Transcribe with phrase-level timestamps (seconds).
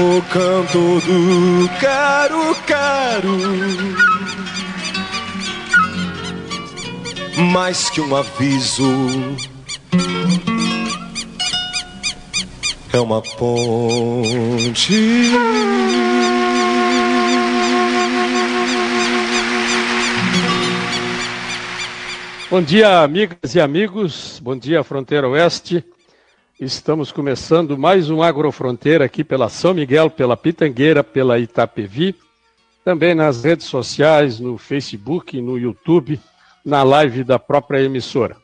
[0.00, 3.36] O canto do caro caro
[7.50, 9.36] Mais que um aviso
[12.92, 14.94] É uma ponte
[22.50, 24.40] Bom dia, amigas e amigos.
[24.42, 25.84] Bom dia, Fronteira Oeste.
[26.60, 32.16] Estamos começando mais um Agrofronteira aqui pela São Miguel, pela Pitangueira, pela Itapevi,
[32.84, 36.20] também nas redes sociais, no Facebook, no YouTube,
[36.64, 38.36] na live da própria emissora.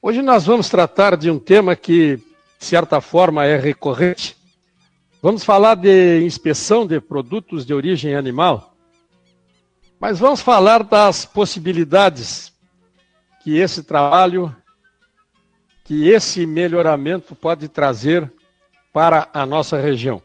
[0.00, 4.36] Hoje nós vamos tratar de um tema que, de certa forma, é recorrente.
[5.20, 8.76] Vamos falar de inspeção de produtos de origem animal,
[9.98, 12.52] mas vamos falar das possibilidades
[13.42, 14.54] que esse trabalho,
[15.84, 18.32] que esse melhoramento pode trazer
[18.92, 20.22] para a nossa região.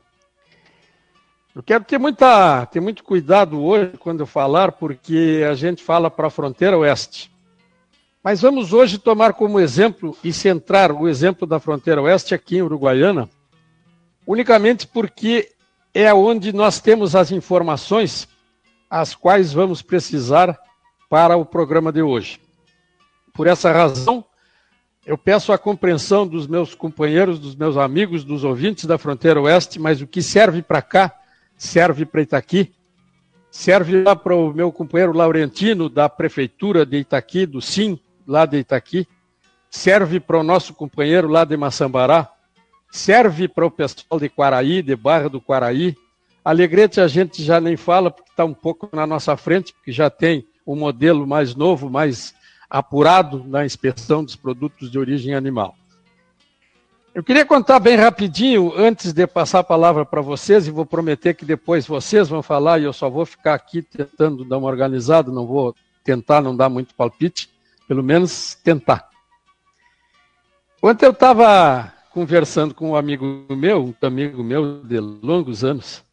[1.54, 6.10] Eu quero ter, muita, ter muito cuidado hoje quando eu falar, porque a gente fala
[6.10, 7.30] para a fronteira oeste.
[8.24, 12.62] Mas vamos hoje tomar como exemplo e centrar o exemplo da fronteira oeste aqui em
[12.62, 13.30] Uruguaiana,
[14.26, 15.52] unicamente porque
[15.94, 18.28] é onde nós temos as informações
[18.90, 20.58] as quais vamos precisar
[21.10, 22.40] para o programa de hoje.
[23.34, 24.26] Por essa razão,
[25.10, 29.80] eu peço a compreensão dos meus companheiros, dos meus amigos, dos ouvintes da fronteira oeste,
[29.80, 31.12] mas o que serve para cá,
[31.58, 32.72] serve para Itaqui,
[33.50, 38.58] serve lá para o meu companheiro Laurentino, da prefeitura de Itaqui, do SIM, lá de
[38.60, 39.08] Itaqui,
[39.68, 42.32] serve para o nosso companheiro lá de Maçambará,
[42.92, 45.98] serve para o pessoal de Quaraí, de Barra do Quaraí.
[46.46, 50.08] Alegrete a gente já nem fala, porque está um pouco na nossa frente, porque já
[50.08, 52.32] tem um modelo mais novo, mais
[52.70, 55.76] apurado na inspeção dos produtos de origem animal.
[57.14, 61.34] Eu queria contar bem rapidinho, antes de passar a palavra para vocês, e vou prometer
[61.34, 65.32] que depois vocês vão falar, e eu só vou ficar aqui tentando dar uma organizada,
[65.32, 67.50] não vou tentar não dar muito palpite,
[67.88, 69.10] pelo menos tentar.
[70.82, 76.04] Ontem eu estava conversando com um amigo meu, um amigo meu de longos anos,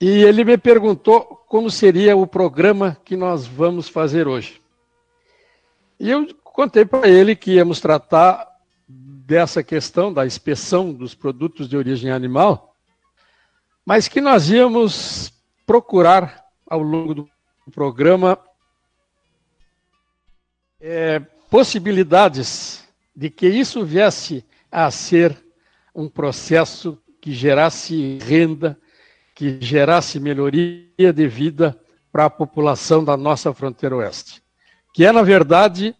[0.00, 4.61] e ele me perguntou como seria o programa que nós vamos fazer hoje.
[6.02, 8.48] E eu contei para ele que íamos tratar
[8.88, 12.74] dessa questão da inspeção dos produtos de origem animal,
[13.86, 15.32] mas que nós íamos
[15.64, 17.30] procurar ao longo do
[17.72, 18.36] programa
[20.80, 22.84] é, possibilidades
[23.14, 25.40] de que isso viesse a ser
[25.94, 28.76] um processo que gerasse renda,
[29.36, 31.80] que gerasse melhoria de vida
[32.10, 34.41] para a população da nossa fronteira oeste
[34.92, 35.96] que é, na verdade,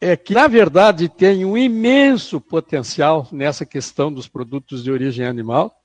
[0.00, 5.80] é que, na verdade, tem um imenso potencial nessa questão dos produtos de origem animal,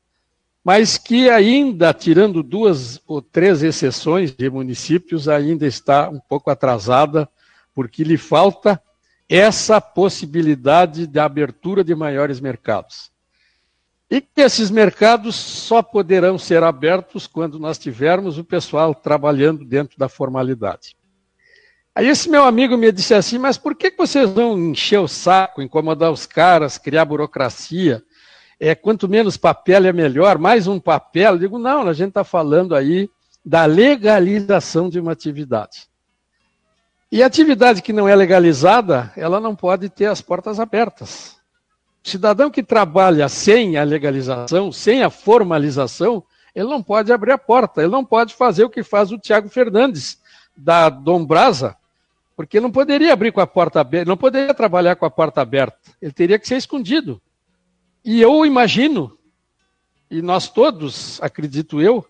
[0.64, 7.30] mas que ainda, tirando duas ou três exceções de municípios, ainda está um pouco atrasada,
[7.74, 8.81] porque lhe falta
[9.30, 13.12] essa possibilidade de abertura de maiores mercados.
[14.09, 20.00] E que esses mercados só poderão ser abertos quando nós tivermos o pessoal trabalhando dentro
[20.00, 20.99] da formalidade.
[21.95, 25.61] Aí esse meu amigo me disse assim, mas por que vocês vão encher o saco,
[25.61, 28.01] incomodar os caras, criar burocracia?
[28.59, 31.33] É, quanto menos papel é melhor, mais um papel.
[31.33, 33.09] Eu digo, não, a gente está falando aí
[33.44, 35.89] da legalização de uma atividade.
[37.11, 41.38] E atividade que não é legalizada, ela não pode ter as portas abertas.
[42.06, 46.23] O cidadão que trabalha sem a legalização, sem a formalização,
[46.53, 49.50] ele não pode abrir a porta, ele não pode fazer o que faz o Tiago
[49.50, 50.19] Fernandes,
[50.59, 51.75] da Dom Brasa,
[52.36, 55.78] porque não poderia abrir com a porta aberta, não poderia trabalhar com a porta aberta.
[56.02, 57.22] Ele teria que ser escondido.
[58.03, 59.18] E eu imagino,
[60.09, 62.06] e nós todos, acredito eu,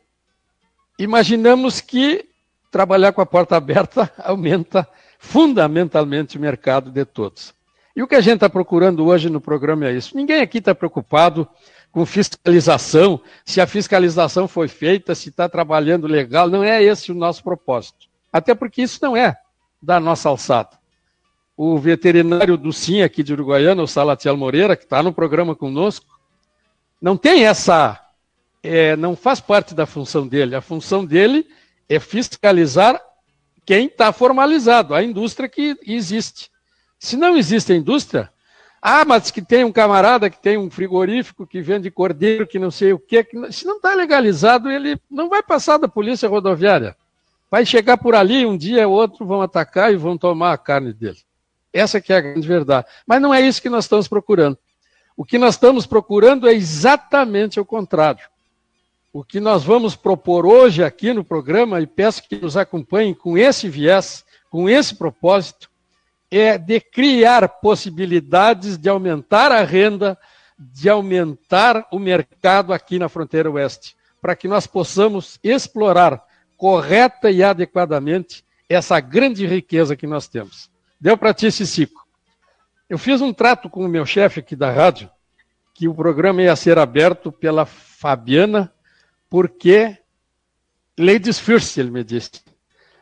[0.97, 2.27] imaginamos que
[2.71, 7.53] trabalhar com a porta aberta aumenta fundamentalmente o mercado de todos.
[7.95, 10.15] E o que a gente está procurando hoje no programa é isso.
[10.15, 11.47] Ninguém aqui está preocupado
[11.91, 16.49] com fiscalização, se a fiscalização foi feita, se está trabalhando legal.
[16.49, 18.08] Não é esse o nosso propósito.
[18.31, 19.37] Até porque isso não é
[19.81, 20.77] da nossa alçada.
[21.55, 26.05] O veterinário do SIM aqui de Uruguaiana, o Salatiel Moreira, que está no programa conosco,
[27.01, 27.99] não tem essa,
[28.63, 30.55] é, não faz parte da função dele.
[30.55, 31.45] A função dele
[31.87, 33.01] é fiscalizar
[33.65, 36.49] quem está formalizado, a indústria que existe.
[36.97, 38.31] Se não existe a indústria,
[38.81, 42.71] ah, mas que tem um camarada que tem um frigorífico que vende cordeiro, que não
[42.71, 46.95] sei o quê, que, se não está legalizado, ele não vai passar da polícia rodoviária.
[47.49, 50.93] Vai chegar por ali, um dia ou outro vão atacar e vão tomar a carne
[50.93, 51.17] dele.
[51.73, 52.87] Essa que é a grande verdade.
[53.05, 54.57] Mas não é isso que nós estamos procurando.
[55.17, 58.27] O que nós estamos procurando é exatamente o contrário.
[59.11, 63.37] O que nós vamos propor hoje aqui no programa, e peço que nos acompanhem com
[63.37, 65.69] esse viés, com esse propósito,
[66.29, 70.17] é de criar possibilidades de aumentar a renda,
[70.57, 76.23] de aumentar o mercado aqui na fronteira oeste, para que nós possamos explorar
[76.59, 80.69] correta e adequadamente essa grande riqueza que nós temos.
[80.99, 82.05] Deu para ti, Cicico.
[82.89, 85.09] Eu fiz um trato com o meu chefe aqui da rádio,
[85.73, 88.71] que o programa ia ser aberto pela Fabiana,
[89.29, 89.97] porque
[90.99, 92.41] Ladies First, ele me disse.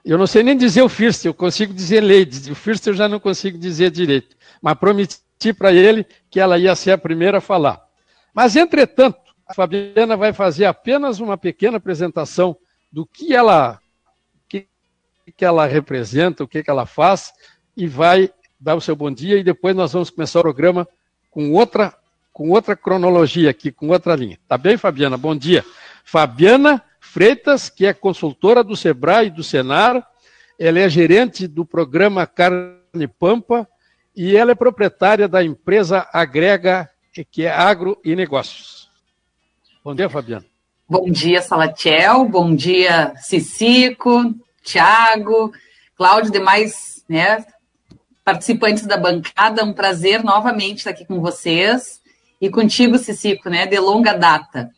[0.06, 2.48] Eu não sei nem dizer o first, eu consigo dizer ladies.
[2.48, 4.38] O first eu já não consigo dizer direito.
[4.62, 7.82] Mas prometi para ele que ela ia ser a primeira a falar.
[8.34, 12.56] Mas, entretanto, a Fabiana vai fazer apenas uma pequena apresentação
[12.98, 13.80] do que ela,
[14.50, 14.68] que,
[15.38, 17.32] que ela representa, o que, que ela faz,
[17.76, 18.28] e vai
[18.60, 20.88] dar o seu bom dia, e depois nós vamos começar o programa
[21.30, 21.96] com outra,
[22.34, 24.40] com outra cronologia aqui, com outra linha.
[24.48, 25.16] Tá bem, Fabiana?
[25.16, 25.64] Bom dia.
[26.04, 30.04] Fabiana Freitas, que é consultora do Sebrae e do Senar,
[30.58, 33.70] ela é gerente do programa Carne Pampa
[34.16, 36.90] e ela é proprietária da empresa Agrega,
[37.30, 38.90] que é Agro e Negócios.
[39.84, 40.57] Bom dia, Fabiana.
[40.90, 42.24] Bom dia, Salatiel.
[42.30, 45.52] Bom dia, Cicico, Tiago,
[45.98, 47.46] Cláudio, demais né,
[48.24, 49.66] participantes da bancada.
[49.66, 52.02] Um prazer novamente estar aqui com vocês
[52.40, 54.72] e contigo, Cicico, né, de longa data.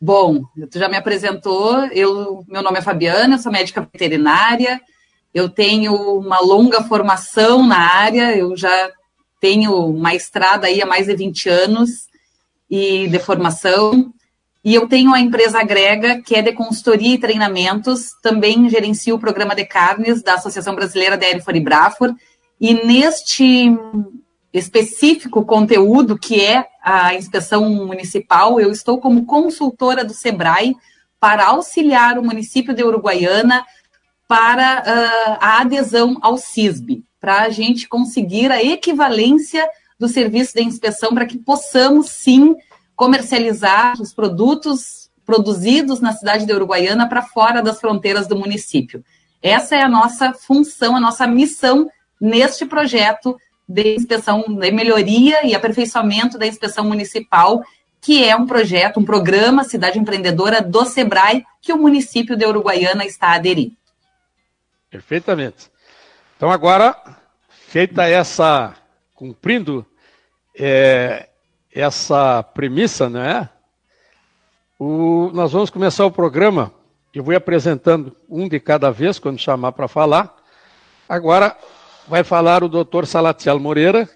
[0.00, 4.80] Bom, tu já me apresentou, eu, meu nome é Fabiana, sou médica veterinária,
[5.34, 8.92] eu tenho uma longa formação na área, eu já
[9.40, 12.06] tenho uma estrada aí há mais de 20 anos
[12.70, 14.14] e de formação,
[14.64, 19.18] e eu tenho a empresa Agrega, que é de consultoria e treinamentos, também gerencio o
[19.18, 22.14] programa de carnes da Associação Brasileira de e Brafor,
[22.60, 23.76] e neste
[24.52, 30.76] específico conteúdo que é a inspeção municipal, eu estou como consultora do SEBRAE
[31.18, 33.64] para auxiliar o município de Uruguaiana
[34.28, 39.66] para uh, a adesão ao CISB, para a gente conseguir a equivalência
[39.98, 42.54] do serviço de inspeção para que possamos sim
[43.02, 49.04] comercializar os produtos produzidos na cidade de Uruguaiana para fora das fronteiras do município.
[49.42, 51.90] Essa é a nossa função, a nossa missão
[52.20, 53.36] neste projeto
[53.68, 57.64] de inspeção, de melhoria e aperfeiçoamento da inspeção municipal,
[58.00, 63.04] que é um projeto, um programa Cidade Empreendedora do SEBRAE, que o município de Uruguaiana
[63.04, 63.72] está a aderir.
[64.88, 65.68] Perfeitamente.
[66.36, 66.96] Então, agora,
[67.66, 68.76] feita essa,
[69.12, 69.84] cumprindo
[70.56, 71.30] é,
[71.74, 73.48] essa premissa, não é?
[74.78, 76.72] O, nós vamos começar o programa.
[77.14, 80.34] Eu vou apresentando um de cada vez, quando chamar para falar.
[81.08, 81.56] Agora,
[82.08, 84.08] vai falar o doutor Salatiel Moreira,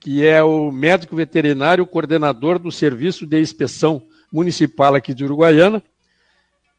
[0.00, 5.82] que é o médico veterinário coordenador do Serviço de Inspeção Municipal aqui de Uruguaiana,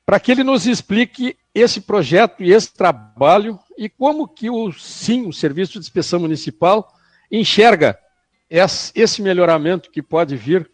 [0.06, 5.28] para que ele nos explique esse projeto e esse trabalho e como que o SIM,
[5.28, 6.94] o Serviço de Inspeção Municipal,
[7.32, 8.00] enxerga
[8.50, 10.70] esse melhoramento que pode vir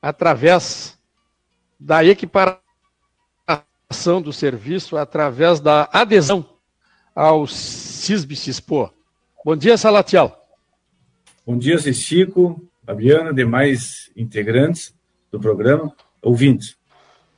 [0.00, 0.98] através
[1.78, 2.62] da equiparação
[4.22, 6.44] do serviço, através da adesão
[7.14, 8.90] ao CISB-CISPO.
[9.44, 10.36] Bom dia, Salatiel.
[11.46, 14.94] Bom dia, Chico, Fabiana, demais integrantes
[15.30, 16.76] do programa, ouvintes.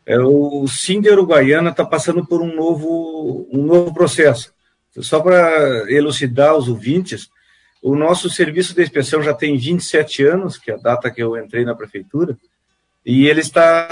[0.07, 4.53] É, o Cinde Uruguaiana está passando por um novo, um novo processo.
[5.01, 7.31] Só para elucidar os ouvintes,
[7.85, 11.37] o nosso serviço de inspeção já tem 27 anos, que é a data que eu
[11.37, 12.35] entrei na prefeitura,
[13.05, 13.87] e ele está,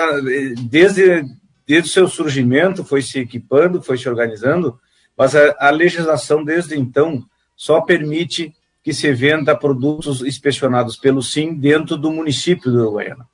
[0.70, 1.26] desde,
[1.66, 4.80] desde o seu surgimento, foi se equipando, foi se organizando,
[5.14, 7.22] mas a, a legislação desde então
[7.54, 13.28] só permite que se venda produtos inspecionados pelo SIM dentro do município do Uruguaiana.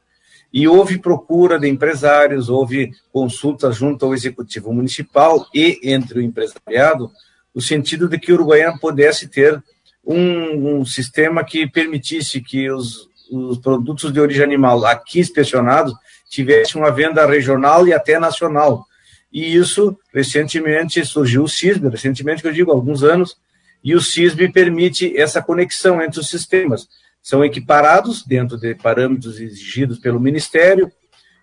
[0.52, 7.12] E houve procura de empresários, houve consultas junto ao executivo municipal e entre o empresariado,
[7.54, 9.62] no sentido de que o Uruguaiana pudesse ter
[10.08, 15.92] um, um sistema que permitisse que os, os produtos de origem animal aqui inspecionados
[16.30, 18.86] tivessem uma venda regional e até nacional.
[19.30, 23.36] E isso, recentemente, surgiu o CISB, recentemente, que eu digo, alguns anos,
[23.84, 26.88] e o CISB permite essa conexão entre os sistemas.
[27.22, 30.90] São equiparados dentro de parâmetros exigidos pelo Ministério,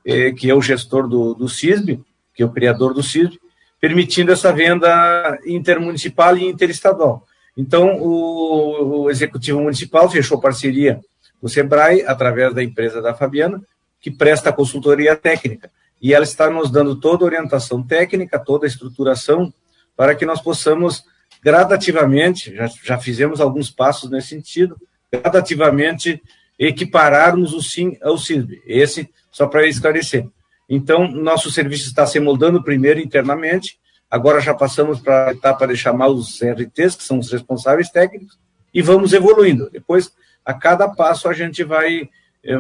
[0.04, 2.00] eh, que é o gestor do, do CISB,
[2.34, 3.40] que é o criador do CISB,
[3.80, 7.24] permitindo essa venda intermunicipal e interestadual.
[7.56, 11.00] Então, o, o Executivo Municipal fechou parceria
[11.40, 13.62] com o SEBRAE, através da empresa da Fabiana,
[14.02, 15.72] que presta consultoria técnica.
[16.02, 19.54] E ela está nos dando toda a orientação técnica, toda a estruturação,
[19.96, 21.04] para que nós possamos
[21.44, 24.76] gradativamente, já, já fizemos alguns passos nesse sentido,
[25.12, 26.22] gradativamente
[26.58, 28.62] equipararmos o SIM ao CISB.
[28.66, 30.28] Esse, só para esclarecer.
[30.68, 33.78] Então, nosso serviço está se moldando primeiro internamente,
[34.10, 38.38] agora já passamos para a etapa de chamar os RTs, que são os responsáveis técnicos,
[38.74, 39.70] e vamos evoluindo.
[39.70, 40.12] Depois,
[40.44, 42.10] a cada passo, a gente vai,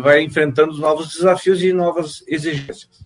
[0.01, 3.05] vai enfrentando novos desafios e novas exigências.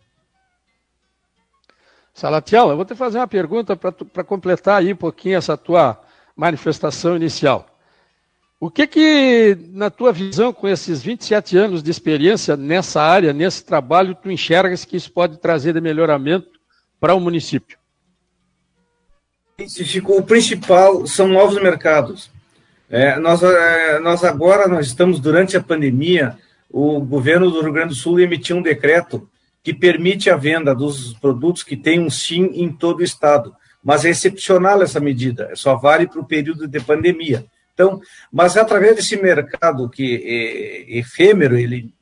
[2.14, 6.00] Salatiel, eu vou te fazer uma pergunta para completar aí um pouquinho essa tua
[6.36, 7.66] manifestação inicial.
[8.60, 13.64] O que que, na tua visão, com esses 27 anos de experiência nessa área, nesse
[13.64, 16.60] trabalho, tu enxergas que isso pode trazer de melhoramento
[17.00, 17.79] para o município?
[20.06, 22.32] O principal são novos mercados.
[22.90, 26.38] É, nós, é, nós agora, nós estamos durante a pandemia,
[26.70, 29.30] o governo do Rio Grande do Sul emitiu um decreto
[29.64, 33.54] que permite a venda dos produtos que têm um SIM em todo o estado.
[33.84, 37.46] Mas é excepcional essa medida, só vale para o período de pandemia.
[37.74, 38.02] Então,
[38.32, 41.94] mas através desse mercado que é efêmero, ele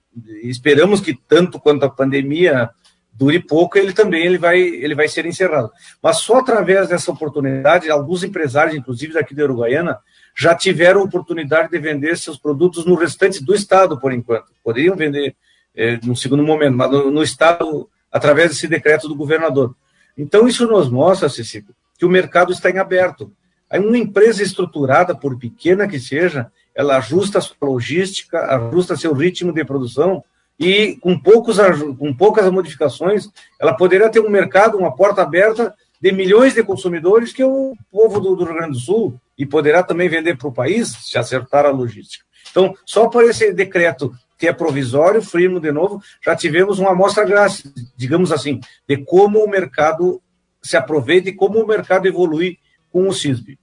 [0.44, 2.70] esperamos que tanto quanto a pandemia
[3.18, 5.72] dure pouco, ele também ele vai, ele vai ser encerrado.
[6.02, 10.00] Mas só através dessa oportunidade, alguns empresários, inclusive daqui da Uruguaiana,
[10.36, 14.46] já tiveram oportunidade de vender seus produtos no restante do estado, por enquanto.
[14.64, 15.36] Poderiam vender
[15.76, 19.76] é, no segundo momento, mas no, no, estado, através desse decreto do governador.
[20.16, 23.32] Então, isso nos mostra, Cecília, que o mercado está em aberto.
[23.68, 29.14] Aí uma empresa estruturada, por pequena que seja, ela ajusta a sua logística, ajusta seu
[29.14, 30.24] ritmo de produção
[30.60, 31.58] e com, poucos,
[31.98, 37.34] com poucas modificações, ela poderia ter um mercado, uma porta aberta de milhões de consumidores
[37.34, 40.48] que é o povo do, do Rio Grande do Sul e poderá também vender para
[40.48, 42.26] o país se acertar a logística.
[42.50, 47.26] Então, só por esse decreto que é provisório, firme de novo, já tivemos uma amostra
[47.26, 47.64] grátis,
[47.96, 50.22] digamos assim, de como o mercado
[50.62, 52.58] se aproveita e como o mercado evolui
[52.92, 53.58] com o CISB.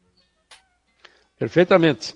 [1.38, 2.14] Perfeitamente.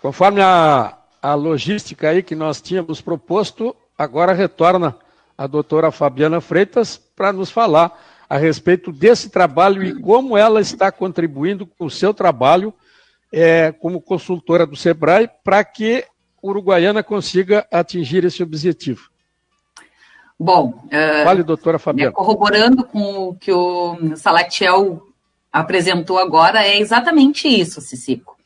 [0.00, 4.96] Conforme a, a logística aí que nós tínhamos proposto, agora retorna
[5.36, 7.98] a doutora Fabiana Freitas para nos falar
[8.28, 12.74] a respeito desse trabalho e como ela está contribuindo com o seu trabalho
[13.32, 16.04] é, como consultora do SEBRAE para que
[16.42, 19.08] Uruguaiana consiga atingir esse objetivo.
[20.38, 22.10] Bom, uh, vale, doutora Fabiana.
[22.10, 25.02] Né, corroborando com o que o Salatiel
[25.50, 28.36] apresentou agora, é exatamente isso, Cicico.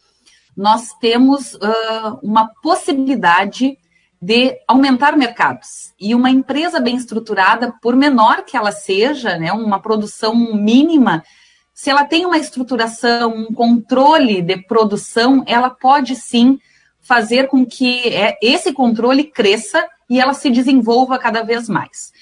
[0.56, 3.76] Nós temos uh, uma possibilidade
[4.20, 5.94] de aumentar mercados.
[5.98, 11.24] E uma empresa bem estruturada, por menor que ela seja, né, uma produção mínima,
[11.72, 16.58] se ela tem uma estruturação, um controle de produção, ela pode sim
[17.00, 22.12] fazer com que é, esse controle cresça e ela se desenvolva cada vez mais.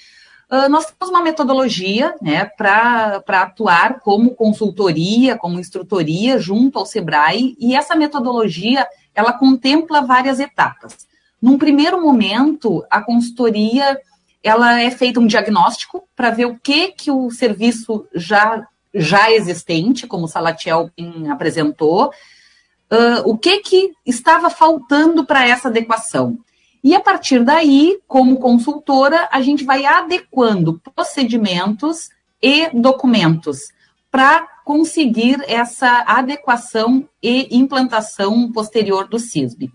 [0.49, 7.55] Uh, nós temos uma metodologia né, para atuar como consultoria, como instrutoria junto ao SEBRAE,
[7.59, 11.08] e essa metodologia ela contempla várias etapas.
[11.41, 13.99] Num primeiro momento, a consultoria
[14.43, 20.07] ela é feita um diagnóstico para ver o que que o serviço já já existente,
[20.07, 20.89] como o Salatiel
[21.29, 26.39] apresentou, uh, o que que estava faltando para essa adequação.
[26.83, 32.09] E a partir daí, como consultora, a gente vai adequando procedimentos
[32.41, 33.67] e documentos
[34.09, 39.71] para conseguir essa adequação e implantação posterior do CISB.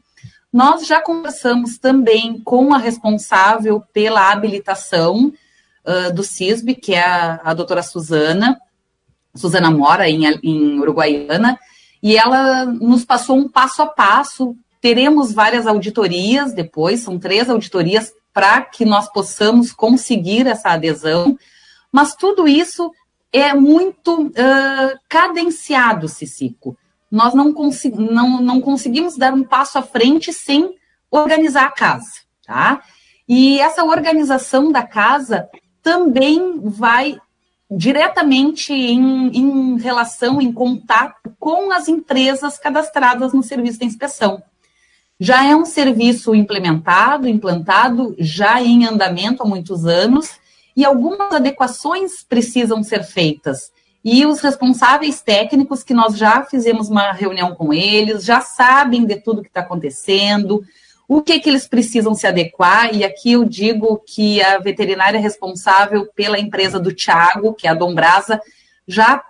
[0.55, 5.33] Nós já conversamos também com a responsável pela habilitação
[5.85, 8.57] uh, do CISB, que é a, a doutora Suzana,
[9.35, 11.59] Suzana Mora, em, em Uruguaiana,
[12.01, 14.57] e ela nos passou um passo a passo.
[14.81, 21.37] Teremos várias auditorias depois, são três auditorias para que nós possamos conseguir essa adesão,
[21.91, 22.93] mas tudo isso
[23.33, 26.79] é muito uh, cadenciado, Cicico
[27.15, 27.55] nós não,
[28.11, 30.75] não, não conseguimos dar um passo à frente sem
[31.09, 32.11] organizar a casa,
[32.45, 32.83] tá?
[33.29, 35.49] E essa organização da casa
[35.81, 37.17] também vai
[37.71, 44.43] diretamente em, em relação, em contato com as empresas cadastradas no serviço de inspeção.
[45.19, 50.33] Já é um serviço implementado, implantado, já em andamento há muitos anos,
[50.77, 53.71] e algumas adequações precisam ser feitas
[54.05, 59.17] e os responsáveis técnicos, que nós já fizemos uma reunião com eles, já sabem de
[59.17, 60.63] tudo que está acontecendo,
[61.09, 66.07] o que, que eles precisam se adequar, e aqui eu digo que a veterinária responsável
[66.15, 68.41] pela empresa do Tiago, que é a Dombrasa,
[68.87, 69.23] já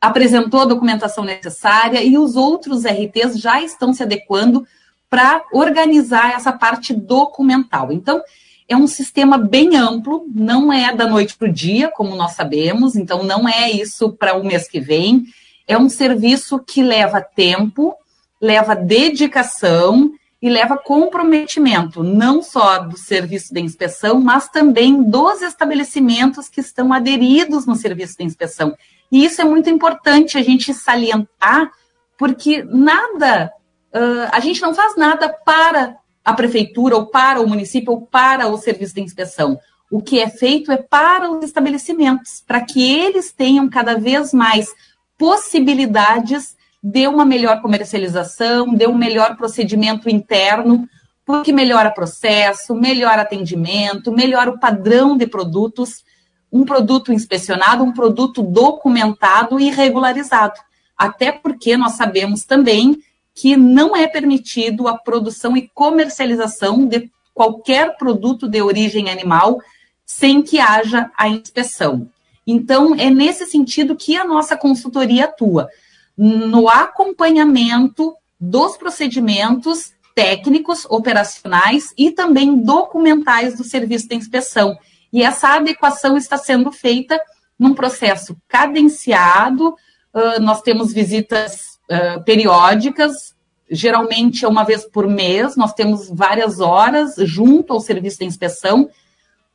[0.00, 4.66] apresentou a documentação necessária e os outros RTs já estão se adequando
[5.10, 7.92] para organizar essa parte documental.
[7.92, 8.22] Então,
[8.68, 12.96] é um sistema bem amplo, não é da noite para o dia, como nós sabemos,
[12.96, 15.24] então não é isso para o mês que vem.
[15.66, 17.94] É um serviço que leva tempo,
[18.40, 26.48] leva dedicação e leva comprometimento, não só do serviço de inspeção, mas também dos estabelecimentos
[26.48, 28.76] que estão aderidos no serviço de inspeção.
[29.10, 31.72] E isso é muito importante a gente salientar,
[32.18, 33.50] porque nada,
[33.94, 35.96] uh, a gente não faz nada para
[36.28, 39.58] a prefeitura, ou para o município, ou para o serviço de inspeção.
[39.90, 44.68] O que é feito é para os estabelecimentos, para que eles tenham cada vez mais
[45.16, 50.86] possibilidades de uma melhor comercialização, de um melhor procedimento interno,
[51.24, 56.04] porque melhora processo, melhora atendimento, melhora o padrão de produtos,
[56.52, 60.60] um produto inspecionado, um produto documentado e regularizado.
[60.94, 62.98] Até porque nós sabemos também
[63.38, 69.60] que não é permitido a produção e comercialização de qualquer produto de origem animal
[70.04, 72.10] sem que haja a inspeção.
[72.44, 75.68] Então, é nesse sentido que a nossa consultoria atua
[76.16, 84.76] no acompanhamento dos procedimentos técnicos, operacionais e também documentais do serviço de inspeção.
[85.12, 87.20] E essa adequação está sendo feita
[87.56, 89.76] num processo cadenciado.
[90.12, 91.77] Uh, nós temos visitas
[92.24, 93.34] periódicas,
[93.70, 98.88] geralmente é uma vez por mês, nós temos várias horas junto ao serviço de inspeção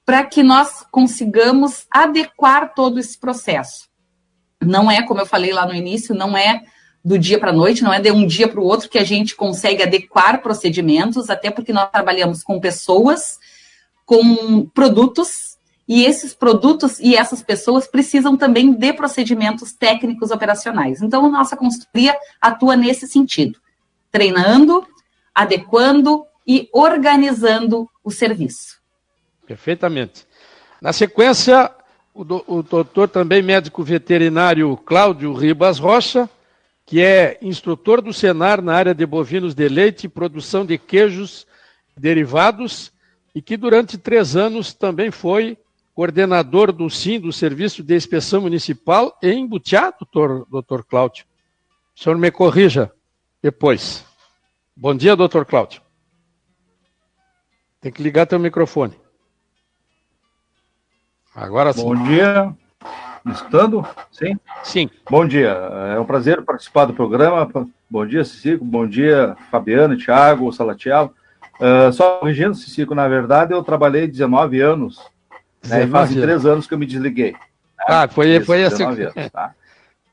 [0.05, 3.87] para que nós consigamos adequar todo esse processo.
[4.61, 6.63] Não é, como eu falei lá no início, não é
[7.03, 9.03] do dia para a noite, não é de um dia para o outro que a
[9.03, 13.39] gente consegue adequar procedimentos, até porque nós trabalhamos com pessoas,
[14.05, 15.52] com produtos,
[15.87, 21.01] e esses produtos e essas pessoas precisam também de procedimentos técnicos operacionais.
[21.01, 23.59] Então, nossa consultoria atua nesse sentido,
[24.11, 24.85] treinando,
[25.35, 28.81] adequando e organizando o serviço.
[29.45, 30.25] Perfeitamente.
[30.81, 31.71] Na sequência,
[32.13, 36.29] o, do, o doutor também médico veterinário Cláudio Ribas Rocha,
[36.85, 41.47] que é instrutor do Senar na área de bovinos de leite e produção de queijos
[41.95, 42.91] derivados,
[43.33, 45.57] e que durante três anos também foi
[45.93, 51.25] coordenador do SIM, do Serviço de Inspeção Municipal, em Butiá, doutor, doutor Cláudio.
[51.95, 52.91] O senhor me corrija
[53.41, 54.03] depois.
[54.75, 55.81] Bom dia, doutor Cláudio.
[57.79, 58.95] Tem que ligar teu microfone.
[61.35, 61.83] Agora sim.
[61.83, 62.55] Bom dia.
[63.25, 63.85] Estando?
[64.11, 64.37] Sim?
[64.63, 64.89] Sim.
[65.09, 65.49] Bom dia.
[65.95, 67.49] É um prazer participar do programa.
[67.89, 68.65] Bom dia, Cicico.
[68.65, 71.13] Bom dia, Fabiano, Thiago, Salatiel.
[71.59, 74.99] Uh, só corrigindo, Cicico, na verdade, eu trabalhei 19 anos.
[75.67, 77.31] Né, faz três anos que eu me desliguei.
[77.31, 77.39] Né?
[77.79, 78.83] Ah, foi, Isso, foi assim.
[78.83, 79.53] Anos, tá?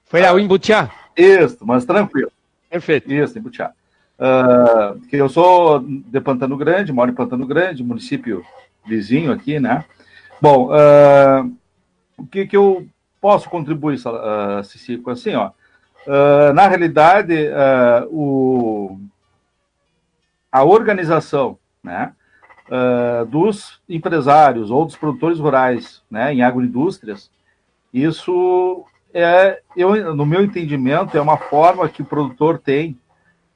[0.06, 0.90] Foi ao Embutiá?
[1.16, 2.32] Isso, mas tranquilo.
[2.68, 3.12] Perfeito.
[3.12, 3.70] Isso, Embutiá.
[4.18, 8.44] Uh, que eu sou de Pantano Grande, moro em Pantano Grande, município
[8.84, 9.84] vizinho aqui, né?
[10.40, 11.56] Bom, uh,
[12.16, 12.86] o que, que eu
[13.20, 15.10] posso contribuir, uh, Cicico?
[15.10, 15.50] Assim, ó,
[16.06, 17.34] uh, na realidade,
[18.10, 18.98] o,
[20.50, 22.12] a organização né,
[22.70, 27.30] uh, dos empresários ou dos produtores rurais né, em agroindústrias,
[27.92, 32.96] isso é, eu, no meu entendimento, é uma forma que o produtor tem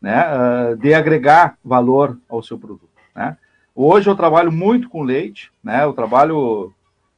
[0.03, 2.91] né, de agregar valor ao seu produto.
[3.15, 3.37] Né?
[3.75, 5.83] Hoje eu trabalho muito com leite, né?
[5.83, 6.73] Eu trabalho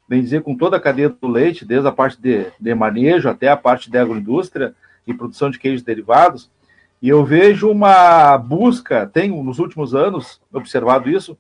[0.09, 3.49] bem dizer, com toda a cadeia do leite, desde a parte de, de manejo até
[3.49, 4.75] a parte de agroindústria
[5.07, 6.51] e produção de queijos derivados.
[7.03, 11.37] E eu vejo uma busca, tenho nos últimos anos observado isso,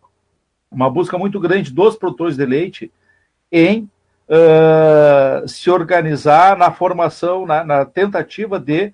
[0.70, 2.92] uma busca muito grande dos produtores de leite
[3.50, 3.88] em
[4.28, 8.92] uh, se organizar na formação, na, na tentativa de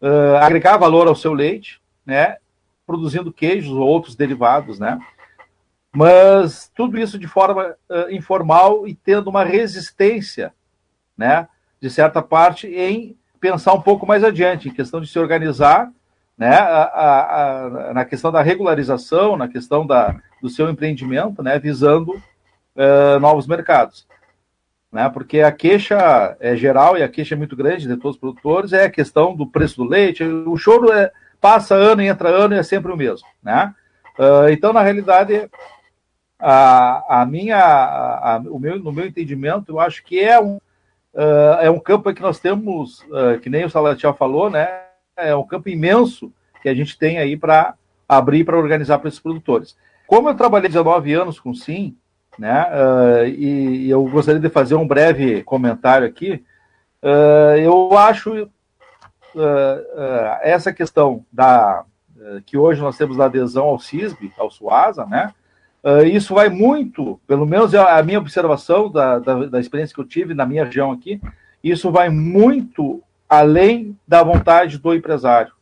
[0.00, 2.36] uh, agregar valor ao seu leite, né,
[2.86, 4.98] produzindo queijos ou outros derivados, né.
[5.94, 10.52] Mas tudo isso de forma uh, informal e tendo uma resistência,
[11.16, 11.46] né,
[11.80, 15.90] de certa parte, em pensar um pouco mais adiante, em questão de se organizar,
[16.36, 21.58] né, a, a, a, na questão da regularização, na questão da, do seu empreendimento, né,
[21.58, 24.06] visando uh, novos mercados.
[24.90, 28.20] Né, porque a queixa é geral e a queixa é muito grande de todos os
[28.20, 32.28] produtores, é a questão do preço do leite, o choro é, passa ano e entra
[32.28, 33.26] ano e é sempre o mesmo.
[33.42, 33.72] Né?
[34.18, 35.48] Uh, então, na realidade,
[36.38, 40.56] a, a minha, a, o meu, no meu entendimento, eu acho que é um,
[41.14, 44.68] uh, é um campo que nós temos, uh, que nem o Salatiel falou, né?
[45.16, 47.74] É um campo imenso que a gente tem aí para
[48.08, 49.76] abrir para organizar para esses produtores.
[50.06, 51.96] Como eu trabalhei 19 anos com Sim,
[52.38, 52.66] né?
[52.66, 56.42] Uh, e, e, eu gostaria de fazer um breve comentário aqui.
[57.62, 58.48] eu acho
[60.42, 61.84] essa questão da
[62.46, 65.32] que hoje nós temos a adesão ao CISB, ao SUASA, né?
[65.82, 70.06] Uh, isso vai muito, pelo menos a minha observação da, da, da, experiência que eu
[70.06, 71.20] tive na minha região aqui,
[71.62, 75.52] isso vai muito além da vontade do empresário,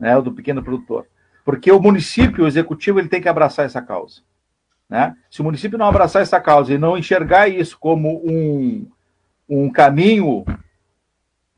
[0.00, 1.06] né, do pequeno produtor.
[1.44, 4.20] Porque o município, o executivo, ele tem que abraçar essa causa.
[4.88, 5.16] Né?
[5.30, 8.86] Se o município não abraçar essa causa e não enxergar isso como um,
[9.48, 10.44] um caminho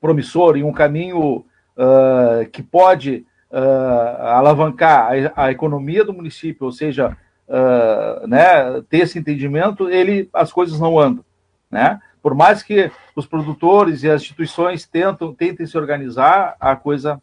[0.00, 1.44] promissor e um caminho
[1.76, 7.16] uh, que pode uh, alavancar a, a, economia do município, ou seja,
[7.48, 11.24] uh, né, ter esse entendimento, ele, as coisas não andam.
[11.70, 12.00] Né?
[12.22, 17.20] Por mais que os produtores e as instituições tentam, tentem se organizar, a coisa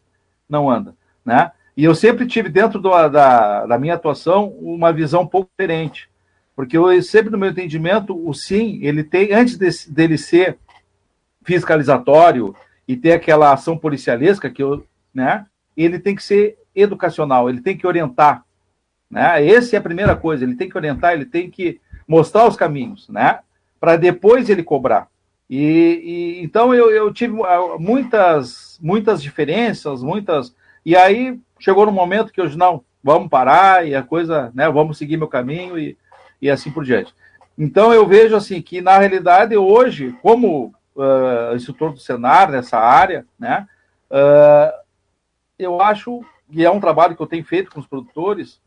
[0.50, 0.94] não anda.
[1.24, 1.52] Né?
[1.82, 6.08] E eu sempre tive dentro do, da, da minha atuação uma visão um pouco diferente,
[6.56, 10.60] porque eu sempre no meu entendimento o sim ele tem antes de, dele ser
[11.44, 12.56] fiscalizatório
[12.88, 17.76] e ter aquela ação policialesca que eu, né, ele tem que ser educacional, ele tem
[17.76, 18.46] que orientar,
[19.10, 19.44] né?
[19.44, 23.10] Essa é a primeira coisa, ele tem que orientar, ele tem que mostrar os caminhos,
[23.10, 23.40] né?
[23.80, 25.08] Para depois ele cobrar.
[25.50, 31.92] E, e então eu, eu, tive ah, muitas muitas diferenças, muitas e aí chegou no
[31.92, 34.70] momento que disse, não, vamos parar e a coisa, né?
[34.70, 35.98] Vamos seguir meu caminho e,
[36.42, 37.14] e assim por diante.
[37.58, 43.26] Então eu vejo assim que na realidade hoje, como uh, instrutor do Senar nessa área,
[43.40, 43.68] né?
[44.10, 44.82] Uh,
[45.58, 46.22] eu acho
[46.52, 48.60] que é um trabalho que eu tenho feito com os produtores,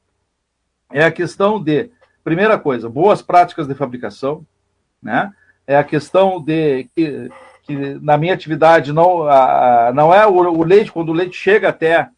[0.93, 1.91] é a questão de,
[2.25, 4.45] primeira coisa, boas práticas de fabricação,
[5.03, 5.31] né?
[5.67, 7.31] É a questão de que,
[7.63, 11.69] que na minha atividade não, a, não é o, o, leite, quando o leite chega
[11.69, 12.09] até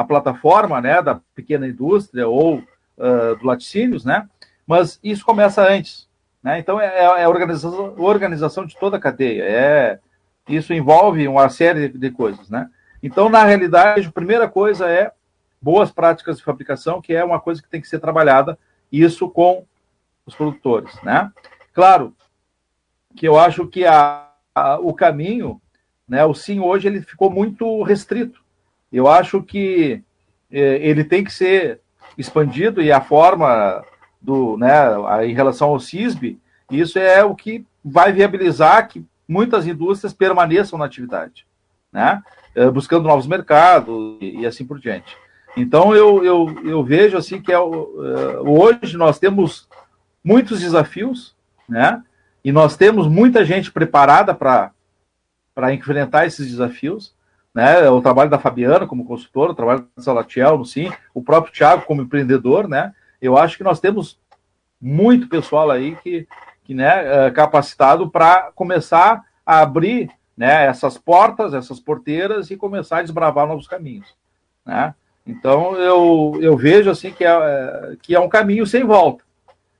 [0.00, 4.26] a plataforma, né, da pequena indústria ou uh, do laticínios, né?
[4.66, 6.08] Mas isso começa antes,
[6.42, 6.58] né?
[6.58, 9.42] Então, é, é a organização, organização de toda a cadeia.
[9.42, 9.98] É,
[10.48, 12.48] isso envolve uma série de, de coisas.
[12.48, 12.68] Né?
[13.02, 15.12] Então, na realidade, a primeira coisa é
[15.60, 18.58] boas práticas de fabricação, que é uma coisa que tem que ser trabalhada,
[18.90, 19.66] isso com
[20.24, 20.94] os produtores.
[21.02, 21.30] Né?
[21.74, 22.16] Claro
[23.14, 25.60] que eu acho que a, a, o caminho,
[26.08, 28.39] né, o sim hoje, ele ficou muito restrito.
[28.92, 30.02] Eu acho que
[30.50, 31.80] eh, ele tem que ser
[32.16, 33.84] expandido e a forma
[34.20, 34.72] do, né,
[35.24, 36.38] em relação ao CISB,
[36.70, 41.46] isso é o que vai viabilizar que muitas indústrias permaneçam na atividade,
[41.92, 42.22] né,
[42.54, 45.16] eh, buscando novos mercados e, assim por diante.
[45.56, 47.80] Então eu, eu, eu vejo assim que é, uh,
[48.44, 49.68] hoje nós temos
[50.22, 51.34] muitos desafios,
[51.68, 52.02] né?
[52.44, 54.72] E nós temos muita gente preparada para
[55.74, 57.14] enfrentar esses desafios,
[57.54, 57.88] né?
[57.90, 62.02] O trabalho da Fabiana como consultora, o trabalho da Salatiel Sim, o próprio Thiago como
[62.02, 62.94] empreendedor, né?
[63.20, 64.18] eu acho que nós temos
[64.80, 66.26] muito pessoal aí que,
[66.64, 72.98] que né, é capacitado para começar a abrir né, essas portas, essas porteiras e começar
[72.98, 74.14] a desbravar novos caminhos.
[74.64, 74.94] Né?
[75.26, 79.22] Então eu, eu vejo assim que é, que é um caminho sem volta.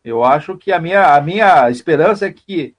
[0.04, 2.74] Eu acho que a minha, a minha esperança é que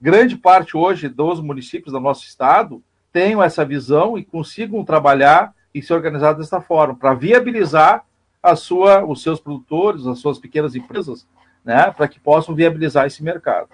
[0.00, 5.82] grande parte hoje dos municípios do nosso estado tenham essa visão e consigam trabalhar e
[5.82, 8.04] se organizar dessa forma, para viabilizar
[8.42, 11.26] a sua, os seus produtores, as suas pequenas empresas,
[11.64, 13.68] né, para que possam viabilizar esse mercado.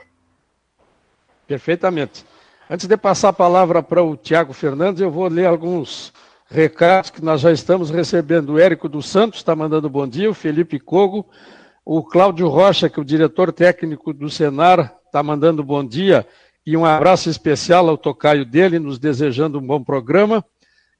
[1.46, 2.24] Perfeitamente.
[2.68, 6.12] Antes de passar a palavra para o Tiago Fernandes, eu vou ler alguns
[6.50, 8.54] recados que nós já estamos recebendo.
[8.54, 11.24] O Érico dos Santos está mandando bom dia, o Felipe Cogo,
[11.84, 16.26] o Cláudio Rocha, que é o diretor técnico do Senar, está mandando bom dia
[16.66, 20.44] e um abraço especial ao tocaio dele, nos desejando um bom programa.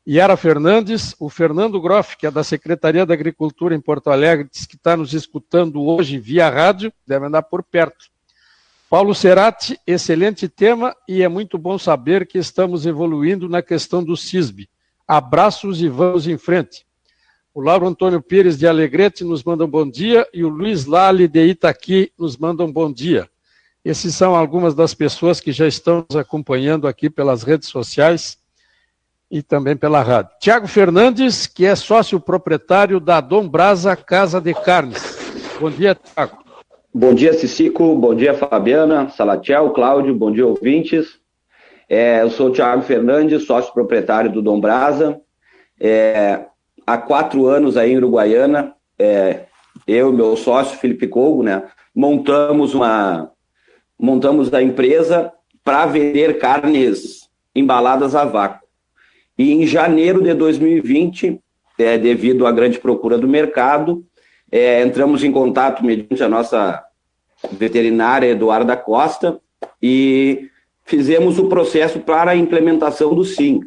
[0.08, 4.64] Yara Fernandes, o Fernando Groff, que é da Secretaria da Agricultura em Porto Alegre, diz
[4.64, 8.06] que está nos escutando hoje via rádio, deve andar por perto.
[8.88, 14.16] Paulo Cerati, excelente tema e é muito bom saber que estamos evoluindo na questão do
[14.16, 14.68] CISB.
[15.08, 16.86] Abraços e vamos em frente.
[17.52, 21.26] O Lauro Antônio Pires de Alegrete nos manda um bom dia e o Luiz Lali
[21.26, 23.28] de Itaqui nos manda um bom dia.
[23.86, 28.36] Esses são algumas das pessoas que já estão nos acompanhando aqui pelas redes sociais
[29.30, 30.32] e também pela rádio.
[30.40, 35.00] Tiago Fernandes, que é sócio proprietário da Dom Brasa Casa de Carnes.
[35.60, 36.36] Bom dia, Tiago.
[36.92, 37.94] Bom dia, Cicico.
[37.94, 40.16] Bom dia, Fabiana, Salatiel, Cláudio.
[40.16, 41.20] Bom dia, ouvintes.
[41.88, 45.20] É, eu sou o Tiago Fernandes, sócio proprietário do Dom Brasa.
[45.78, 46.44] É,
[46.84, 49.44] há quatro anos aí em Uruguaiana, é,
[49.86, 53.30] eu e meu sócio, Felipe Cogo, né, montamos uma
[53.98, 55.32] montamos a empresa
[55.64, 58.66] para vender carnes embaladas a vácuo.
[59.38, 61.40] E em janeiro de 2020,
[61.78, 64.04] é, devido à grande procura do mercado,
[64.50, 66.82] é, entramos em contato mediante a nossa
[67.52, 69.40] veterinária Eduarda Costa
[69.82, 70.48] e
[70.84, 73.60] fizemos o processo para a implementação do SIM.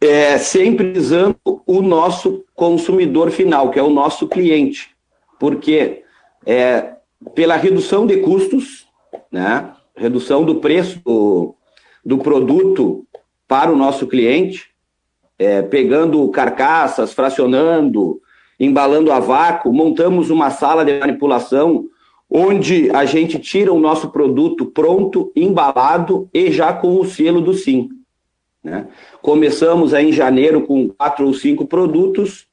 [0.00, 4.90] É, sempre visando o nosso consumidor final, que é o nosso cliente,
[5.38, 6.02] porque
[6.44, 6.94] é,
[7.34, 8.86] pela redução de custos,
[9.30, 11.54] né, redução do preço do,
[12.04, 13.06] do produto
[13.46, 14.70] para o nosso cliente,
[15.38, 18.20] é, pegando carcaças, fracionando,
[18.58, 21.86] embalando a vácuo, montamos uma sala de manipulação
[22.30, 27.52] onde a gente tira o nosso produto pronto, embalado e já com o selo do
[27.52, 27.88] SIM.
[28.62, 28.86] Né?
[29.20, 32.46] Começamos aí em janeiro com quatro ou cinco produtos.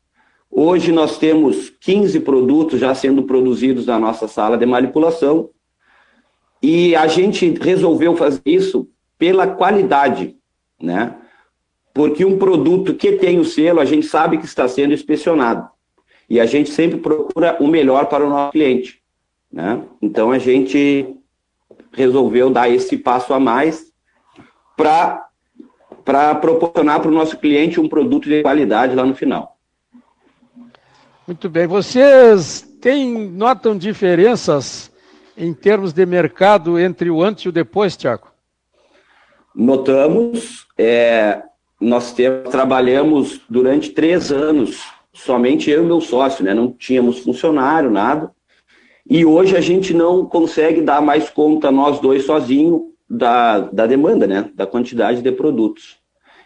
[0.59, 5.51] Hoje nós temos 15 produtos já sendo produzidos na nossa sala de manipulação.
[6.63, 8.89] E a gente resolveu fazer isso
[9.19, 10.35] pela qualidade,
[10.81, 11.15] né?
[11.93, 15.69] Porque um produto que tem o selo, a gente sabe que está sendo inspecionado.
[16.27, 18.99] E a gente sempre procura o melhor para o nosso cliente.
[19.51, 19.79] Né?
[20.01, 21.15] Então a gente
[21.91, 23.93] resolveu dar esse passo a mais
[24.75, 29.56] para proporcionar para o nosso cliente um produto de qualidade lá no final.
[31.27, 31.67] Muito bem.
[31.67, 34.89] Vocês têm, notam diferenças
[35.35, 38.29] em termos de mercado entre o antes e o depois, Tiago?
[39.53, 40.65] Notamos.
[40.77, 41.41] É,
[41.81, 46.53] nós temos, trabalhamos durante três anos, somente eu e meu sócio, né?
[46.53, 48.31] Não tínhamos funcionário, nada.
[49.09, 54.25] E hoje a gente não consegue dar mais conta, nós dois sozinhos, da, da demanda,
[54.25, 54.49] né?
[54.55, 55.97] Da quantidade de produtos.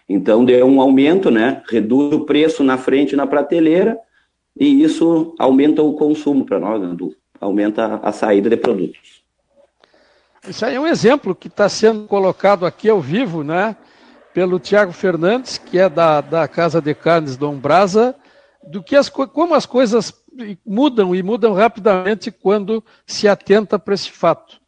[0.09, 1.61] Então deu um aumento, né?
[1.69, 3.95] Reduz o preço na frente na prateleira
[4.61, 6.95] e isso aumenta o consumo para nós, né?
[7.39, 9.23] aumenta a saída de produtos.
[10.47, 13.75] Isso aí é um exemplo que está sendo colocado aqui ao vivo, né?
[14.35, 18.15] Pelo Tiago Fernandes, que é da, da Casa de Carnes Dom Brasa,
[18.61, 20.13] do que as, como as coisas
[20.63, 24.61] mudam e mudam rapidamente quando se atenta para esse fato.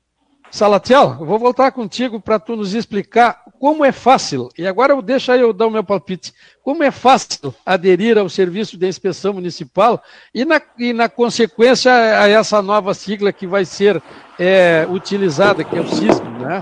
[0.50, 5.54] Salatiel, vou voltar contigo para tu nos explicar como é fácil, e agora aí eu
[5.54, 10.04] dar o meu palpite, como é fácil aderir ao serviço de inspeção municipal
[10.36, 14.04] e na, e na consequência a essa nova sigla que vai ser
[14.38, 16.62] é, utilizada, que é o CISM, né?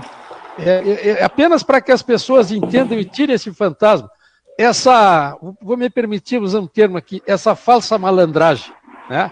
[0.56, 4.08] É, é, é apenas para que as pessoas entendam e tirem esse fantasma.
[4.56, 8.72] Essa, vou me permitir usar um termo aqui, essa falsa malandragem
[9.10, 9.28] né?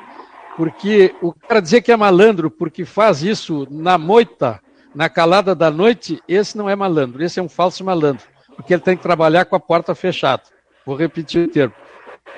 [0.57, 4.61] Porque o cara dizer que é malandro porque faz isso na moita,
[4.95, 8.25] na calada da noite, esse não é malandro, esse é um falso malandro,
[8.57, 10.43] porque ele tem que trabalhar com a porta fechada.
[10.85, 11.75] Vou repetir o termo.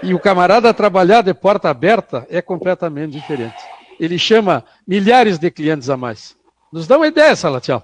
[0.03, 3.63] E o camarada trabalhar de porta aberta é completamente diferente.
[3.99, 6.37] Ele chama milhares de clientes a mais.
[6.73, 7.83] Nos dá uma ideia, Salatiel.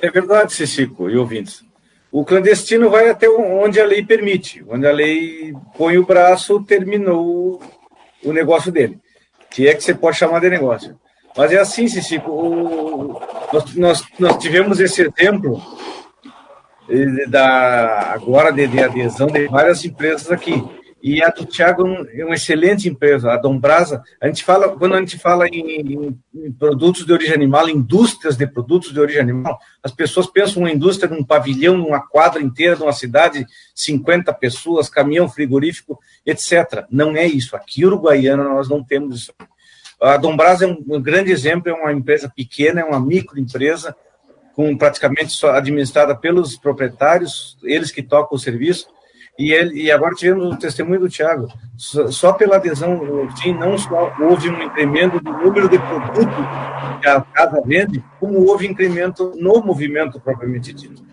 [0.00, 1.64] É verdade, Cicico e ouvintes.
[2.10, 7.60] O clandestino vai até onde a lei permite, onde a lei põe o braço, terminou
[8.24, 8.98] o negócio dele,
[9.50, 10.98] que é que você pode chamar de negócio.
[11.38, 13.20] Mas é assim, Cicico, o,
[13.52, 15.62] nós, nós, nós tivemos esse exemplo
[16.90, 20.60] eh, da, agora de, de adesão de várias empresas aqui.
[21.00, 24.02] E a do Thiago é uma excelente empresa, a Dombrasa.
[24.20, 28.36] A gente fala, quando a gente fala em, em, em, produtos de origem animal, indústrias
[28.36, 32.74] de produtos de origem animal, as pessoas pensam uma indústria num pavilhão, numa quadra inteira
[32.74, 33.46] de uma cidade,
[33.76, 36.84] 50 pessoas, caminhão frigorífico, etc.
[36.90, 37.54] Não é isso.
[37.54, 39.32] Aqui, Uruguaiana, nós não temos isso.
[40.00, 43.94] A Dombrasa é um, um grande exemplo, é uma empresa pequena, é uma microempresa,
[44.54, 48.88] com praticamente só administrada pelos proprietários, eles que tocam o serviço
[49.38, 51.46] e, ele, e agora tivemos o testemunho do Tiago.
[51.76, 53.00] Só, só, pela adesão,
[53.40, 56.34] sim, não só houve um incremento do número de produtos
[57.00, 61.04] que a casa vende, como houve incremento no movimento propriamente dito.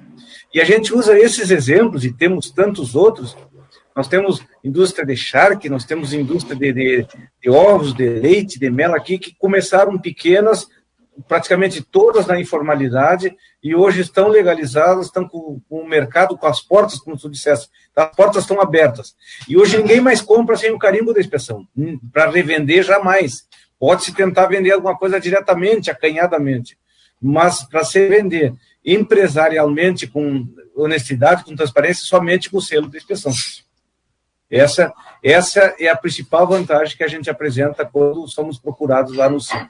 [0.52, 3.38] E a gente usa esses exemplos, e temos tantos outros.
[3.96, 7.08] Nós temos indústria de charque, nós temos indústria de, de,
[7.42, 10.68] de ovos, de leite, de mel aqui, que começaram pequenas,
[11.30, 16.60] praticamente todas na informalidade e hoje estão legalizadas, estão com, com, o mercado, com as
[16.60, 19.16] portas, como tu disseste, as portas estão abertas.
[19.48, 21.66] E hoje ninguém mais compra sem o carimbo da inspeção.
[21.78, 23.48] Hum, Para revender, jamais.
[23.80, 26.78] Pode-se tentar vender alguma coisa diretamente, acanhadamente,
[27.22, 28.54] mas para se vender
[28.84, 33.32] empresarialmente, com honestidade, com transparência, somente com o selo da inspeção.
[34.56, 39.42] Essa, essa é a principal vantagem que a gente apresenta quando somos procurados lá no
[39.42, 39.68] CIM.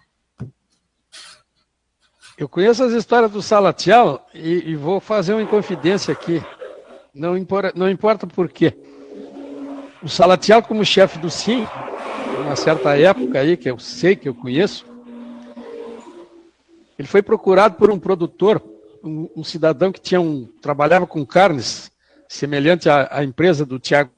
[2.37, 6.39] Eu conheço as histórias do Salatiel e, e vou fazer uma inconfidência aqui.
[7.11, 8.77] Não importa, não importa por quê.
[10.03, 11.67] O Salatiel, como chefe do SIM,
[12.45, 14.85] uma certa época aí, que eu sei, que eu conheço,
[16.99, 18.61] ele foi procurado por um produtor,
[19.03, 21.91] um, um cidadão que tinha um, trabalhava com carnes,
[22.29, 24.11] semelhante à, à empresa do Tiago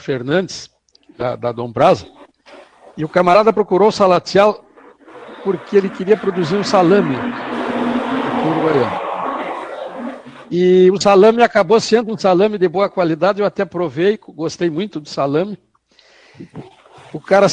[0.00, 0.70] Fernandes,
[1.16, 2.06] da, da Dom Brasa,
[2.96, 4.64] e o camarada procurou o Salatiel
[5.44, 7.16] porque ele queria produzir um salame
[8.46, 9.00] uruguaiano.
[10.50, 14.98] E o salame acabou sendo um salame de boa qualidade, eu até provei, gostei muito
[15.00, 15.56] do salame.
[17.12, 17.46] O cara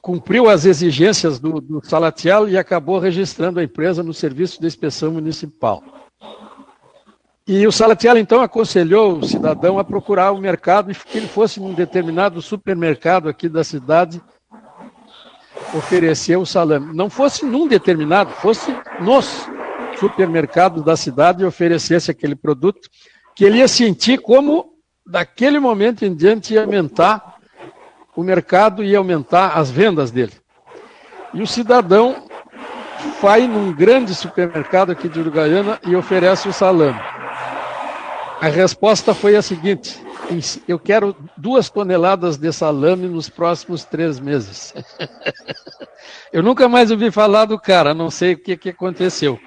[0.00, 5.12] cumpriu as exigências do, do Salatiel e acabou registrando a empresa no serviço de inspeção
[5.12, 5.82] municipal.
[7.46, 11.60] E o Salatiel, então, aconselhou o cidadão a procurar o mercado e que ele fosse
[11.60, 14.22] num determinado supermercado aqui da cidade
[15.74, 16.94] oferecer o salame.
[16.94, 19.46] Não fosse num determinado, fosse nos
[19.98, 22.88] supermercados da cidade e oferecesse aquele produto,
[23.36, 24.72] que ele ia sentir como,
[25.06, 27.36] daquele momento em diante, ia aumentar
[28.16, 30.32] o mercado e aumentar as vendas dele.
[31.34, 32.24] E o cidadão
[33.20, 37.00] vai num grande supermercado aqui de Uruguaiana e oferece o salame.
[38.40, 39.98] A resposta foi a seguinte:
[40.66, 44.74] eu quero duas toneladas de salame nos próximos três meses.
[46.32, 49.38] eu nunca mais ouvi falar do cara, não sei o que, que aconteceu.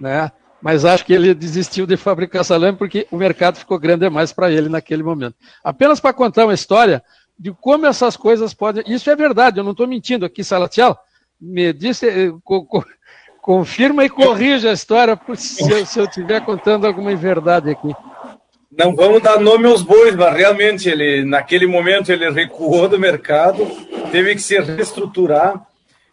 [0.00, 0.30] Né?
[0.60, 4.50] Mas acho que ele desistiu de fabricar salame porque o mercado ficou grande demais para
[4.50, 5.36] ele naquele momento.
[5.62, 7.02] Apenas para contar uma história
[7.38, 8.82] de como essas coisas podem.
[8.86, 10.96] Isso é verdade, eu não estou mentindo aqui, Salatiel.
[11.40, 12.32] Me disse, eh,
[13.44, 17.94] confirma e corrija a história se eu, se eu estiver contando alguma inverdade aqui.
[18.72, 23.66] Não vamos dar nome aos bois, mas realmente ele, naquele momento, ele recuou do mercado,
[24.10, 25.60] teve que se reestruturar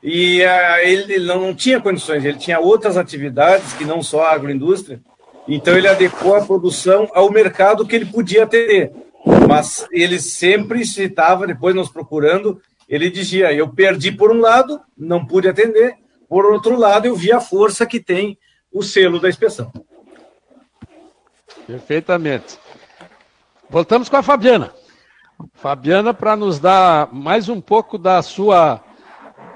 [0.03, 4.99] e uh, ele não tinha condições, ele tinha outras atividades que não só a agroindústria,
[5.47, 8.91] então ele adequou a produção ao mercado que ele podia ter.
[9.47, 15.25] Mas ele sempre citava, depois nos procurando, ele dizia: Eu perdi por um lado, não
[15.25, 15.95] pude atender,
[16.31, 18.39] por outro lado, eu vi a força que tem
[18.71, 19.69] o selo da inspeção.
[21.67, 22.57] Perfeitamente.
[23.69, 24.73] Voltamos com a Fabiana.
[25.55, 28.81] Fabiana, para nos dar mais um pouco da sua,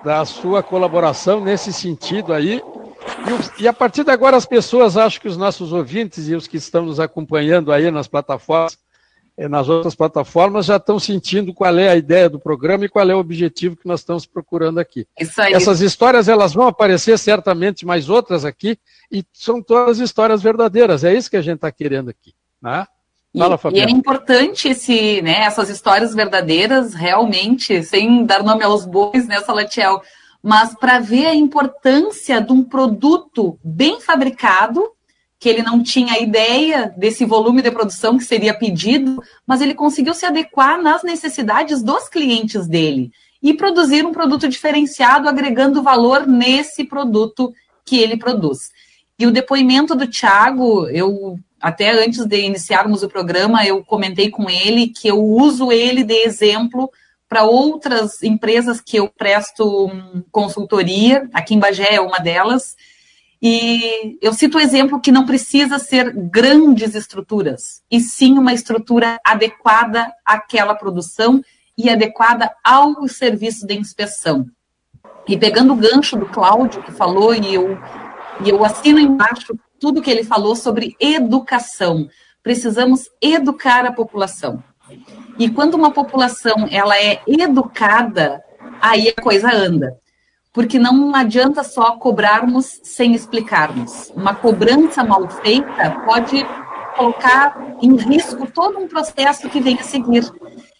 [0.03, 2.61] da sua colaboração nesse sentido aí.
[3.57, 6.45] E, e a partir de agora, as pessoas, acho que os nossos ouvintes e os
[6.45, 8.77] que estão nos acompanhando aí nas plataformas,
[9.38, 13.13] nas outras plataformas já estão sentindo qual é a ideia do programa e qual é
[13.13, 15.06] o objetivo que nós estamos procurando aqui.
[15.17, 18.80] Essas histórias elas vão aparecer certamente mais outras aqui
[19.12, 21.04] e são todas histórias verdadeiras.
[21.04, 22.88] É isso que a gente está querendo aqui, né?
[23.38, 28.86] Fala, e, e, é importante esse, né, essas histórias verdadeiras, realmente, sem dar nome aos
[28.86, 30.02] bois, né, Salatiel,
[30.41, 34.94] mas para ver a importância de um produto bem fabricado
[35.39, 40.13] que ele não tinha ideia desse volume de produção que seria pedido, mas ele conseguiu
[40.13, 46.84] se adequar nas necessidades dos clientes dele e produzir um produto diferenciado, agregando valor nesse
[46.84, 47.54] produto
[47.86, 48.71] que ele produz.
[49.19, 54.50] E o depoimento do Tiago, eu até antes de iniciarmos o programa, eu comentei com
[54.50, 56.91] ele que eu uso ele de exemplo
[57.28, 62.76] para outras empresas que eu presto hum, consultoria, aqui em Bagé é uma delas,
[63.41, 69.19] e eu cito o exemplo que não precisa ser grandes estruturas, e sim uma estrutura
[69.26, 71.41] adequada àquela produção
[71.78, 74.45] e adequada ao serviço de inspeção.
[75.28, 77.78] E pegando o gancho do Cláudio, que falou, e eu,
[78.43, 82.08] e eu assino embaixo tudo que ele falou sobre educação.
[82.41, 84.63] Precisamos educar a população.
[85.38, 88.41] E quando uma população ela é educada,
[88.80, 90.00] aí a coisa anda
[90.56, 94.10] porque não adianta só cobrarmos sem explicarmos.
[94.15, 96.44] Uma cobrança mal feita pode
[96.96, 100.24] colocar em risco todo um processo que vem a seguir.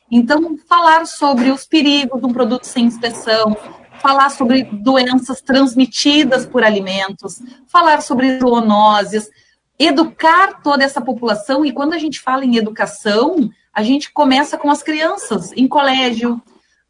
[0.10, 3.58] Então, falar sobre os perigos de um produto sem inspeção,
[4.02, 9.30] falar sobre doenças transmitidas por alimentos, falar sobre zoonoses,
[9.78, 11.66] educar toda essa população.
[11.66, 16.42] E quando a gente fala em educação, a gente começa com as crianças, em colégio,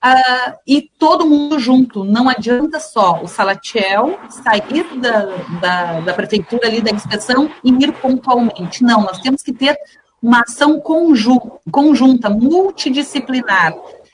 [0.04, 2.04] Uh, e todo mundo junto.
[2.04, 5.26] Não adianta só o Salatiel sair da,
[5.60, 8.84] da, da, prefeitura ali da inspeção e ir pontualmente.
[8.84, 9.76] Não, nós temos que ter
[10.22, 13.74] uma ação conjunta, multidisciplinar.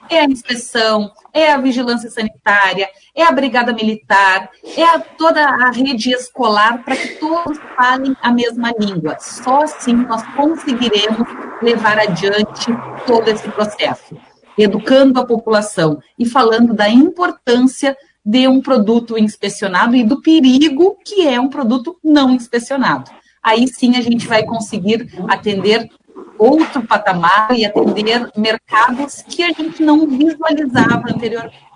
[0.09, 5.71] É a inspeção, é a vigilância sanitária, é a brigada militar, é a, toda a
[5.71, 9.17] rede escolar para que todos falem a mesma língua.
[9.19, 11.27] Só assim nós conseguiremos
[11.61, 12.67] levar adiante
[13.05, 14.15] todo esse processo
[14.57, 21.27] educando a população e falando da importância de um produto inspecionado e do perigo que
[21.27, 23.09] é um produto não inspecionado.
[23.41, 25.89] Aí sim a gente vai conseguir atender
[26.37, 31.70] outro patamar e atender mercados que a gente não visualizava anteriormente.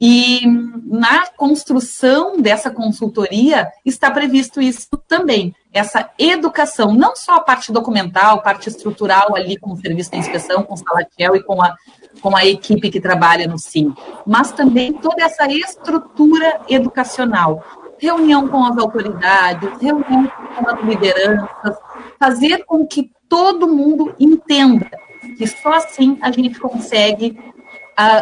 [0.00, 0.46] E
[0.86, 8.42] na construção dessa consultoria está previsto isso também, essa educação, não só a parte documental,
[8.42, 11.76] parte estrutural ali com o serviço de inspeção, com o Salatiel e com a,
[12.22, 13.94] com a equipe que trabalha no SIM,
[14.26, 17.62] mas também toda essa estrutura educacional,
[17.98, 21.76] reunião com as autoridades, reunião com as lideranças,
[22.18, 24.90] fazer com que todo mundo entenda
[25.36, 27.38] que só assim a gente consegue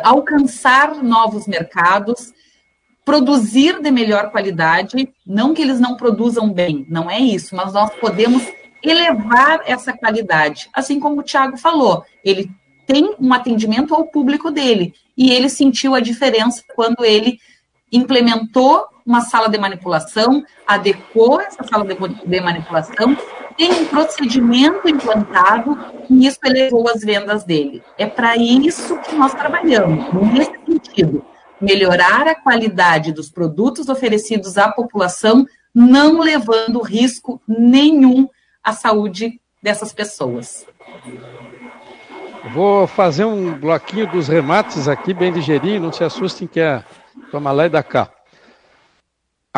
[0.02, 2.32] alcançar novos mercados,
[3.04, 7.90] produzir de melhor qualidade, não que eles não produzam bem, não é isso, mas nós
[7.94, 8.42] podemos
[8.82, 10.68] elevar essa qualidade.
[10.72, 12.50] Assim como o Tiago falou, ele
[12.86, 17.38] tem um atendimento ao público dele e ele sentiu a diferença quando ele
[17.92, 23.16] implementou uma sala de manipulação, adequou essa sala de, de manipulação,
[23.58, 25.76] tem um procedimento implantado
[26.08, 27.82] e isso elevou as vendas dele.
[27.98, 31.24] É para isso que nós trabalhamos, nesse sentido
[31.60, 35.44] melhorar a qualidade dos produtos oferecidos à população,
[35.74, 38.28] não levando risco nenhum
[38.62, 40.64] à saúde dessas pessoas.
[42.54, 46.84] Vou fazer um bloquinho dos remates aqui, bem ligeirinho, não se assustem que é
[47.32, 48.08] toma lá e da cá.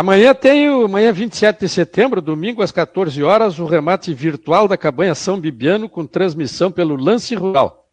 [0.00, 4.74] Amanhã tem o amanhã 27 de setembro, domingo às 14 horas, o remate virtual da
[4.74, 7.86] cabanha São Bibiano com transmissão pelo Lance Rural.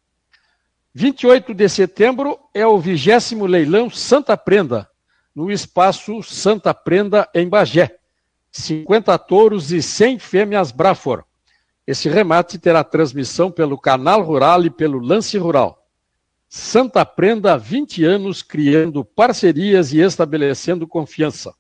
[0.95, 4.89] 28 de setembro é o vigésimo leilão Santa Prenda,
[5.35, 7.97] no espaço Santa Prenda, em Bagé.
[8.51, 11.25] 50 touros e 100 fêmeas Brafor.
[11.87, 15.87] Esse remate terá transmissão pelo Canal Rural e pelo Lance Rural.
[16.49, 21.55] Santa Prenda há 20 anos criando parcerias e estabelecendo confiança.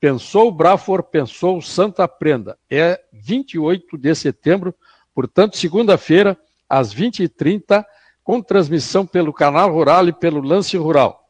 [0.00, 2.58] Pensou Brafor, pensou Santa Prenda.
[2.68, 4.74] É 28 de setembro,
[5.14, 6.36] portanto, segunda-feira,
[6.68, 7.84] às 20h30,
[8.24, 11.28] com transmissão pelo Canal Rural e pelo Lance Rural.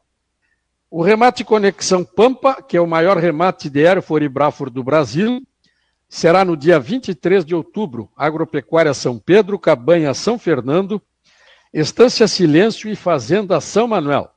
[0.89, 4.29] O remate Conexão Pampa, que é o maior remate de Erfor e
[4.69, 5.41] do Brasil,
[6.07, 8.11] será no dia 23 de outubro.
[8.15, 11.01] Agropecuária São Pedro, Cabanha São Fernando,
[11.73, 14.29] Estância Silêncio e Fazenda São Manuel.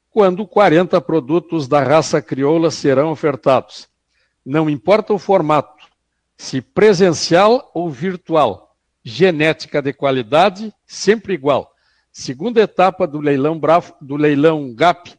[0.10, 3.88] quando 40 produtos da raça crioula serão ofertados.
[4.46, 5.88] Não importa o formato,
[6.36, 8.76] se presencial ou virtual,
[9.06, 11.72] genética de qualidade, sempre igual.
[12.12, 13.60] Segunda etapa do leilão,
[14.02, 15.18] do leilão GAP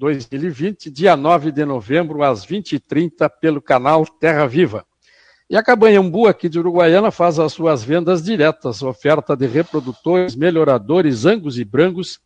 [0.00, 4.86] 2020, dia 9 de novembro, às 20h30, pelo canal Terra Viva.
[5.48, 11.26] E a Cabanhambu, aqui de Uruguaiana, faz as suas vendas diretas, oferta de reprodutores, melhoradores,
[11.26, 12.18] angus e brancos,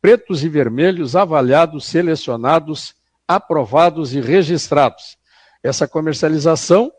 [0.00, 2.94] pretos e vermelhos, avaliados, selecionados,
[3.28, 5.18] aprovados e registrados.
[5.62, 6.90] Essa comercialização,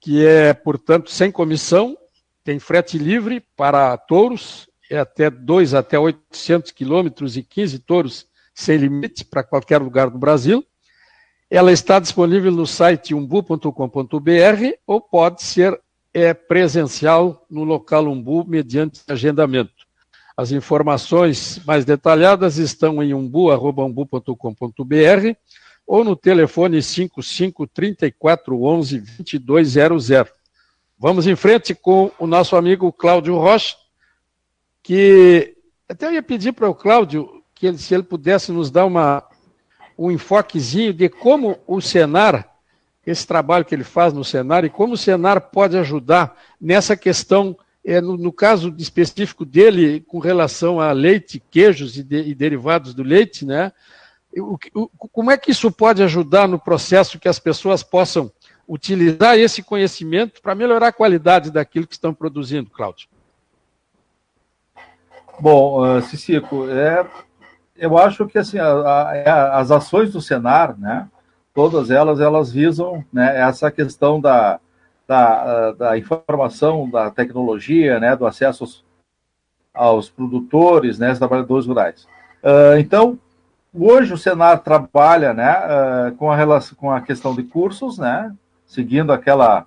[0.00, 1.96] que é, portanto, sem comissão,
[2.42, 8.76] tem frete livre para touros, é até 2 até 800 quilômetros e 15 touros sem
[8.76, 10.64] limite para qualquer lugar do Brasil.
[11.50, 15.78] Ela está disponível no site umbu.com.br ou pode ser
[16.12, 19.72] é, presencial no local Umbu mediante agendamento.
[20.36, 25.36] As informações mais detalhadas estão em umbu.umbu.com.br
[25.86, 30.08] ou no telefone 55 34 11 2200.
[30.98, 33.76] Vamos em frente com o nosso amigo Cláudio Rocha,
[34.82, 35.54] que
[35.88, 37.33] até eu ia pedir para o Cláudio
[37.66, 39.22] ele, se ele pudesse nos dar uma,
[39.98, 42.48] um enfoquezinho de como o Senar,
[43.06, 47.56] esse trabalho que ele faz no Senar, e como o Senar pode ajudar nessa questão,
[47.84, 52.94] é, no, no caso específico dele, com relação a leite, queijos e, de, e derivados
[52.94, 53.72] do leite, né?
[54.40, 58.30] o, o, como é que isso pode ajudar no processo que as pessoas possam
[58.66, 63.08] utilizar esse conhecimento para melhorar a qualidade daquilo que estão produzindo, Cláudio?
[65.38, 67.06] Bom, uh, Cicico, é,
[67.76, 71.08] eu acho que assim, a, a, é, as ações do Senar, né,
[71.52, 74.60] todas elas, elas visam né, essa questão da,
[75.06, 78.84] da, da informação, da tecnologia, né, do acesso aos,
[79.72, 82.06] aos produtores, né, aos trabalhadores rurais.
[82.42, 83.18] Uh, então,
[83.72, 88.32] hoje o Senar trabalha né, uh, com, a relação, com a questão de cursos, né,
[88.66, 89.66] seguindo aquela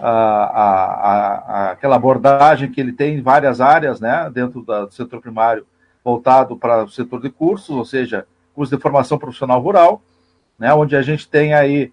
[0.00, 1.34] a, a,
[1.68, 5.66] a, aquela abordagem que ele tem em várias áreas, né, dentro da, do setor primário,
[6.04, 10.02] voltado para o setor de cursos, ou seja, curso de formação profissional rural,
[10.58, 11.92] né, onde a gente tem aí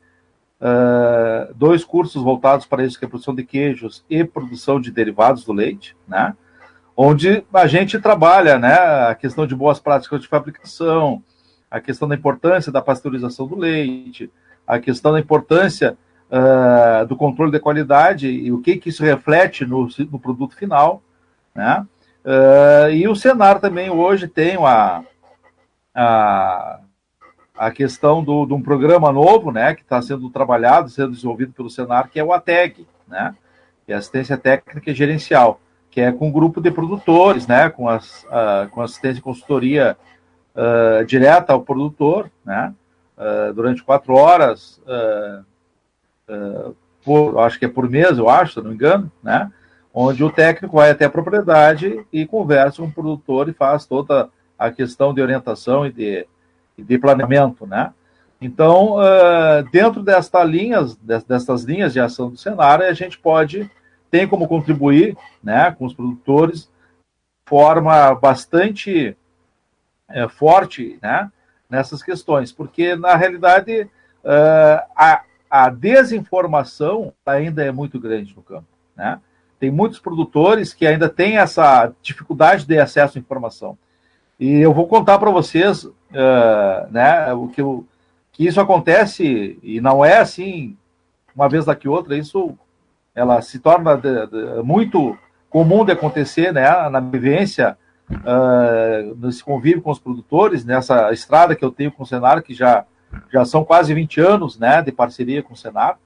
[0.62, 5.46] uh, dois cursos voltados para isso, que é produção de queijos e produção de derivados
[5.46, 6.36] do leite, né,
[6.96, 11.24] onde a gente trabalha, né, a questão de boas práticas de fabricação,
[11.70, 14.30] a questão da importância da pasteurização do leite,
[14.66, 15.98] a questão da importância
[16.30, 21.02] uh, do controle da qualidade e o que, que isso reflete no, no produto final,
[21.54, 21.86] né?
[22.24, 25.04] Uh, e o Senar também hoje tem a,
[25.96, 26.80] a,
[27.58, 31.70] a questão do, de um programa novo, né, que está sendo trabalhado, sendo desenvolvido pelo
[31.70, 33.34] Senar, que é o ATEG, né,
[33.86, 37.88] que é Assistência Técnica e Gerencial, que é com um grupo de produtores, né, com,
[37.88, 39.98] as, uh, com assistência e consultoria
[40.56, 42.74] uh, direta ao produtor, né,
[43.54, 44.82] durante quatro horas,
[47.04, 49.52] por, acho que é por mês, eu acho, se não me engano, né?
[50.02, 54.30] Onde o técnico vai até a propriedade e conversa com o produtor e faz toda
[54.58, 56.26] a questão de orientação e de,
[56.78, 57.94] de planeamento, né?
[58.40, 63.70] Então, uh, dentro desta linhas, dessas linhas de ação do cenário, a gente pode,
[64.10, 69.18] tem como contribuir né, com os produtores de forma bastante
[70.08, 71.30] é, forte né,
[71.70, 73.82] nessas questões, porque, na realidade,
[74.24, 78.68] uh, a, a desinformação ainda é muito grande no campo.
[78.96, 79.20] Né?
[79.60, 83.78] Tem muitos produtores que ainda têm essa dificuldade de acesso à informação.
[84.40, 85.94] E eu vou contar para vocês uh,
[86.90, 87.62] né, o que,
[88.32, 90.78] que isso acontece, e não é assim,
[91.36, 92.58] uma vez daqui outra, isso
[93.14, 95.18] ela se torna de, de, muito
[95.50, 97.78] comum de acontecer né, na vivência,
[98.10, 102.54] uh, nesse convívio com os produtores, nessa estrada que eu tenho com o Senar, que
[102.54, 102.86] já
[103.32, 105.98] já são quase 20 anos né, de parceria com o Senar,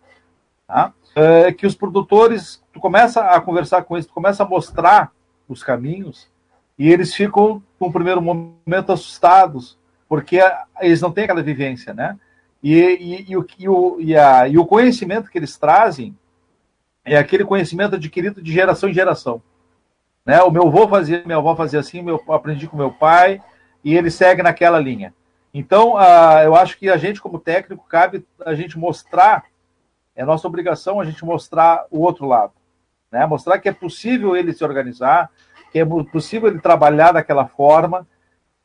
[0.68, 0.94] tá?
[1.16, 5.12] É, que os produtores, tu começa a conversar com eles, tu começa a mostrar
[5.48, 6.30] os caminhos,
[6.78, 10.40] e eles ficam, no primeiro momento, assustados, porque
[10.80, 12.18] eles não têm aquela vivência, né?
[12.62, 16.18] E, e, e, o, e, o, e, a, e o conhecimento que eles trazem
[17.04, 19.42] é aquele conhecimento adquirido de geração em geração.
[20.26, 20.42] Né?
[20.42, 23.42] O meu avô fazia, minha avó fazia assim, meu, aprendi com meu pai,
[23.84, 25.14] e ele segue naquela linha.
[25.54, 29.44] Então, uh, eu acho que a gente, como técnico, cabe a gente mostrar,
[30.16, 32.54] é nossa obrigação a gente mostrar o outro lado.
[33.12, 33.26] Né?
[33.26, 35.30] Mostrar que é possível ele se organizar,
[35.72, 38.08] que é possível ele trabalhar daquela forma,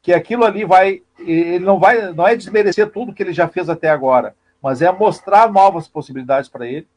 [0.03, 3.69] que aquilo ali vai, ele não vai, não é desmerecer tudo que ele já fez
[3.69, 6.89] até agora, mas é mostrar novas possibilidades para ele,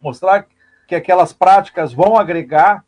[0.00, 0.46] mostrar
[0.86, 2.84] que aquelas práticas vão agregar,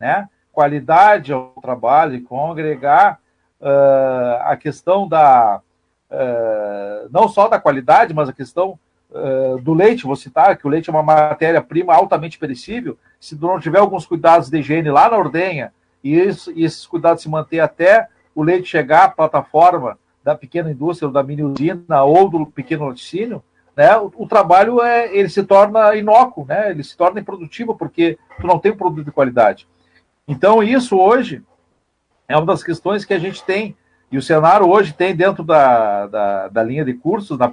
[0.00, 3.20] né, qualidade ao trabalho, vão agregar
[3.60, 5.60] uh, a questão da,
[6.10, 8.78] é, não só da qualidade, mas a questão
[9.14, 13.58] é, do leite, vou citar, que o leite é uma matéria-prima altamente perecível, se não
[13.58, 17.60] tiver alguns cuidados de higiene lá na ordenha, e, isso, e esses cuidados se manter
[17.60, 22.86] até o leite chegar à plataforma da pequena indústria, da mini usina ou do pequeno
[22.86, 23.42] laticínio,
[23.74, 28.18] né, o, o, trabalho é, ele se torna inócuo, né, ele se torna improdutivo, porque
[28.40, 29.66] tu não tem produto de qualidade.
[30.26, 31.42] Então, isso hoje
[32.28, 33.74] é uma das questões que a gente tem
[34.10, 37.50] e o Senaro hoje tem dentro da, da, da linha de cursos, na,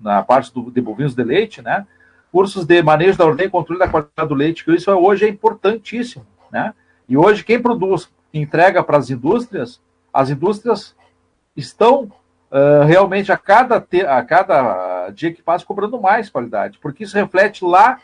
[0.00, 1.86] na parte do, de bovinos de leite, né?
[2.32, 5.28] Cursos de manejo da ordem e controle da qualidade do leite, que isso hoje é
[5.28, 6.72] importantíssimo, né?
[7.08, 9.80] E hoje quem produz, entrega para as indústrias,
[10.12, 10.94] as indústrias
[11.56, 12.10] estão
[12.50, 17.16] uh, realmente a cada, te, a cada dia que passa cobrando mais qualidade, porque isso
[17.16, 17.98] reflete lá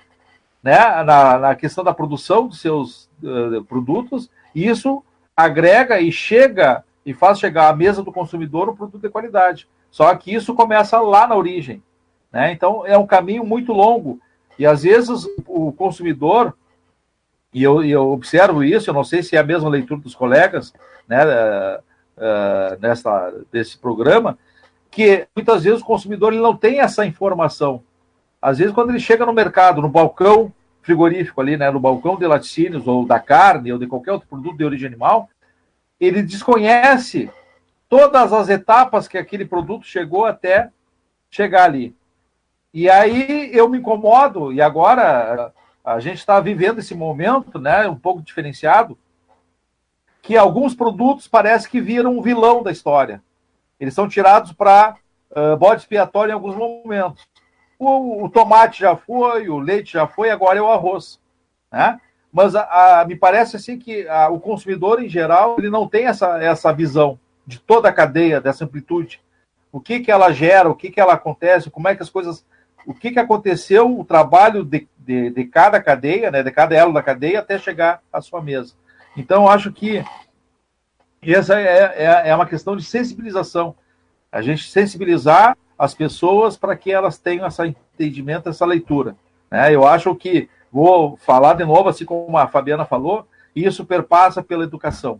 [0.62, 5.03] né, na, na questão da produção dos seus uh, produtos, e isso
[5.36, 9.68] agrega e chega e faz chegar à mesa do consumidor um produto de qualidade.
[9.92, 11.80] Só que isso começa lá na origem.
[12.32, 12.50] Né?
[12.50, 14.20] Então, é um caminho muito longo.
[14.59, 16.52] E às vezes o consumidor,
[17.54, 20.74] e eu, eu observo isso, eu não sei se é a mesma leitura dos colegas
[21.07, 24.36] né, uh, nessa, desse programa,
[24.90, 27.82] que muitas vezes o consumidor ele não tem essa informação.
[28.42, 30.52] Às vezes, quando ele chega no mercado, no balcão
[30.82, 34.57] frigorífico ali, né, no balcão de laticínios, ou da carne, ou de qualquer outro produto
[34.57, 35.28] de origem animal,
[36.01, 37.30] ele desconhece
[37.88, 40.70] todas as etapas que aquele produto chegou até
[41.30, 41.94] chegar ali.
[42.72, 45.53] E aí eu me incomodo, e agora
[45.84, 48.99] a gente está vivendo esse momento, né, um pouco diferenciado,
[50.20, 53.22] que alguns produtos parece que viram um vilão da história.
[53.78, 54.97] Eles são tirados para
[55.30, 57.26] uh, bode expiatório em alguns momentos.
[57.78, 61.20] O, o, tomate já foi, o leite já foi, agora é o arroz.
[61.70, 62.01] Né?
[62.37, 66.05] Mas a, a, me parece assim que a, o consumidor, em geral, ele não tem
[66.05, 69.22] essa, essa visão de toda a cadeia, dessa amplitude.
[69.72, 72.45] O que, que ela gera, o que, que ela acontece, como é que as coisas.
[72.87, 76.93] O que, que aconteceu, o trabalho de, de, de cada cadeia, né, de cada elo
[76.93, 78.74] da cadeia, até chegar à sua mesa.
[79.16, 80.05] Então, acho que
[81.22, 83.74] essa é, é, é uma questão de sensibilização.
[84.30, 89.16] A gente sensibilizar as pessoas para que elas tenham esse entendimento, essa leitura.
[89.51, 89.74] Né?
[89.74, 94.62] Eu acho que, vou falar de novo, assim como a Fabiana falou, isso perpassa pela
[94.62, 95.18] educação.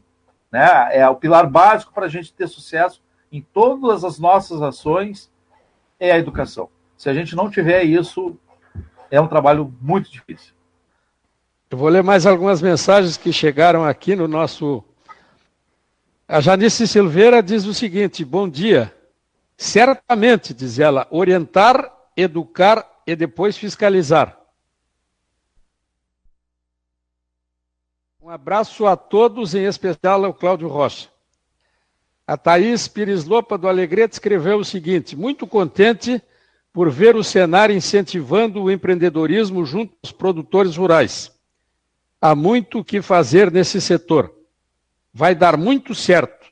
[0.52, 0.68] Né?
[0.92, 3.00] É o pilar básico para a gente ter sucesso
[3.32, 5.30] em todas as nossas ações
[5.98, 6.68] é a educação.
[6.94, 8.36] Se a gente não tiver isso,
[9.11, 10.52] é um trabalho muito difícil.
[11.70, 14.84] Eu vou ler mais algumas mensagens que chegaram aqui no nosso.
[16.28, 18.94] A Janice Silveira diz o seguinte: Bom dia.
[19.57, 24.38] Certamente, diz ela, orientar, educar e depois fiscalizar.
[28.27, 31.09] Um abraço a todos, em especial ao Cláudio Rocha.
[32.27, 36.20] A Thaís Pires Lopa do Alegrete escreveu o seguinte: Muito contente
[36.72, 41.31] por ver o Senar incentivando o empreendedorismo junto aos produtores rurais.
[42.20, 44.35] Há muito o que fazer nesse setor.
[45.14, 46.49] Vai dar muito certo.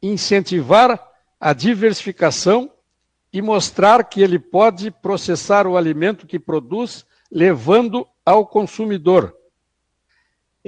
[0.00, 1.10] Incentivar
[1.40, 2.70] a diversificação
[3.32, 9.36] e mostrar que ele pode processar o alimento que produz, levando ao consumidor.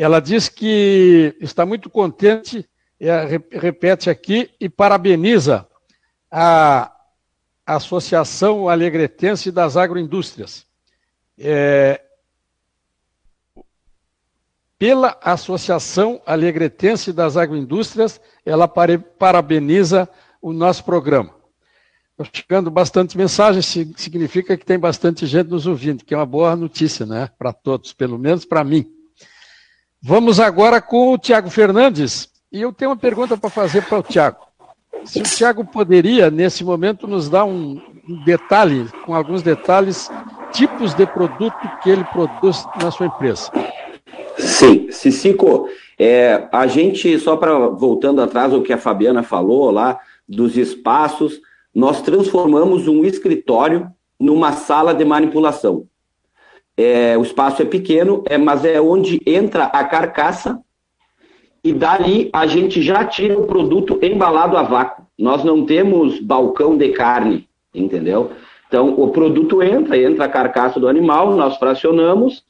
[0.01, 2.65] Ela diz que está muito contente,
[3.51, 5.67] repete aqui, e parabeniza
[6.31, 6.95] a
[7.67, 10.65] Associação Alegretense das Agroindústrias.
[11.37, 12.01] É,
[14.79, 20.09] pela Associação Alegretense das Agroindústrias, ela parabeniza
[20.41, 21.35] o nosso programa.
[22.33, 23.63] chegando bastante mensagem,
[23.97, 27.29] significa que tem bastante gente nos ouvindo, que é uma boa notícia, né?
[27.37, 28.98] Para todos, pelo menos para mim.
[30.03, 32.29] Vamos agora com o Tiago Fernandes.
[32.53, 34.39] E eu tenho uma pergunta para fazer para o Tiago.
[35.05, 37.81] Se o Tiago poderia, nesse momento, nos dar um,
[38.25, 40.11] detalhe, com alguns detalhes,
[40.53, 43.51] tipos de produto que ele produz na sua empresa.
[44.39, 45.69] Sim, Cicico,
[45.99, 51.41] é, a gente, só para voltando atrás o que a Fabiana falou lá, dos espaços,
[51.75, 55.87] nós transformamos um escritório numa sala de manipulação.
[56.81, 60.61] É, o espaço é pequeno, é, mas é onde entra a carcaça
[61.65, 65.05] e dali a gente já tira o produto embalado a vácuo.
[65.19, 68.31] Nós não temos balcão de carne, entendeu?
[68.69, 72.45] Então o produto entra, entra a carcaça do animal, nós fracionamos,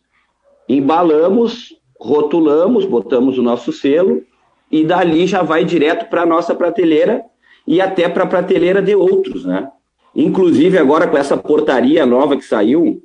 [0.69, 4.23] embalamos, rotulamos, botamos o nosso selo
[4.71, 7.23] e dali já vai direto para a nossa prateleira
[7.67, 9.71] e até para a prateleira de outros, né?
[10.15, 13.03] Inclusive agora com essa portaria nova que saiu,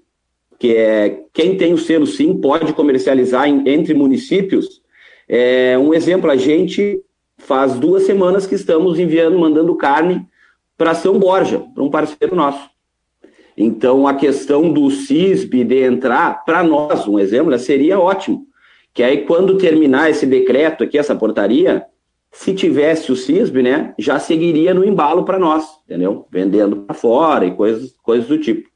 [0.60, 4.82] que é quem tem o selo sim pode comercializar em, entre municípios.
[5.28, 7.02] É, um exemplo, a gente
[7.38, 10.26] faz duas semanas que estamos enviando, mandando carne
[10.78, 12.70] para São Borja, para um parceiro nosso.
[13.56, 18.48] Então, a questão do CISB de entrar, para nós, um exemplo, seria ótimo.
[18.94, 21.86] Que aí, quando terminar esse decreto aqui, essa portaria,
[22.32, 26.28] se tivesse o CISB, né, já seguiria no embalo para nós, entendeu?
[26.32, 28.73] Vendendo para fora e coisas, coisas do tipo.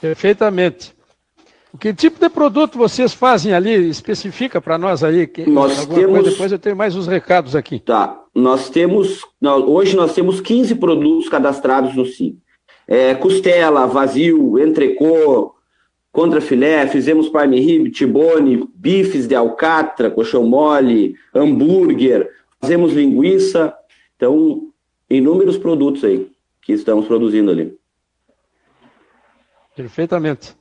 [0.00, 0.96] Perfeitamente.
[1.78, 3.88] Que tipo de produto vocês fazem ali?
[3.88, 5.26] Especifica para nós aí.
[5.26, 6.24] Que nós temos...
[6.24, 7.78] depois eu tenho mais uns recados aqui.
[7.78, 8.20] Tá.
[8.34, 9.20] Nós temos.
[9.66, 12.38] Hoje nós temos 15 produtos cadastrados no SIM.
[12.86, 15.54] É, costela, vazio, entrecô,
[16.10, 23.74] contra filé, fizemos prime rib, tibone, bifes de alcatra, colchão mole, hambúrguer, fazemos linguiça.
[24.16, 24.70] Então,
[25.08, 26.28] inúmeros produtos aí
[26.62, 27.77] que estamos produzindo ali.
[29.78, 30.56] Perfeitamente.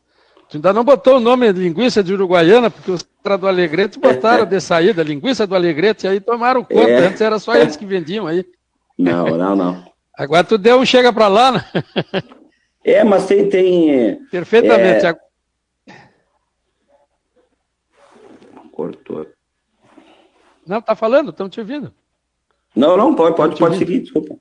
[0.48, 3.98] Tu ainda não botou o nome de linguiça de Uruguaiana, porque os caras do Alegrete
[3.98, 6.88] botaram de saída, linguiça do Alegrete, aí tomaram conta.
[6.88, 7.08] É.
[7.08, 8.46] Antes era só eles que vendiam aí.
[8.96, 9.84] Não, não, não.
[10.16, 11.66] Agora tu deu um chega para lá, né?
[12.84, 13.50] É, mas tem.
[13.50, 15.04] tem é, Perfeitamente.
[15.08, 15.16] É,
[18.72, 19.26] cortou.
[20.66, 21.92] Não, tá falando, estão te ouvindo.
[22.76, 24.38] Não, não, pode, pode, pode seguir, desculpa.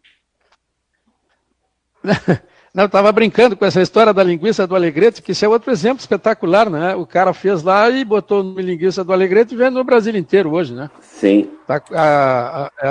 [2.77, 6.01] Eu estava brincando com essa história da linguiça do Alegrete, que isso é outro exemplo
[6.01, 6.95] espetacular, né?
[6.95, 10.53] O cara fez lá e botou no linguiça do Alegrete e vende no Brasil inteiro
[10.53, 10.91] hoje, né?
[11.01, 11.49] Sim.
[11.67, 12.89] Tá, a, a,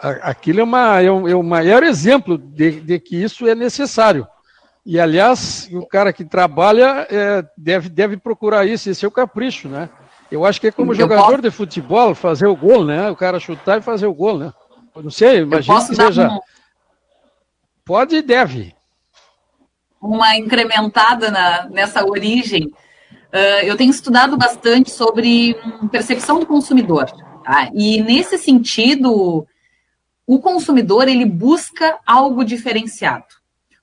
[0.00, 3.54] a, aquilo é, uma, é, um, é o maior exemplo de, de, que isso é
[3.56, 4.28] necessário.
[4.84, 9.68] E, aliás, o cara que trabalha é, deve, deve procurar isso, esse é o capricho,
[9.68, 9.88] né?
[10.30, 11.42] Eu acho que é como eu jogador posso...
[11.42, 13.10] de futebol, fazer o gol, né?
[13.10, 14.52] O cara chutar e fazer o gol, né?
[14.94, 16.28] Eu não sei, imagina que seja.
[16.28, 16.38] Um...
[17.84, 18.75] Pode e deve
[20.06, 22.66] uma incrementada na, nessa origem.
[23.32, 25.56] Uh, eu tenho estudado bastante sobre
[25.90, 27.06] percepção do consumidor.
[27.44, 27.70] Tá?
[27.74, 29.46] E nesse sentido,
[30.26, 33.26] o consumidor ele busca algo diferenciado.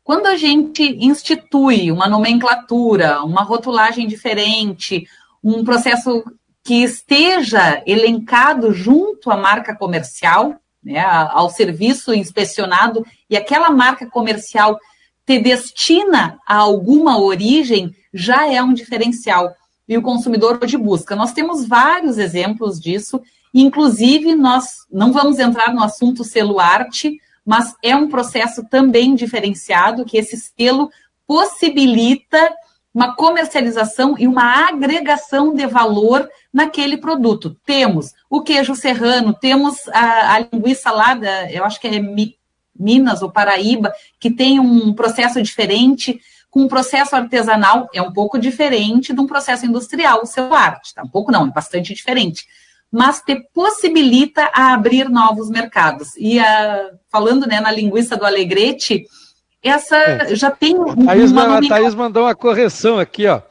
[0.03, 5.07] Quando a gente institui uma nomenclatura, uma rotulagem diferente,
[5.41, 6.23] um processo
[6.63, 14.77] que esteja elencado junto à marca comercial, né, ao serviço inspecionado, e aquela marca comercial
[15.25, 19.55] te destina a alguma origem já é um diferencial.
[19.87, 21.15] E o consumidor hoje busca.
[21.15, 23.21] Nós temos vários exemplos disso,
[23.53, 30.05] inclusive nós não vamos entrar no assunto selo arte, mas é um processo também diferenciado
[30.05, 30.89] que esse selo
[31.27, 32.53] possibilita
[32.93, 37.57] uma comercialização e uma agregação de valor naquele produto.
[37.65, 41.99] Temos o queijo serrano, temos a, a linguiça lá, da, eu acho que é
[42.77, 46.19] Minas ou Paraíba, que tem um processo diferente,
[46.49, 50.93] com um processo artesanal, é um pouco diferente de um processo industrial, o seu arte,
[50.93, 51.01] tá?
[51.01, 52.45] Um pouco não, é bastante diferente.
[52.91, 56.15] Mas te possibilita a abrir novos mercados.
[56.15, 59.03] E a, falando né, na linguiça do Alegrete,
[59.63, 60.35] essa é.
[60.35, 61.57] já tem um, Thaís, uma...
[61.57, 63.41] A Thaís mandou uma correção aqui, ó.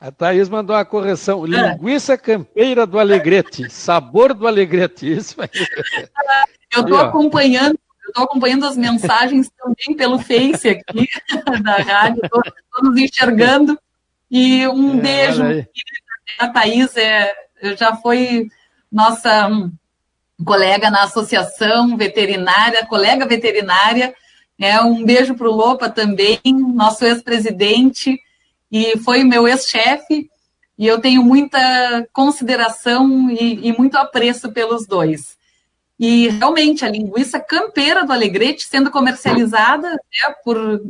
[0.00, 1.44] A Thaís mandou uma correção.
[1.44, 1.48] É.
[1.48, 3.68] Linguiça campeira do Alegrete.
[3.68, 5.12] Sabor do Alegrete.
[5.12, 5.50] Isso aí.
[6.74, 7.78] Eu estou acompanhando
[8.08, 11.08] estou acompanhando as mensagens também pelo Face aqui
[11.62, 12.42] da rádio, estou
[12.82, 13.78] nos enxergando.
[14.30, 15.42] E um é, beijo,
[16.38, 17.32] a Thaís é,
[17.76, 18.48] já foi
[18.90, 19.72] nossa hum,
[20.44, 24.14] colega na associação veterinária, colega veterinária.
[24.58, 28.20] É, um beijo para o Lopa também, nosso ex-presidente,
[28.70, 30.28] e foi meu ex-chefe,
[30.76, 35.37] e eu tenho muita consideração e, e muito apreço pelos dois.
[35.98, 40.80] E realmente a linguiça campeira do Alegrete sendo comercializada né, por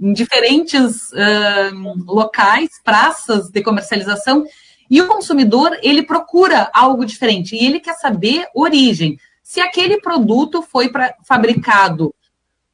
[0.00, 4.44] em diferentes uh, locais, praças de comercialização,
[4.90, 9.18] e o consumidor ele procura algo diferente e ele quer saber origem.
[9.42, 12.14] Se aquele produto foi pra, fabricado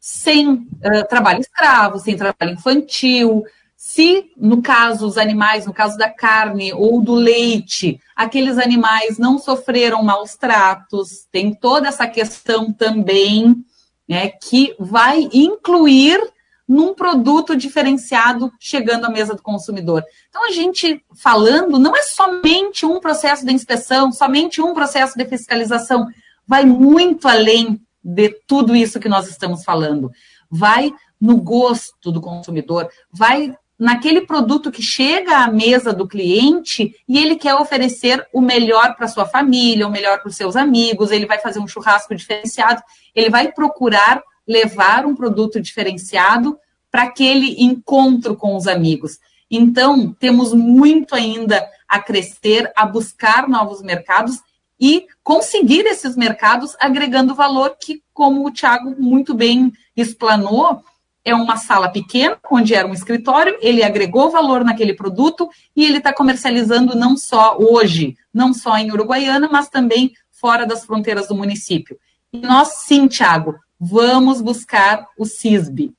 [0.01, 3.45] sem uh, trabalho escravo, sem trabalho infantil,
[3.87, 9.39] se, no caso, os animais, no caso da carne ou do leite, aqueles animais não
[9.39, 13.63] sofreram maus tratos, tem toda essa questão também,
[14.09, 16.19] né, que vai incluir
[16.67, 20.03] num produto diferenciado chegando à mesa do consumidor.
[20.31, 25.27] Então, a gente falando, não é somente um processo de inspeção, somente um processo de
[25.27, 26.09] fiscalização,
[26.47, 30.11] vai muito além de tudo isso que nós estamos falando.
[30.51, 33.55] Vai no gosto do consumidor, vai
[33.85, 39.07] naquele produto que chega à mesa do cliente e ele quer oferecer o melhor para
[39.07, 42.83] sua família, o melhor para os seus amigos, ele vai fazer um churrasco diferenciado,
[43.15, 46.59] ele vai procurar levar um produto diferenciado
[46.91, 49.19] para aquele encontro com os amigos.
[49.51, 54.41] Então, temos muito ainda a crescer, a buscar novos mercados
[54.81, 60.83] e conseguir esses mercados agregando valor que, como o Thiago muito bem explanou,
[61.25, 65.99] é uma sala pequena, onde era um escritório, ele agregou valor naquele produto e ele
[65.99, 71.35] está comercializando não só hoje, não só em Uruguaiana, mas também fora das fronteiras do
[71.35, 71.99] município.
[72.33, 75.93] E nós, sim, Tiago, vamos buscar o CISB.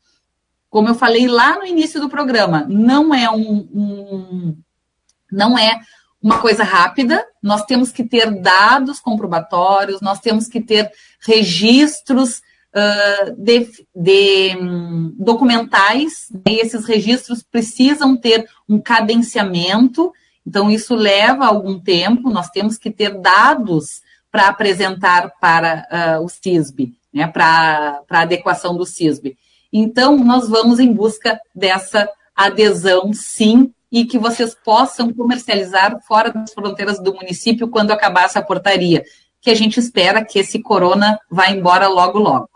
[0.70, 4.58] Como eu falei lá no início do programa, não é um, um
[5.32, 5.80] não é
[6.22, 12.42] uma coisa rápida, nós temos que ter dados comprobatórios, nós temos que ter registros
[13.38, 20.12] de, de um, documentais, e esses registros precisam ter um cadenciamento,
[20.46, 26.28] então isso leva algum tempo, nós temos que ter dados para apresentar para uh, o
[26.28, 29.38] CISB, né, para a adequação do CISB.
[29.72, 36.54] Então, nós vamos em busca dessa adesão, sim, e que vocês possam comercializar fora das
[36.54, 39.06] fronteiras do município quando acabar essa portaria,
[39.40, 42.50] que a gente espera que esse corona vá embora logo, logo.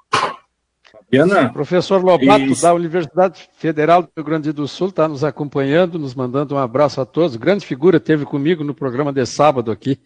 [1.10, 2.62] Fabiana, professor Lobato, isso.
[2.62, 7.01] da Universidade Federal do Rio Grande do Sul, está nos acompanhando, nos mandando um abraço
[7.01, 7.36] a todos.
[7.36, 9.99] Grande figura teve comigo no programa de sábado aqui,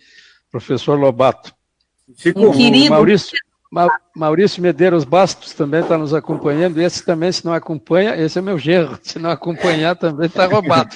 [0.50, 1.54] professor Lobato.
[2.16, 2.90] Fico, um querido.
[2.90, 3.38] Maurício,
[4.16, 6.82] Maurício Medeiros Bastos também está nos acompanhando.
[6.82, 8.98] Esse também, se não acompanha, esse é meu gerro.
[9.04, 10.96] Se não acompanhar, também está roubado.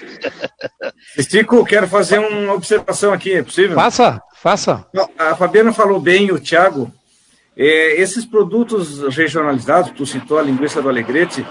[1.30, 3.76] Chico, quero fazer uma observação aqui, é possível?
[3.76, 4.86] Faça, faça.
[5.18, 6.92] A Fabiana falou bem, o Thiago.
[7.58, 11.44] É, esses produtos regionalizados, tu citou a linguiça do Alegrete,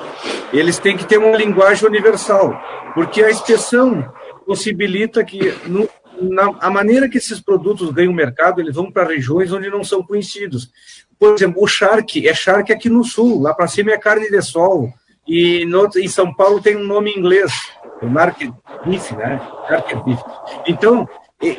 [0.52, 2.54] eles têm que ter uma linguagem universal,
[2.94, 4.08] porque a inspeção
[4.46, 5.88] possibilita que no,
[6.20, 10.00] na, a maneira que esses produtos ganham mercado, eles vão para regiões onde não são
[10.00, 10.70] conhecidos.
[11.18, 14.40] Por exemplo, o charque é charque aqui no sul, lá para cima é carne de
[14.42, 14.88] sol,
[15.26, 17.52] e no, em São Paulo tem um nome em inglês,
[18.00, 18.52] o market
[18.84, 19.40] beef, né?
[19.68, 20.20] Market beef.
[20.68, 21.08] Então,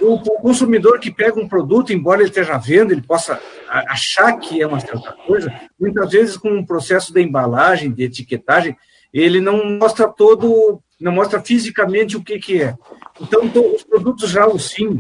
[0.02, 3.40] o, consumidor que pega um produto, embora ele esteja vendo, ele possa
[3.70, 8.76] achar que é uma certa coisa, muitas vezes com um processo de embalagem, de etiquetagem,
[9.14, 12.76] ele não mostra todo, não mostra fisicamente o que, que é.
[13.20, 13.44] Então,
[13.74, 15.00] os produtos já o sim,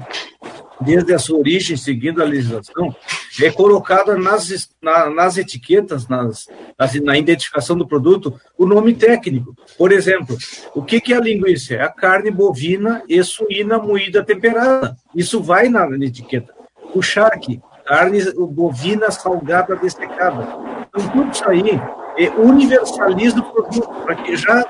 [0.82, 2.95] desde a sua origem, seguindo a legislação,
[3.41, 6.47] é colocada nas, na, nas etiquetas, nas,
[6.78, 9.55] nas, na identificação do produto, o nome técnico.
[9.78, 10.38] Por exemplo,
[10.74, 11.76] o que, que é a linguiça?
[11.76, 14.95] É a carne bovina e suína moída temperada.
[15.15, 16.53] Isso vai na, na etiqueta.
[16.93, 18.19] O charque, carne
[18.49, 20.45] bovina salgada dessecada.
[20.89, 21.81] Então, tudo isso aí
[22.17, 24.65] é, universaliza o produto, para que já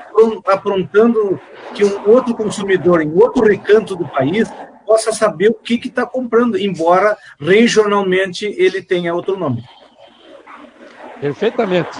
[0.46, 1.40] aprontando
[1.74, 4.48] que um outro consumidor em outro recanto do país
[4.86, 9.62] possa saber o que está comprando, embora regionalmente ele tenha outro nome.
[11.20, 11.98] Perfeitamente.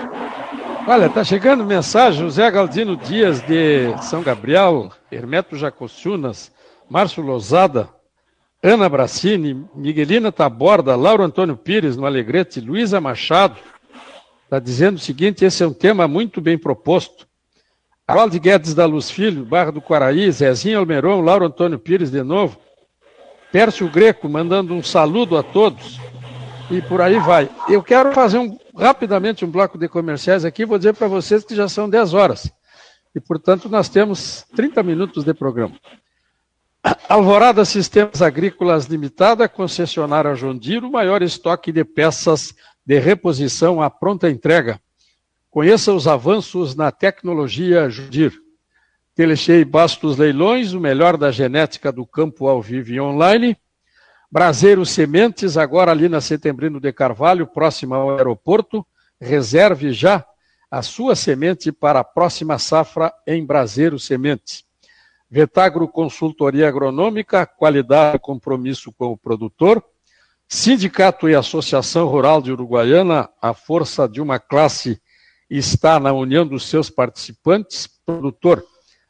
[0.86, 6.50] Olha, está chegando mensagem, José Galdino Dias de São Gabriel, Hermeto Jacossunas,
[6.88, 7.90] Márcio Lozada,
[8.62, 13.56] Ana Bracini, Miguelina Taborda, Lauro Antônio Pires no Alegrete, Luísa Machado,
[14.44, 17.26] está dizendo o seguinte: esse é um tema muito bem proposto.
[18.08, 22.58] Valde Guedes da Luz Filho, Barra do Quaraí, Zezinho Almeron, Lauro Antônio Pires de novo,
[23.52, 26.00] Pércio Greco mandando um saludo a todos
[26.70, 27.48] e por aí vai.
[27.68, 31.54] Eu quero fazer um, rapidamente um bloco de comerciais aqui, vou dizer para vocês que
[31.54, 32.50] já são 10 horas
[33.14, 35.74] e, portanto, nós temos 30 minutos de programa.
[37.08, 42.54] Alvorada Sistemas Agrícolas Limitada, concessionária Jondiro, o maior estoque de peças
[42.86, 44.80] de reposição à pronta entrega.
[45.50, 48.32] Conheça os avanços na tecnologia Jundir.
[49.14, 53.56] Telechei Bastos Leilões, o melhor da genética do campo ao vivo e online.
[54.30, 58.86] Braseiro Sementes, agora ali na Setembrino de Carvalho, próximo ao aeroporto.
[59.20, 60.24] Reserve já
[60.70, 64.67] a sua semente para a próxima safra em Braseiro Sementes.
[65.30, 69.84] Vetagro Consultoria Agronômica, qualidade e compromisso com o produtor.
[70.48, 74.98] Sindicato e Associação Rural de Uruguaiana, a força de uma classe
[75.50, 77.86] está na união dos seus participantes.
[78.06, 78.64] Produtor,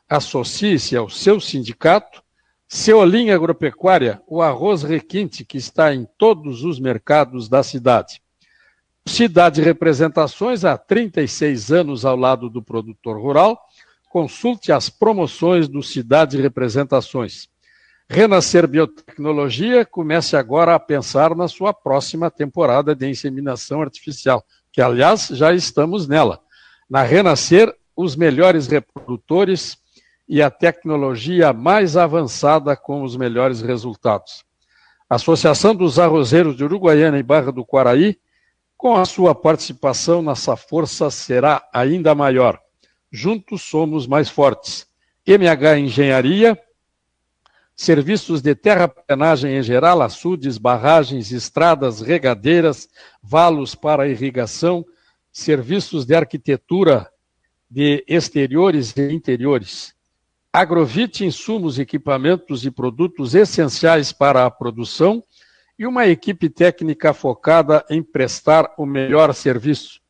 [0.09, 2.21] associe-se ao seu sindicato.
[2.67, 8.21] Ceolim Agropecuária, o arroz requinte que está em todos os mercados da cidade.
[9.07, 13.68] Cidade Representações, há 36 anos ao lado do produtor rural.
[14.09, 17.49] Consulte as promoções do Cidade Representações.
[18.09, 24.43] Renascer Biotecnologia, comece agora a pensar na sua próxima temporada de inseminação artificial,
[24.73, 26.41] que aliás já estamos nela.
[26.89, 29.77] Na Renascer, os melhores reprodutores
[30.27, 34.43] e a tecnologia mais avançada com os melhores resultados.
[35.11, 38.19] Associação dos Arrozeiros de Uruguaiana e Barra do Quaraí,
[38.75, 42.59] com a sua participação nessa força, será ainda maior.
[43.11, 44.87] Juntos somos mais fortes.
[45.27, 46.59] MH Engenharia,
[47.75, 52.89] serviços de terraplenagem em geral, açudes, barragens, estradas, regadeiras,
[53.23, 54.85] valos para irrigação,
[55.31, 57.11] serviços de arquitetura
[57.71, 59.95] de exteriores e interiores,
[60.53, 65.23] Agrovite insumos, equipamentos e produtos essenciais para a produção
[65.79, 70.01] e uma equipe técnica focada em prestar o melhor serviço.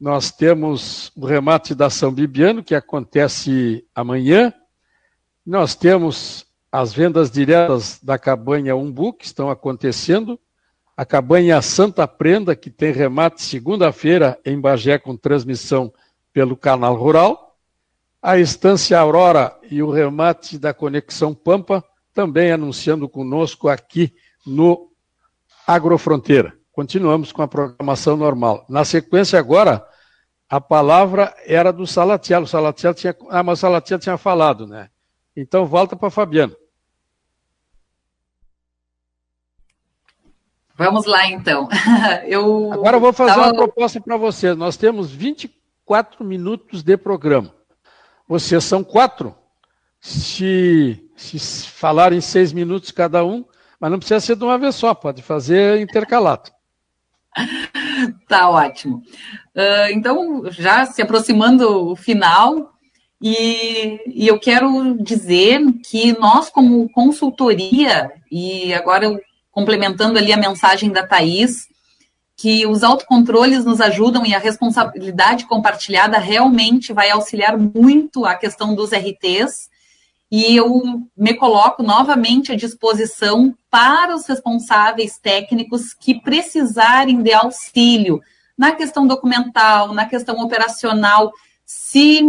[0.00, 4.52] Nós temos o remate da São Bibiano, que acontece amanhã.
[5.44, 10.38] Nós temos as vendas diretas da cabanha Umbu, que estão acontecendo.
[10.96, 15.92] A cabanha Santa Prenda, que tem remate segunda-feira em Bagé, com transmissão
[16.32, 17.48] pelo canal Rural
[18.22, 24.12] a Estância Aurora e o remate da Conexão Pampa, também anunciando conosco aqui
[24.44, 24.90] no
[25.66, 26.57] Agrofronteira.
[26.78, 28.64] Continuamos com a programação normal.
[28.68, 29.84] Na sequência, agora,
[30.48, 32.42] a palavra era do Salatiel.
[32.42, 33.16] O Salatiel tinha.
[33.30, 34.88] Ah, mas o Salatiel tinha falado, né?
[35.36, 36.54] Então, volta para Fabiano.
[40.76, 41.68] Vamos lá, então.
[42.28, 43.46] Eu Agora eu vou fazer tava...
[43.46, 44.56] uma proposta para vocês.
[44.56, 47.52] Nós temos 24 minutos de programa.
[48.28, 49.34] Vocês são quatro.
[49.98, 53.44] Se, se falar em seis minutos cada um,
[53.80, 56.56] mas não precisa ser de uma vez só, pode fazer intercalado.
[58.28, 59.02] tá ótimo.
[59.54, 62.72] Uh, então, já se aproximando o final,
[63.20, 69.18] e, e, eu quero dizer que nós, como consultoria, e agora
[69.50, 71.66] complementando ali a mensagem da Thais,
[72.36, 78.76] que os autocontroles nos ajudam e a responsabilidade compartilhada realmente vai auxiliar muito a questão
[78.76, 79.68] dos RTs.
[80.30, 80.82] E eu
[81.16, 88.20] me coloco novamente à disposição para os responsáveis técnicos que precisarem de auxílio
[88.56, 91.32] na questão documental, na questão operacional,
[91.64, 92.20] se,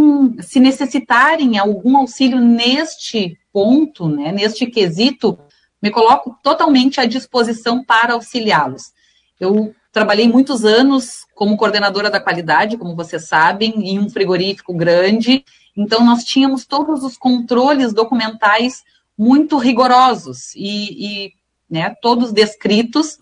[0.42, 5.40] se necessitarem algum auxílio neste ponto, né, neste quesito,
[5.82, 8.94] me coloco totalmente à disposição para auxiliá-los.
[9.40, 15.44] Eu trabalhei muitos anos como coordenadora da qualidade, como vocês sabem, em um frigorífico grande,
[15.76, 18.82] então nós tínhamos todos os controles documentais
[19.18, 21.34] muito rigorosos e, e
[21.70, 23.18] né, todos descritos,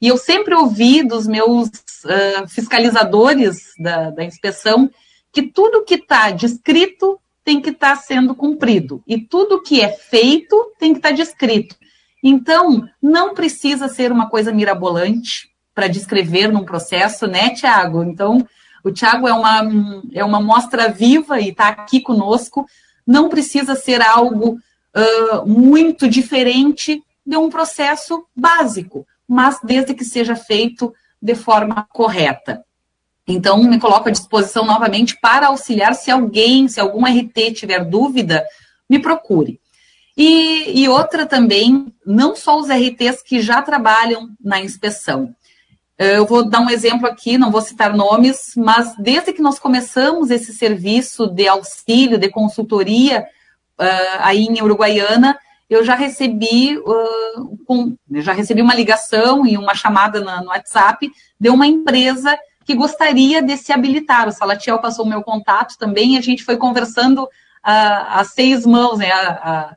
[0.00, 4.90] e eu sempre ouvi dos meus uh, fiscalizadores da, da inspeção
[5.30, 9.92] que tudo que está descrito tem que estar tá sendo cumprido, e tudo que é
[9.92, 11.76] feito tem que estar tá descrito.
[12.24, 18.02] Então, não precisa ser uma coisa mirabolante para descrever num processo, né, Tiago?
[18.02, 18.46] Então,
[18.84, 19.62] o Tiago é uma,
[20.12, 22.66] é uma mostra viva e está aqui conosco.
[23.06, 24.58] Não precisa ser algo
[24.94, 32.64] uh, muito diferente de um processo básico, mas desde que seja feito de forma correta.
[33.26, 35.94] Então, me coloco à disposição novamente para auxiliar.
[35.94, 38.44] Se alguém, se algum RT tiver dúvida,
[38.90, 39.60] me procure.
[40.16, 45.34] E, e, outra também, não só os RTs que já trabalham na inspeção.
[46.02, 50.30] Eu vou dar um exemplo aqui, não vou citar nomes, mas desde que nós começamos
[50.30, 53.26] esse serviço de auxílio, de consultoria
[53.80, 55.38] uh, aí em Uruguaiana,
[55.70, 61.08] eu já recebi, uh, com, já recebi uma ligação e uma chamada na, no WhatsApp
[61.38, 64.26] de uma empresa que gostaria de se habilitar.
[64.26, 67.28] O Salatiel passou o meu contato também e a gente foi conversando uh,
[67.64, 69.12] a seis mãos, né?
[69.12, 69.76] A, a,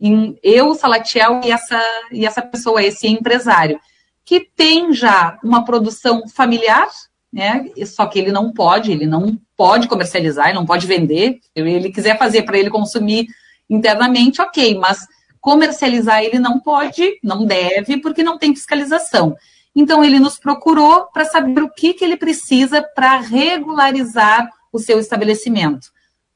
[0.00, 1.82] em eu, Salatiel e essa,
[2.12, 3.80] e essa pessoa, esse empresário,
[4.28, 6.86] que tem já uma produção familiar,
[7.32, 7.64] né?
[7.86, 11.40] Só que ele não pode, ele não pode comercializar, ele não pode vender.
[11.56, 13.26] Ele quiser fazer para ele consumir
[13.70, 15.06] internamente, ok, mas
[15.40, 19.34] comercializar ele não pode, não deve, porque não tem fiscalização.
[19.74, 24.98] Então ele nos procurou para saber o que, que ele precisa para regularizar o seu
[24.98, 25.88] estabelecimento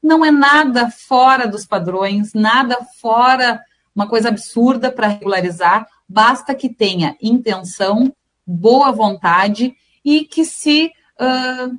[0.03, 3.61] não é nada fora dos padrões, nada fora
[3.95, 8.13] uma coisa absurda para regularizar, basta que tenha intenção,
[8.47, 11.79] boa vontade e que se uh,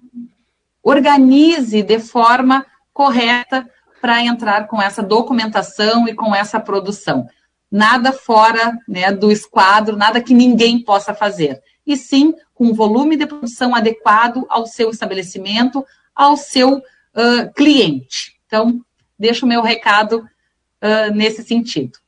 [0.82, 3.70] organize de forma correta
[4.02, 7.28] para entrar com essa documentação e com essa produção.
[7.72, 11.62] Nada fora né, do esquadro, nada que ninguém possa fazer.
[11.86, 18.40] E sim com volume de produção adequado ao seu estabelecimento, ao seu uh, cliente.
[18.48, 18.84] Então,
[19.18, 22.03] deixo o meu recado uh, nesse sentido.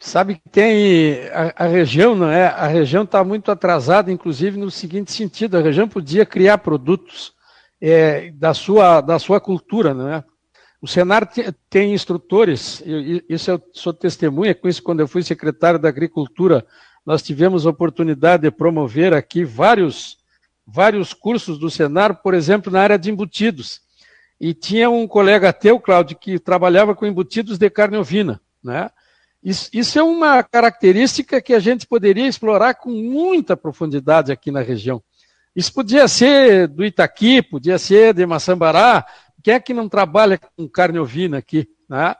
[0.00, 2.46] Sabe que tem a, a, região, não é?
[2.46, 7.32] A região está muito atrasada, inclusive no seguinte sentido: a região podia criar produtos
[7.80, 10.24] é, da, sua, da sua cultura, não é?
[10.80, 11.28] O Senar
[11.68, 12.80] tem instrutores,
[13.28, 16.64] isso eu sou testemunha com isso quando eu fui secretário da Agricultura,
[17.04, 20.18] nós tivemos a oportunidade de promover aqui vários,
[20.64, 23.80] vários cursos do Senar, por exemplo, na área de embutidos.
[24.40, 28.40] E tinha um colega teu, Cláudio, que trabalhava com embutidos de carne ovina.
[28.62, 28.88] Né?
[29.42, 34.60] Isso, isso é uma característica que a gente poderia explorar com muita profundidade aqui na
[34.60, 35.02] região.
[35.54, 39.04] Isso podia ser do Itaqui, podia ser de Maçambará.
[39.42, 41.68] Quem é que não trabalha com carne ovina aqui?
[41.88, 42.14] Né?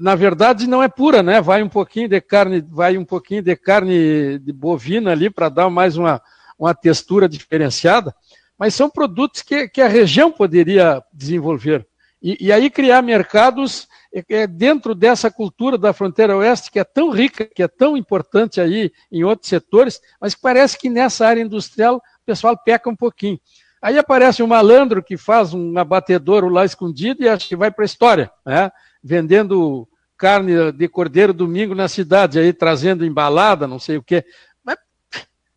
[0.00, 1.40] Na, verdade, não é pura, né?
[1.40, 5.68] Vai um pouquinho de carne, vai um pouquinho de carne de bovina ali para dar
[5.68, 6.22] mais uma,
[6.58, 8.14] uma textura diferenciada
[8.58, 11.86] mas são produtos que, que a região poderia desenvolver.
[12.22, 13.86] E, e aí criar mercados
[14.16, 17.98] é, é, dentro dessa cultura da fronteira oeste, que é tão rica, que é tão
[17.98, 22.96] importante aí em outros setores, mas parece que nessa área industrial o pessoal peca um
[22.96, 23.38] pouquinho.
[23.82, 27.84] Aí aparece um malandro que faz um abatedouro lá escondido e acha que vai para
[27.84, 28.72] a história, né?
[29.04, 29.86] vendendo
[30.16, 34.24] carne de cordeiro domingo na cidade, aí trazendo embalada, não sei o quê.
[34.64, 34.78] Mas,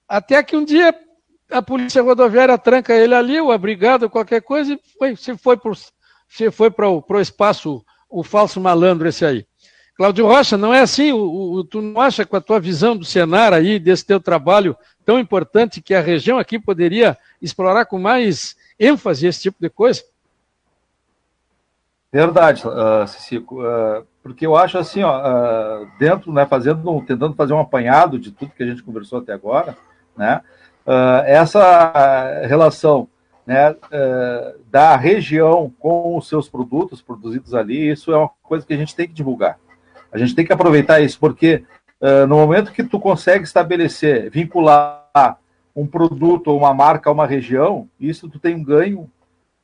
[0.05, 0.93] até que um dia
[1.49, 6.89] a polícia rodoviária tranca ele ali, o abrigado, qualquer coisa, e foi, se foi para
[6.89, 9.45] o espaço o falso malandro esse aí.
[9.95, 11.12] Cláudio Rocha, não é assim?
[11.12, 14.76] O, o, tu não acha com a tua visão do Senar aí, desse teu trabalho
[15.05, 20.01] tão importante, que a região aqui poderia explorar com mais ênfase esse tipo de coisa?
[22.12, 27.53] Verdade, uh, Cicico, uh, porque eu acho assim, ó, uh, dentro, né, fazendo, tentando fazer
[27.53, 29.78] um apanhado de tudo que a gente conversou até agora,
[30.18, 30.41] né,
[30.88, 33.07] uh, essa relação
[33.50, 38.76] né, uh, da região com os seus produtos produzidos ali, isso é uma coisa que
[38.76, 39.58] a gente tem que divulgar.
[40.12, 41.64] A gente tem que aproveitar isso, porque
[42.00, 45.39] uh, no momento que tu consegue estabelecer, vincular
[45.76, 49.10] um produto ou uma marca a uma região, isso tu tem um ganho.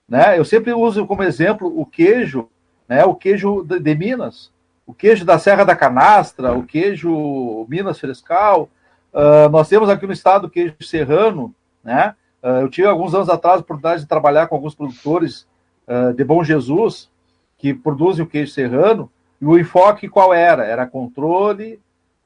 [0.09, 0.39] Né?
[0.39, 2.49] Eu sempre uso como exemplo o queijo,
[2.89, 4.51] né, o queijo de, de Minas,
[4.83, 8.67] o queijo da Serra da Canastra, o queijo Minas Frescal.
[9.13, 12.15] Uh, nós temos aqui no estado o queijo serrano, né?
[12.45, 15.47] Uh, eu tive alguns anos atrás a oportunidade de trabalhar com alguns produtores
[15.87, 17.09] uh, de Bom Jesus
[17.57, 19.09] que produzem o queijo serrano.
[19.41, 20.63] E o enfoque qual era?
[20.63, 21.79] Era controle,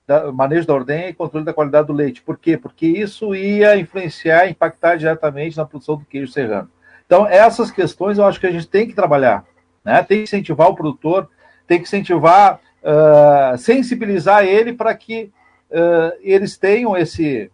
[0.05, 2.21] da, manejo da ordem e controle da qualidade do leite.
[2.21, 2.57] Por quê?
[2.57, 6.69] Porque isso ia influenciar, impactar diretamente na produção do queijo serrano.
[7.05, 9.45] Então, essas questões eu acho que a gente tem que trabalhar,
[9.83, 10.03] né?
[10.03, 11.29] Tem que incentivar o produtor
[11.69, 15.31] tem que incentivar, uh, sensibilizar ele para que
[15.69, 17.51] uh, eles tenham esse,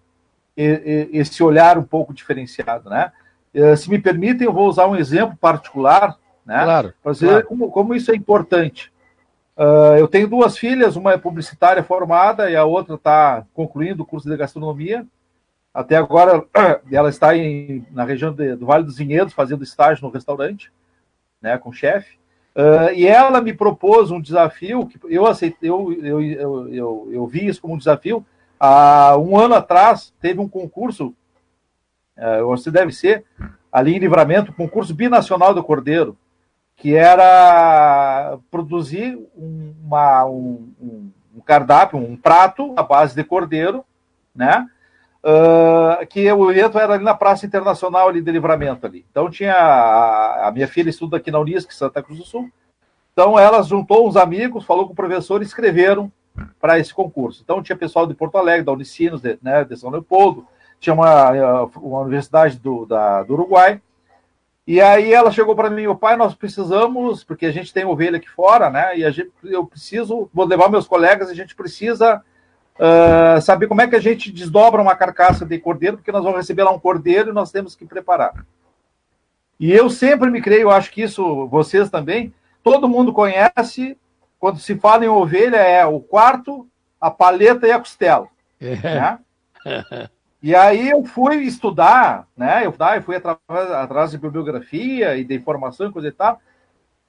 [0.56, 3.12] esse olhar um pouco diferenciado, né?
[3.54, 6.64] Uh, se me permitem, eu vou usar um exemplo particular, né?
[6.64, 6.94] Claro.
[7.02, 7.46] Para dizer claro.
[7.48, 8.92] como, como isso é importante.
[9.98, 14.30] eu tenho duas filhas, uma é publicitária formada e a outra está concluindo o curso
[14.30, 15.06] de gastronomia.
[15.76, 16.46] Até agora,
[16.90, 20.72] ela está em, na região de, do Vale dos Vinhedos, fazendo estágio no restaurante,
[21.42, 22.18] né, com chefe.
[22.56, 27.28] Uh, e ela me propôs um desafio que eu aceitei, eu, eu, eu, eu, eu
[27.28, 28.26] vi isso como um desafio.
[28.60, 31.14] Há um ano atrás teve um concurso,
[32.46, 33.26] você deve ser,
[33.72, 36.18] ali em livramento, concurso binacional do Cordeiro,
[36.78, 40.72] que era produzir uma, um,
[41.36, 43.84] um cardápio, um prato à base de cordeiro,
[44.34, 44.68] né?
[45.24, 49.04] Uh, que o evento era ali na Praça Internacional ali de Livramento ali.
[49.10, 52.50] Então tinha a, a minha filha estuda aqui na Unisc, Santa Cruz do Sul.
[53.12, 56.12] Então ela juntou uns amigos, falou com o professor e escreveram
[56.60, 57.42] para esse concurso.
[57.44, 60.48] Então tinha pessoal de Porto Alegre, da Unicinos, de, né, de São Leopoldo,
[60.80, 63.82] tinha uma, uma universidade do, da, do Uruguai.
[64.68, 68.18] E aí ela chegou para mim, o pai, nós precisamos, porque a gente tem ovelha
[68.18, 68.98] aqui fora, né?
[68.98, 72.24] E a gente, eu preciso, vou levar meus colegas, a gente precisa
[72.80, 76.40] uh, saber como é que a gente desdobra uma carcaça de cordeiro, porque nós vamos
[76.40, 78.44] receber lá um cordeiro e nós temos que preparar.
[79.60, 82.34] E eu sempre me creio, acho que isso vocês também,
[82.64, 83.96] todo mundo conhece,
[84.40, 86.68] quando se fala em ovelha, é o quarto,
[87.00, 88.28] a paleta e a costela.
[88.60, 88.76] É.
[88.76, 89.20] Né?
[90.46, 92.64] E aí eu fui estudar, né?
[92.64, 96.40] Eu, eu fui atrás, atrás de bibliografia e de informação e coisa e tal.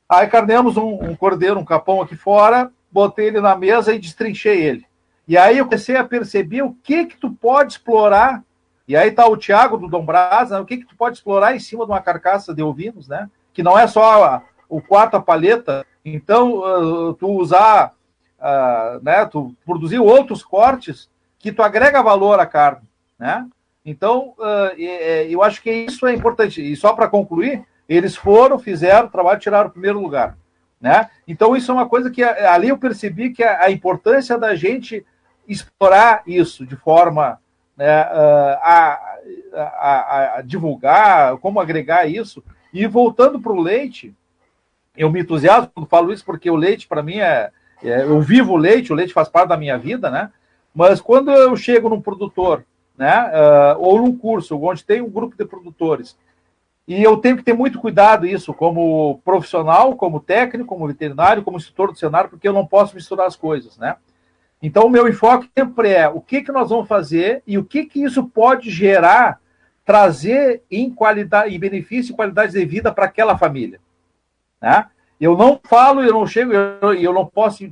[0.08, 4.62] Aí carneamos um, um cordeiro, um capão aqui fora, botei ele na mesa e destrinchei
[4.62, 4.86] ele.
[5.28, 8.42] E aí eu comecei a perceber o que que tu pode explorar.
[8.88, 11.58] E aí tá o Tiago do Dom Brasa, o que que tu pode explorar em
[11.60, 13.28] cima de uma carcaça de ovinos, né?
[13.52, 15.84] Que não é só a, o quarto a paleta.
[16.08, 17.92] Então, uh, tu usar,
[18.38, 19.26] uh, né?
[19.26, 22.88] Tu produzir outros cortes que tu agrega valor à carne,
[23.18, 23.44] né?
[23.84, 24.80] Então, uh,
[25.28, 26.62] eu acho que isso é importante.
[26.62, 30.38] E só para concluir, eles foram, fizeram o trabalho, tiraram o primeiro lugar.
[30.80, 31.08] Né?
[31.26, 35.04] Então, isso é uma coisa que ali eu percebi que a, a importância da gente
[35.46, 37.40] explorar isso de forma
[37.76, 39.00] né, a,
[39.54, 42.42] a, a, divulgar, como agregar isso.
[42.72, 44.14] E voltando para o leite,
[44.96, 47.50] eu me entusiasmo quando falo isso, porque o leite, para mim, é,
[47.82, 50.30] é, Eu vivo o leite, o leite faz parte da minha vida, né?
[50.74, 52.64] Mas quando eu chego num produtor,
[52.96, 53.30] né?
[53.30, 56.16] Uh, ou num curso onde tem um grupo de produtores,
[56.88, 61.56] e eu tenho que ter muito cuidado isso, como profissional, como técnico, como veterinário, como
[61.56, 63.96] instrutor do cenário, porque eu não posso misturar as coisas, né?
[64.62, 67.84] Então, o meu enfoque sempre é o que, que nós vamos fazer e o que,
[67.84, 69.40] que isso pode gerar,
[69.84, 73.78] trazer em qualidade, em benefício e qualidade de vida para aquela família.
[74.60, 74.86] Né?
[75.20, 77.68] Eu não falo, eu não chego, eu, eu não posso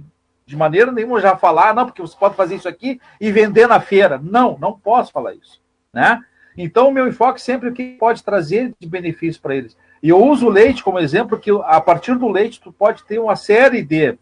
[0.46, 3.80] de maneira nenhuma já falar, não, porque você pode fazer isso aqui e vender na
[3.80, 4.18] feira.
[4.22, 5.60] Não, não posso falar isso.
[5.92, 6.20] Né?
[6.56, 9.76] Então, o meu enfoque sempre é o que pode trazer de benefício para eles.
[10.02, 13.18] E eu uso o leite como exemplo, que a partir do leite tu pode ter
[13.18, 14.18] uma série de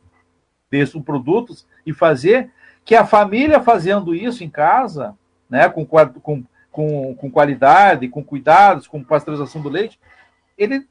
[0.70, 2.50] desses produtos e fazer
[2.84, 5.14] que a família fazendo isso em casa,
[5.50, 10.00] né, com, com, com, com qualidade, com cuidados, com pasteurização do leite,
[10.56, 10.86] ele,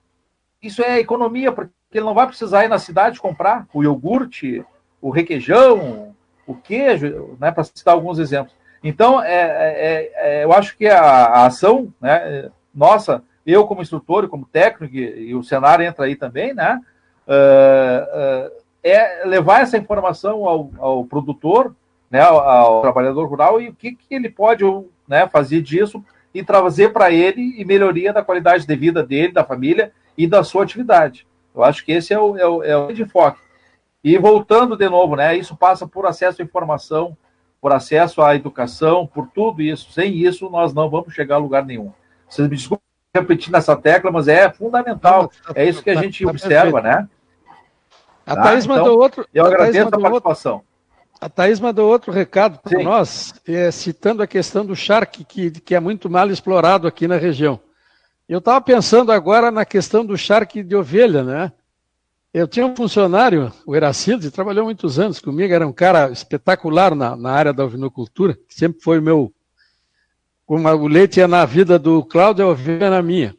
[0.61, 4.63] isso é economia, porque ele não vai precisar ir na cidade comprar o iogurte,
[5.01, 6.15] o requeijão,
[6.47, 8.55] o queijo, né, para citar alguns exemplos.
[8.83, 14.27] Então, é, é, é, eu acho que a, a, ação, né, nossa, eu como instrutor,
[14.27, 16.79] como técnico, e, e o cenário entra aí também, né,
[17.27, 21.75] uh, uh, é levar essa informação ao, ao produtor,
[22.09, 24.63] né, ao, ao, trabalhador rural e o que, que ele pode
[25.07, 26.03] né, fazer disso
[26.33, 30.43] e trazer para ele e melhoria da qualidade de vida dele, da família e da
[30.43, 31.27] sua atividade.
[31.53, 33.39] Eu acho que esse é o, é o, é o grande foco.
[34.03, 37.15] E voltando de novo, né, isso passa por acesso à informação,
[37.61, 39.91] por acesso à educação, por tudo isso.
[39.91, 41.91] Sem isso, nós não vamos chegar a lugar nenhum.
[42.27, 42.83] Vocês me desculpem
[43.13, 45.29] repetir nessa tecla, mas é fundamental.
[45.53, 47.07] É isso que a gente observa, né?
[48.25, 48.43] A tá?
[48.43, 49.27] Thaís mandou então, outro.
[49.33, 50.53] Eu agradeço a, a participação.
[50.53, 50.67] Outro,
[51.19, 55.75] a Thaís mandou outro recado para nós, é, citando a questão do charque, que, que
[55.75, 57.59] é muito mal explorado aqui na região.
[58.31, 61.51] Eu estava pensando agora na questão do charque de ovelha, né?
[62.33, 67.13] Eu tinha um funcionário, o Eracilde, trabalhou muitos anos comigo, era um cara espetacular na,
[67.13, 69.33] na área da ovinocultura, sempre foi o meu.
[70.45, 73.35] Como o leite é na vida do Cláudio, a ovelha é na minha.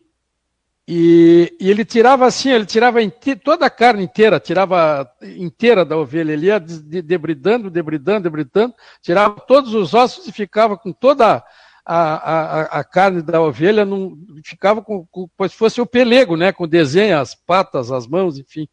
[0.87, 2.99] E, e, ele tirava assim, ele tirava
[3.43, 9.73] toda a carne inteira, tirava inteira da ovelha, ele ia debridando, debridando, debridando, tirava todos
[9.73, 11.43] os ossos e ficava com toda
[11.85, 16.37] a, a, a carne da ovelha, num, ficava com, com, como se fosse o pelego,
[16.37, 18.69] né, com desenho, as patas, as mãos, enfim.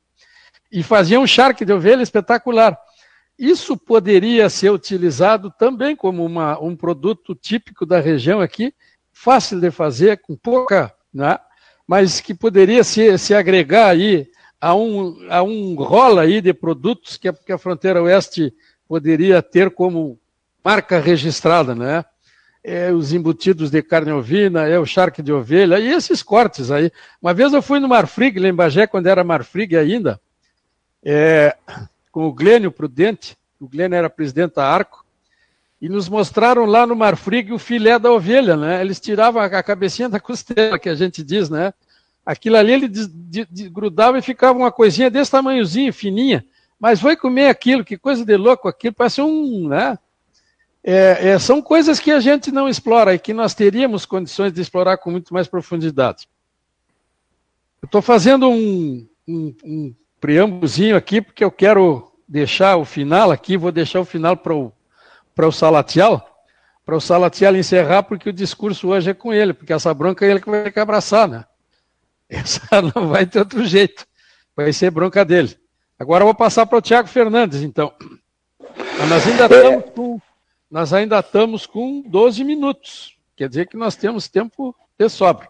[0.71, 2.77] E fazia um charque de ovelha espetacular.
[3.37, 8.73] Isso poderia ser utilizado também como uma, um produto típico da região aqui,
[9.11, 11.39] fácil de fazer, com pouca, né,
[11.87, 14.29] mas que poderia se, se agregar aí
[14.61, 18.53] a um, a um rola aí de produtos que a, que a fronteira oeste
[18.87, 20.19] poderia ter como
[20.63, 22.03] marca registrada, né?
[22.71, 26.91] É, os embutidos de carne ovina, é o charque de ovelha, e esses cortes aí.
[27.19, 30.21] Uma vez eu fui no Marfrig, lá em quando era Marfrig ainda,
[31.03, 31.57] é,
[32.11, 35.03] com o Glênio Prudente, o Glênio era presidente da Arco,
[35.81, 38.81] e nos mostraram lá no Marfrig o filé da ovelha, né?
[38.81, 41.73] Eles tiravam a cabecinha da costela, que a gente diz, né?
[42.23, 46.45] Aquilo ali ele grudava e ficava uma coisinha desse tamanhozinho, fininha.
[46.79, 49.97] Mas foi comer aquilo, que coisa de louco aquilo, parece um, né?
[50.83, 54.61] É, é, são coisas que a gente não explora e que nós teríamos condições de
[54.61, 56.27] explorar com muito mais profundidade.
[57.81, 63.57] Eu estou fazendo um, um, um preâmbulozinho aqui, porque eu quero deixar o final aqui,
[63.57, 64.71] vou deixar o final para o
[65.41, 66.21] o Salatiel,
[66.85, 70.29] para o Salatiel encerrar, porque o discurso hoje é com ele, porque essa bronca é
[70.29, 71.45] ele que vai ter que abraçar, né?
[72.29, 74.05] Essa não vai ter outro jeito.
[74.55, 75.57] Vai ser bronca dele.
[75.97, 77.93] Agora eu vou passar para o Tiago Fernandes, então.
[79.07, 80.21] nós ainda estamos com,
[80.69, 83.17] nós ainda estamos com 12 minutos.
[83.35, 85.47] Quer dizer que nós temos tempo de sobra.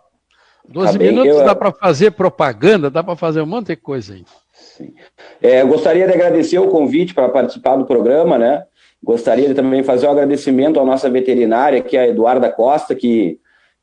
[0.68, 1.46] 12 tá minutos eu...
[1.46, 4.24] dá para fazer propaganda, dá para fazer um monte de coisa aí.
[4.54, 4.94] Sim.
[5.42, 8.64] É, gostaria de agradecer o convite para participar do programa, né?
[9.02, 13.40] Gostaria de também fazer um agradecimento à nossa veterinária, que é a Eduarda Costa, que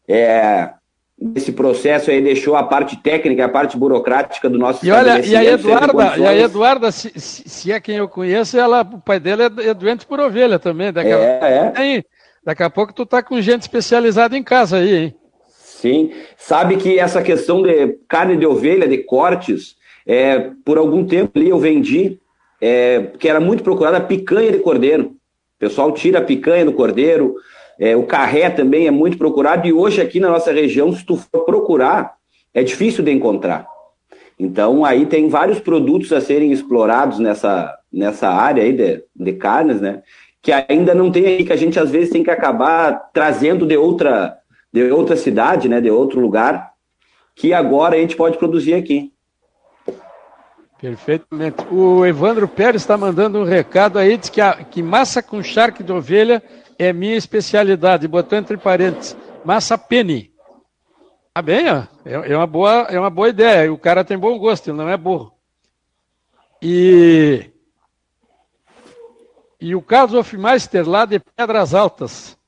[0.06, 0.70] é,
[1.18, 5.34] nesse processo aí deixou a parte técnica, a parte burocrática do nosso e olha e
[5.34, 9.44] a Eduarda e a Eduarda se, se, é quem eu conheço ela o pai dela
[9.44, 11.72] é, é doente por ovelha também daqui, é, a, é.
[11.74, 12.04] Aí,
[12.44, 15.14] daqui a pouco tu tá com gente especializada em casa aí hein
[15.48, 19.76] sim sabe que essa questão de carne de ovelha de cortes
[20.06, 22.20] é, por algum tempo ali eu vendi
[22.60, 25.04] é, que era muito procurada a picanha de cordeiro.
[25.56, 27.34] O pessoal tira a picanha do cordeiro,
[27.78, 31.16] é, o carré também é muito procurado, e hoje aqui na nossa região, se tu
[31.16, 32.14] for procurar,
[32.54, 33.66] é difícil de encontrar.
[34.38, 39.80] Então, aí tem vários produtos a serem explorados nessa, nessa área aí de, de carnes,
[39.80, 40.02] né?
[40.42, 43.76] Que ainda não tem aí, que a gente às vezes tem que acabar trazendo de
[43.76, 44.36] outra,
[44.72, 45.80] de outra cidade, né?
[45.80, 46.70] De outro lugar,
[47.34, 49.12] que agora a gente pode produzir aqui.
[50.80, 51.56] Perfeitamente.
[51.70, 55.82] O Evandro Pérez está mandando um recado aí, diz que, a, que massa com charque
[55.82, 56.42] de ovelha
[56.78, 58.08] é minha especialidade.
[58.08, 60.32] Botou entre parênteses, massa penny.
[61.32, 61.84] Tá bem, ó.
[62.04, 63.72] É, é, uma boa, é uma boa ideia.
[63.72, 65.32] O cara tem bom gosto, ele não é burro.
[66.62, 67.50] E,
[69.60, 72.38] e o Carlos Hofmeister, lá de Pedras Altas,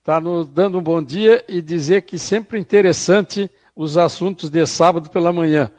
[0.00, 5.08] está nos dando um bom dia e dizer que sempre interessante os assuntos de sábado
[5.08, 5.70] pela manhã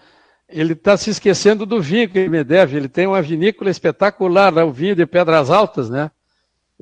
[0.47, 2.77] ele está se esquecendo do vinho que ele me deve.
[2.77, 4.63] Ele tem uma vinícola espetacular, né?
[4.63, 6.11] o vinho de Pedras Altas, né?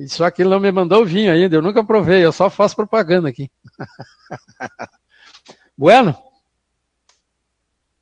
[0.07, 2.75] Só que ele não me mandou o vinho ainda, eu nunca provei, eu só faço
[2.75, 3.51] propaganda aqui.
[5.77, 6.15] bueno?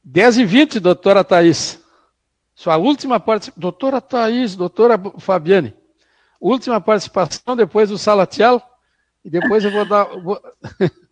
[0.03, 1.79] 10 e 20, doutora Thais.
[2.55, 3.61] Sua última participação.
[3.61, 5.75] Doutora Thais, doutora Fabiane.
[6.39, 8.61] Última participação, depois do Salatiel.
[9.23, 10.05] E depois eu vou dar.
[10.05, 10.41] Vou...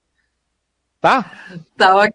[1.00, 1.32] tá?
[1.78, 2.14] Tá ok.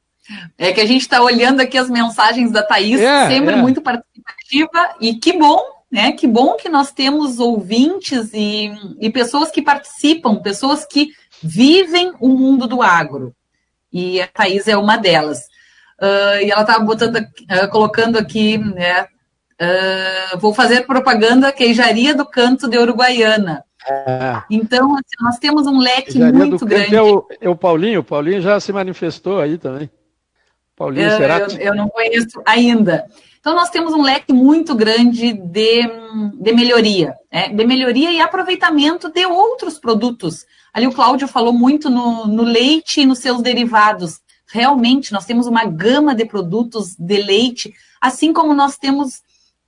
[0.57, 3.57] É que a gente está olhando aqui as mensagens da Thaís, é, sempre é.
[3.57, 5.61] muito participativa, e que bom,
[5.95, 6.11] né?
[6.11, 8.69] Que bom que nós temos ouvintes e,
[9.01, 11.11] e pessoas que participam, pessoas que
[11.41, 13.33] vivem o mundo do agro.
[13.93, 15.39] E a Thaís é uma delas.
[16.03, 19.05] Uh, e ela estava botando, uh, colocando aqui, né?
[19.05, 23.63] Uh, vou fazer propaganda queijaria do canto de Uruguaiana.
[23.89, 24.43] É.
[24.51, 26.97] Então, assim, nós temos um leque muito grande.
[26.97, 29.89] É o, é o Paulinho, o Paulinho já se manifestou aí também.
[30.75, 31.55] Paulinho Cerati?
[31.55, 33.07] Eu, eu não conheço ainda.
[33.45, 35.83] Então, nós temos um leque muito grande de,
[36.33, 37.51] de melhoria, né?
[37.51, 40.47] de melhoria e aproveitamento de outros produtos.
[40.73, 44.19] Ali o Cláudio falou muito no, no leite e nos seus derivados.
[44.51, 49.21] Realmente, nós temos uma gama de produtos de leite, assim como nós temos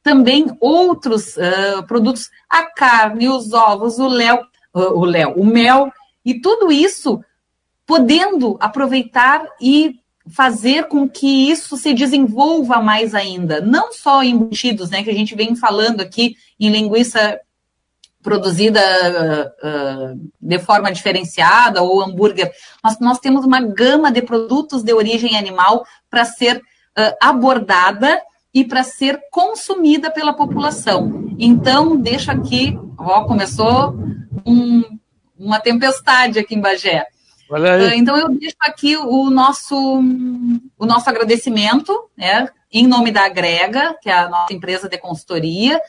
[0.02, 4.38] também outros uh, produtos, a carne, os ovos, o léu,
[4.74, 5.92] uh, o léu, o mel,
[6.24, 7.22] e tudo isso
[7.84, 15.02] podendo aproveitar e fazer com que isso se desenvolva mais ainda, não só embutidos, né,
[15.02, 17.38] que a gente vem falando aqui em linguiça
[18.22, 22.50] produzida uh, de forma diferenciada ou hambúrguer,
[22.82, 28.20] mas nós temos uma gama de produtos de origem animal para ser uh, abordada
[28.52, 31.30] e para ser consumida pela população.
[31.38, 33.94] Então, deixo aqui, ó, começou
[34.44, 34.82] um,
[35.38, 37.06] uma tempestade aqui em Bagé.
[37.50, 39.76] Uh, então, eu deixo aqui o nosso,
[40.78, 45.80] o nosso agradecimento, né, em nome da Agrega, que é a nossa empresa de consultoria,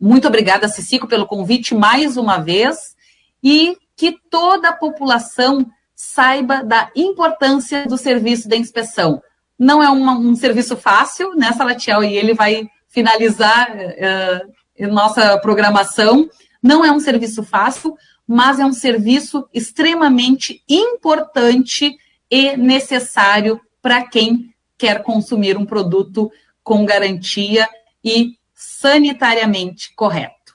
[0.00, 2.94] muito obrigada, Cicico, pelo convite mais uma vez
[3.42, 9.20] e que toda a população saiba da importância do serviço de inspeção.
[9.58, 12.04] Não é um serviço fácil, né, Salatiel?
[12.04, 16.28] E ele vai finalizar uh, nossa programação.
[16.62, 17.96] Não é um serviço fácil,
[18.28, 21.96] mas é um serviço extremamente importante
[22.30, 26.30] e necessário para quem quer consumir um produto
[26.62, 27.66] com garantia
[28.04, 30.54] e sanitariamente correto.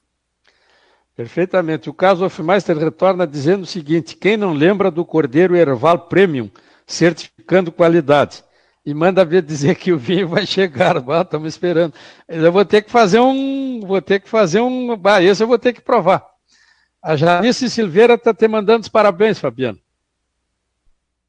[1.16, 1.90] Perfeitamente.
[1.90, 6.50] O caso Hofmeister retorna dizendo o seguinte: quem não lembra do Cordeiro Erval Premium,
[6.86, 8.44] certificando qualidade?
[8.86, 10.98] E manda ver dizer que o vinho vai chegar.
[10.98, 11.94] estamos esperando.
[12.28, 13.82] Eu vou ter que fazer um.
[13.82, 15.00] Vou ter que fazer um.
[15.04, 16.33] Ah, esse eu vou ter que provar.
[17.04, 19.78] A Janice Silveira está te mandando os parabéns, Fabiano.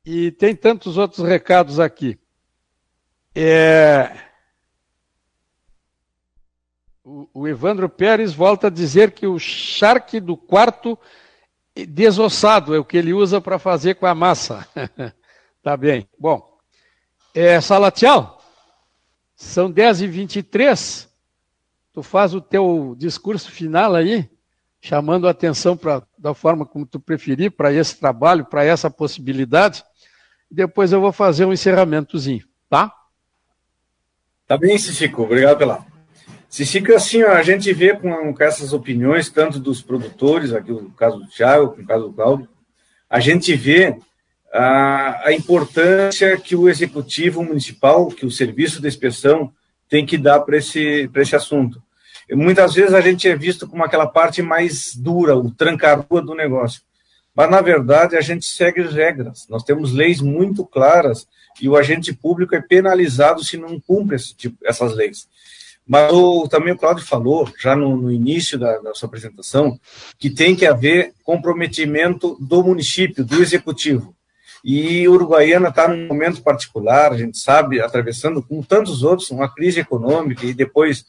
[0.06, 2.16] E tem tantos outros recados aqui.
[3.34, 4.16] É,
[7.02, 10.96] o, Evandro Pérez volta a dizer que o charque do quarto
[11.88, 14.64] desossado é o que ele usa para fazer com a massa.
[15.60, 16.08] tá bem.
[16.16, 16.56] Bom,
[17.34, 18.38] é, Salatiel,
[19.34, 21.08] são 10h23.
[21.92, 24.30] Tu faz o teu discurso final aí,
[24.84, 29.82] chamando a atenção pra, da forma como tu preferir para esse trabalho, para essa possibilidade.
[30.50, 32.94] Depois eu vou fazer um encerramentozinho, tá?
[34.46, 35.22] Tá bem, Cicico.
[35.22, 35.86] Obrigado pela
[36.50, 40.90] se fica assim, a gente vê com, com, essas opiniões, tanto dos produtores, aqui no
[40.90, 42.48] caso do Thiago, no caso do Cláudio,
[43.10, 43.96] a gente vê
[44.52, 49.52] a, a, importância que o executivo municipal, que o serviço de inspeção
[49.88, 51.82] tem que dar para esse, esse assunto.
[52.30, 56.80] Muitas vezes a gente é visto como aquela parte mais dura, o tranca-rua do negócio.
[57.34, 59.46] Mas, na verdade, a gente segue regras.
[59.48, 61.26] Nós temos leis muito claras
[61.60, 65.28] e o agente público é penalizado se não cumpre tipo, essas leis.
[65.86, 69.78] Mas o, também o Claudio falou, já no, no início da, da, sua apresentação,
[70.18, 74.14] que tem que haver comprometimento do município, do executivo.
[74.64, 79.80] E Uruguaiana está num momento particular, a gente sabe, atravessando, como tantos outros, uma crise
[79.80, 81.04] econômica e depois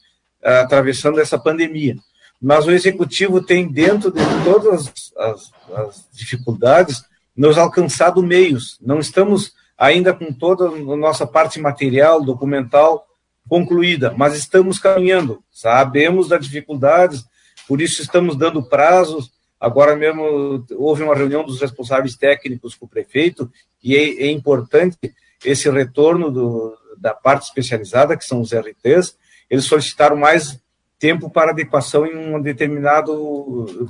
[0.46, 1.96] atravessando essa pandemia.
[2.42, 7.04] Mas o executivo tem, dentro de todas as, as dificuldades,
[7.36, 8.78] nos alcançado meios.
[8.82, 13.06] Não estamos ainda com toda a nossa parte material, documental,
[13.48, 17.26] concluída, mas estamos caminhando, sabemos das dificuldades,
[17.68, 19.32] por isso estamos dando prazos.
[19.60, 23.52] Agora mesmo houve uma reunião dos responsáveis técnicos com o prefeito,
[23.84, 24.98] e é, é importante
[25.44, 29.16] esse retorno do, da parte especializada, que são os RTs,
[29.50, 30.60] eles solicitaram mais
[31.00, 33.12] tempo para adequação em uma determinada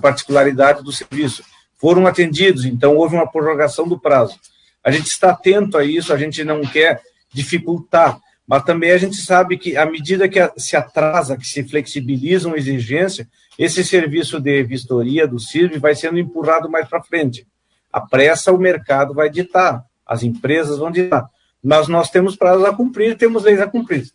[0.02, 1.44] particularidade do serviço.
[1.78, 4.40] Foram atendidos, então houve uma prorrogação do prazo.
[4.84, 7.02] A gente está atento a isso, a gente não quer
[7.34, 12.48] dificultar, mas também a gente sabe que, à medida que se atrasa, que se flexibiliza
[12.48, 13.28] uma exigência,
[13.58, 17.48] esse serviço de vistoria do CIRV vai sendo empurrado mais para frente.
[17.92, 21.28] A pressa, o mercado vai ditar, as empresas vão ditar.
[21.64, 24.06] Mas nós temos prazos a cumprir, temos leis a cumprir.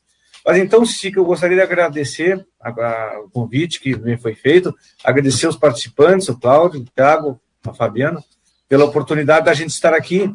[0.45, 4.75] Mas então, que eu gostaria de agradecer a, a, o convite que me foi feito,
[5.05, 8.23] agradecer os participantes, o Cláudio, o Thiago, a Fabiana,
[8.69, 10.33] pela oportunidade da gente estar aqui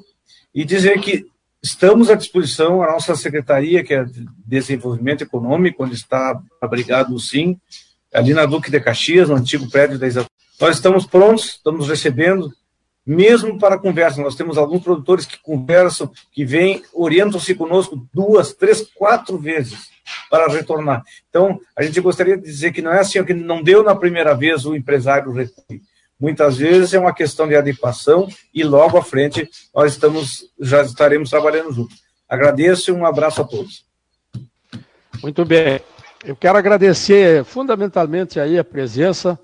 [0.53, 1.25] e dizer que
[1.65, 7.19] Estamos à disposição, a nossa secretaria, que é de Desenvolvimento Econômico, onde está abrigado o
[7.19, 7.59] SIM,
[8.13, 10.29] ali na Duque de Caxias, no antigo prédio da Exato.
[10.61, 12.53] Nós estamos prontos, estamos recebendo,
[13.03, 14.21] mesmo para conversa.
[14.21, 19.89] Nós temos alguns produtores que conversam, que vêm, orientam-se conosco duas, três, quatro vezes
[20.29, 21.03] para retornar.
[21.29, 24.33] Então, a gente gostaria de dizer que não é assim, que não deu na primeira
[24.33, 25.81] vez o empresário retorno
[26.19, 31.29] Muitas vezes é uma questão de adequação e logo à frente nós estamos já estaremos
[31.29, 32.01] trabalhando juntos.
[32.27, 33.85] Agradeço e um abraço a todos.
[35.21, 35.81] Muito bem.
[36.23, 39.37] Eu quero agradecer fundamentalmente aí a presença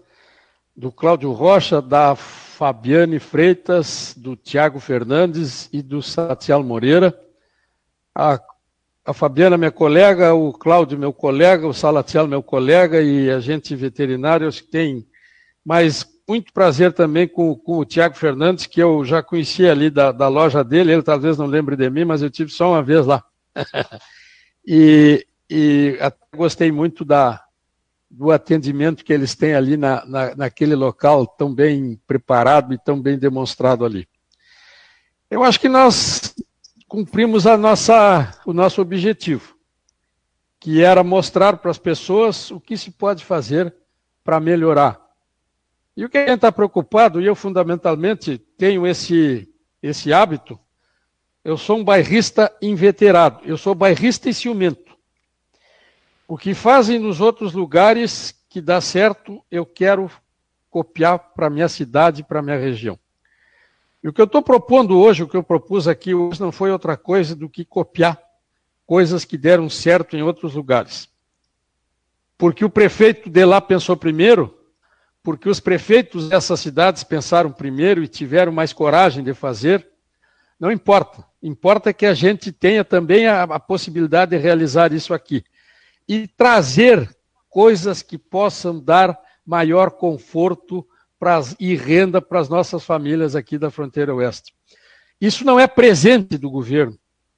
[0.76, 7.14] do Cláudio Rocha, da Fabiane Freitas, do Tiago Fernandes e do Satial Moreira.
[8.16, 8.40] A,
[9.06, 13.76] a, Fabiana, minha colega, o Cláudio, meu colega, o Salatiel, meu colega, e a gente
[13.76, 15.08] veterinário, acho que tem
[15.66, 20.12] mais muito prazer também com, com o Tiago Fernandes, que eu já conheci ali da,
[20.12, 23.06] da loja dele, ele talvez não lembre de mim, mas eu tive só uma vez
[23.06, 23.24] lá.
[24.66, 25.98] e, e
[26.34, 27.44] gostei muito da,
[28.10, 33.02] do atendimento que eles têm ali na, na, naquele local tão bem preparado e tão
[33.02, 34.08] bem demonstrado ali.
[35.30, 36.34] Eu acho que nós
[36.92, 39.56] cumprimos a nossa, o nosso objetivo,
[40.60, 43.74] que era mostrar para as pessoas o que se pode fazer
[44.26, 45.00] para melhorar
[45.96, 49.48] e o que a gente está preocupado, e eu fundamentalmente tenho esse,
[49.82, 50.60] esse hábito,
[51.46, 54.92] eu sou um bairrista inveterado, eu sou bairrista e ciumento.
[56.28, 60.12] O que fazem nos outros lugares que dá certo, eu quero
[60.70, 63.00] copiar para minha cidade, para minha região.
[64.04, 66.72] E o que eu estou propondo hoje, o que eu propus aqui hoje, não foi
[66.72, 68.20] outra coisa do que copiar
[68.86, 71.08] coisas que deram certo em outros lugares.
[72.38, 74.58] Porque o prefeito de lá pensou primeiro,
[75.24, 79.88] porque os prefeitos dessas cidades pensaram primeiro e tiveram mais coragem de fazer,
[80.60, 81.24] não importa.
[81.42, 85.44] Importa que a gente tenha também a, a possibilidade de realizar isso aqui.
[86.08, 87.10] E trazer
[87.50, 90.86] coisas que possam dar maior conforto
[91.22, 94.56] pras, e renda para as nossas famílias aqui da fronteira oeste.
[95.22, 96.98] Isso não é presente do governo.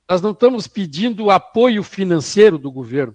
[0.09, 3.13] Nós não estamos pedindo apoio financeiro do governo.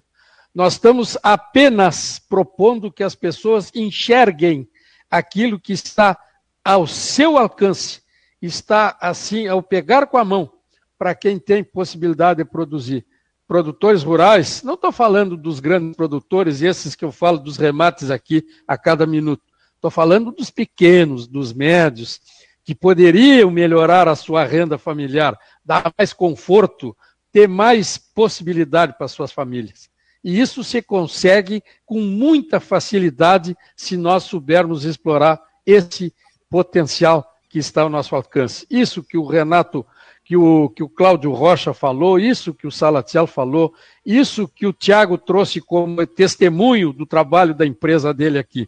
[0.53, 4.69] Nós estamos apenas propondo que as pessoas enxerguem
[5.09, 6.15] aquilo que está
[6.63, 8.03] ao seu alcance,
[8.39, 10.51] está assim ao pegar com a mão
[10.99, 13.03] para quem tem possibilidade de produzir.
[13.47, 18.45] Produtores rurais, não estou falando dos grandes produtores, esses que eu falo dos remates aqui
[18.67, 19.48] a cada minuto.
[19.79, 22.19] Estou falando dos pequenos, dos médios,
[22.65, 26.93] que poderiam melhorar a sua renda familiar, dar mais conforto,
[27.31, 29.89] ter mais possibilidade para suas famílias.
[30.21, 36.13] E isso se consegue com muita facilidade se nós soubermos explorar esse
[36.49, 38.67] potencial que está ao nosso alcance.
[38.69, 39.85] Isso que o Renato,
[40.25, 43.73] que o, que o Cláudio Rocha falou, isso que o Salatiel falou,
[44.05, 48.67] isso que o Tiago trouxe como testemunho do trabalho da empresa dele aqui.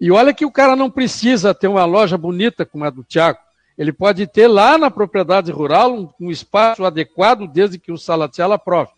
[0.00, 3.38] E olha que o cara não precisa ter uma loja bonita como a do Tiago.
[3.76, 8.52] Ele pode ter lá na propriedade rural um, um espaço adequado, desde que o Salatiel
[8.52, 8.90] aprove.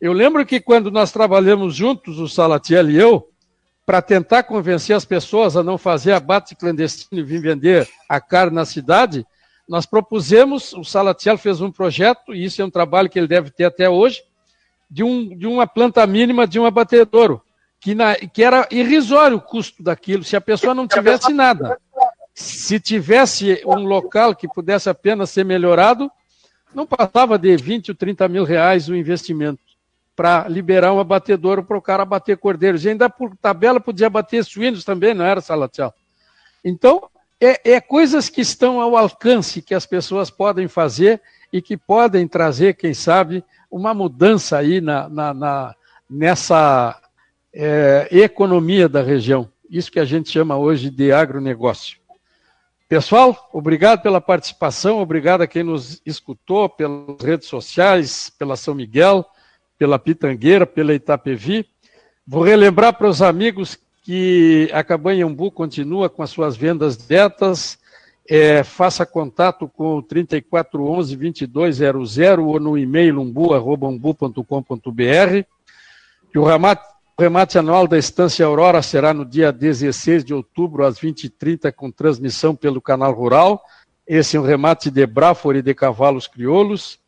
[0.00, 3.28] Eu lembro que quando nós trabalhamos juntos, o Salatiel e eu,
[3.86, 8.56] para tentar convencer as pessoas a não fazer abate clandestino e vir vender a carne
[8.56, 9.24] na cidade,
[9.68, 13.50] nós propusemos, o Salatiel fez um projeto, e isso é um trabalho que ele deve
[13.50, 14.22] ter até hoje,
[14.90, 17.42] de, um, de uma planta mínima de um abatedouro,
[17.84, 21.78] que, na, que era irrisório o custo daquilo, se a pessoa não tivesse nada.
[22.32, 26.10] Se tivesse um local que pudesse apenas ser melhorado,
[26.74, 29.60] não passava de 20 ou 30 mil reais o investimento
[30.16, 32.86] para liberar um abatedouro para o cara bater cordeiros.
[32.86, 35.92] E ainda por tabela podia bater suínos também, não era, Salatiel?
[36.64, 37.06] Então,
[37.38, 41.20] é, é, coisas que estão ao alcance que as pessoas podem fazer
[41.52, 45.74] e que podem trazer, quem sabe, uma mudança aí na, na, na
[46.08, 46.98] nessa
[47.54, 49.48] é, economia da região.
[49.70, 51.98] Isso que a gente chama hoje de agronegócio.
[52.88, 59.24] Pessoal, obrigado pela participação, obrigado a quem nos escutou pelas redes sociais, pela São Miguel,
[59.78, 61.66] pela Pitangueira, pela Itapevi.
[62.26, 67.78] Vou relembrar para os amigos que a Cabanhambu continua com as suas vendas diretas.
[68.28, 71.16] É, faça contato com o 3411
[71.46, 75.44] 2200 ou no e-mail umbu.umbu.com.br.
[76.30, 80.84] Que o remate, o remate anual da Estância Aurora será no dia 16 de outubro,
[80.84, 83.62] às 20h30, com transmissão pelo canal Rural.
[84.04, 86.98] Esse é um remate de Bráfora e de cavalos crioulos.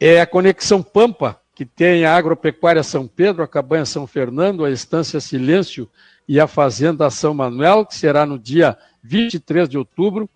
[0.00, 4.70] É a Conexão Pampa, que tem a Agropecuária São Pedro, a Cabanha São Fernando, a
[4.70, 5.88] Estância Silêncio
[6.26, 10.28] e a Fazenda São Manuel, que será no dia 23 de outubro.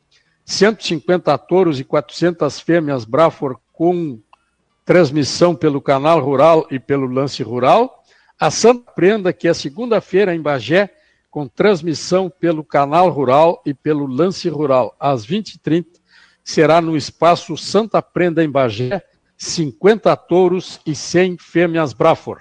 [0.45, 4.21] 150 touros e 400 fêmeas Brafor com
[4.85, 8.04] transmissão pelo canal rural e pelo lance rural.
[8.39, 10.91] A Santa Prenda, que é segunda-feira em Bagé,
[11.31, 15.87] com transmissão pelo canal rural e pelo lance rural, às 20h30,
[16.43, 19.03] será no espaço Santa Prenda em Bagé,
[19.37, 22.41] 50 touros e 100 fêmeas Brafor.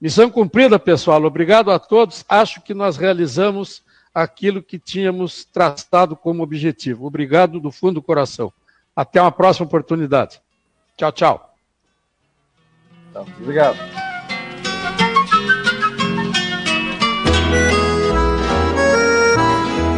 [0.00, 1.22] Missão cumprida, pessoal.
[1.24, 2.24] Obrigado a todos.
[2.28, 3.82] Acho que nós realizamos
[4.14, 7.06] aquilo que tínhamos traçado como objetivo.
[7.06, 8.52] Obrigado do fundo do coração.
[8.94, 10.40] Até uma próxima oportunidade.
[10.96, 11.54] Tchau, tchau.
[13.40, 14.03] Obrigado.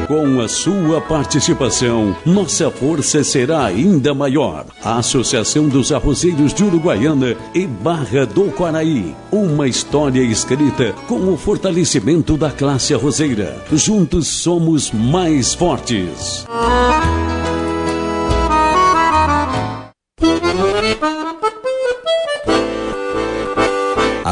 [0.06, 4.64] Com a sua participação, nossa força será ainda maior.
[4.80, 9.16] A Associação dos Arrozeiros de Uruguaiana e Barra do Quaraí.
[9.32, 13.60] Uma história escrita com o fortalecimento da classe arrozeira.
[13.72, 16.46] Juntos somos mais fortes.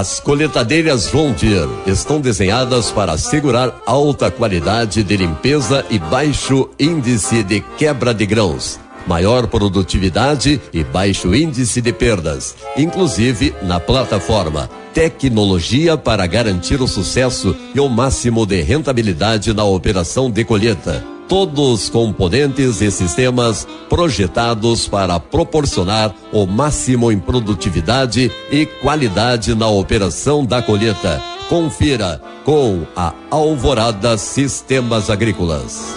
[0.04, 7.62] As coletadeiras Vontier estão desenhadas para assegurar alta qualidade de limpeza e baixo índice de
[7.78, 14.68] quebra de grãos, maior produtividade e baixo índice de perdas, inclusive na plataforma.
[14.92, 21.68] Tecnologia para garantir o sucesso e o máximo de rentabilidade na operação de colheita todos
[21.68, 30.46] os componentes e sistemas projetados para proporcionar o máximo em produtividade e qualidade na operação
[30.46, 31.20] da colheita.
[31.48, 35.96] Confira com a Alvorada Sistemas Agrícolas.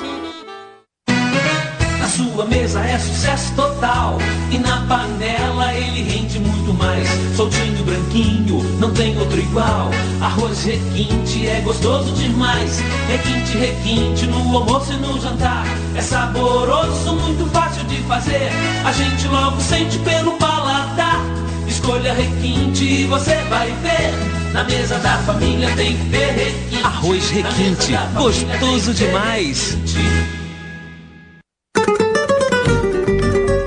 [1.99, 4.17] Na sua mesa é sucesso total
[4.49, 7.07] e na panela ele rende muito mais.
[7.35, 9.91] Soltinho, branquinho, não tem outro igual.
[10.21, 12.79] Arroz requinte é gostoso demais.
[13.07, 15.65] Requinte, requinte no almoço e no jantar.
[15.95, 18.49] É saboroso, muito fácil de fazer.
[18.85, 21.21] A gente logo sente pelo paladar.
[21.67, 24.37] Escolha requinte e você vai ver.
[24.53, 26.83] Na mesa da família tem que ter requinte.
[26.83, 29.77] Arroz requinte, gostoso demais.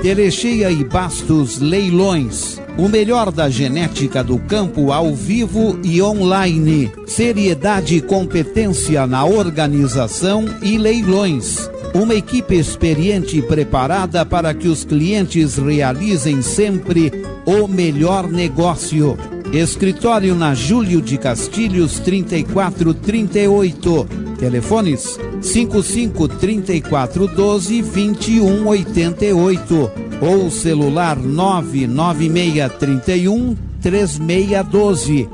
[0.03, 2.59] Erechia e Bastos Leilões.
[2.75, 6.91] O melhor da genética do campo ao vivo e online.
[7.05, 11.69] Seriedade e competência na organização e leilões.
[11.93, 17.11] Uma equipe experiente e preparada para que os clientes realizem sempre
[17.45, 19.15] o melhor negócio.
[19.53, 24.30] Escritório na Júlio de Castilhos 3438.
[24.41, 35.29] Telefones 55 34 12 21 88 ou celular 996 31 3612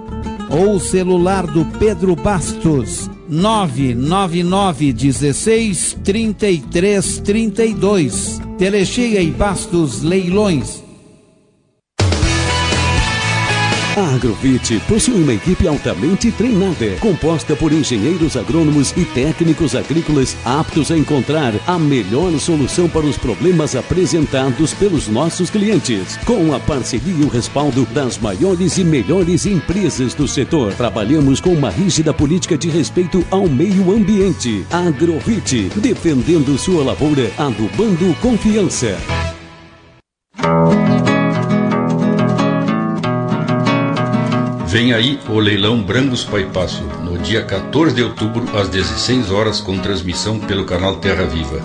[0.50, 10.87] ou celular do Pedro Bastos 999 16 33 32 Telecheia e Bastos Leilões
[13.98, 20.92] A Agrovit possui uma equipe altamente treinada, composta por engenheiros agrônomos e técnicos agrícolas aptos
[20.92, 26.16] a encontrar a melhor solução para os problemas apresentados pelos nossos clientes.
[26.28, 31.54] Com a parceria e o respaldo das maiores e melhores empresas do setor, trabalhamos com
[31.54, 34.64] uma rígida política de respeito ao meio ambiente.
[34.70, 38.96] Agrovit, defendendo sua lavoura, adubando confiança.
[44.78, 49.80] Vem aí o leilão Brangos Paipasso, no dia 14 de outubro, às 16 horas, com
[49.80, 51.60] transmissão pelo canal Terra Viva.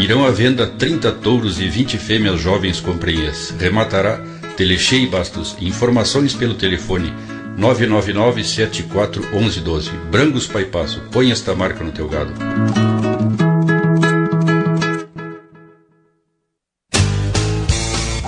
[0.00, 3.50] Irão à venda 30 touros e 20 fêmeas jovens com prenhas.
[3.60, 4.18] Rematará
[4.56, 5.54] Telechei Bastos.
[5.60, 7.12] Informações pelo telefone
[7.58, 9.90] 999 74 1112.
[10.10, 11.02] Brangos Paipasso.
[11.12, 12.32] Põe esta marca no teu gado.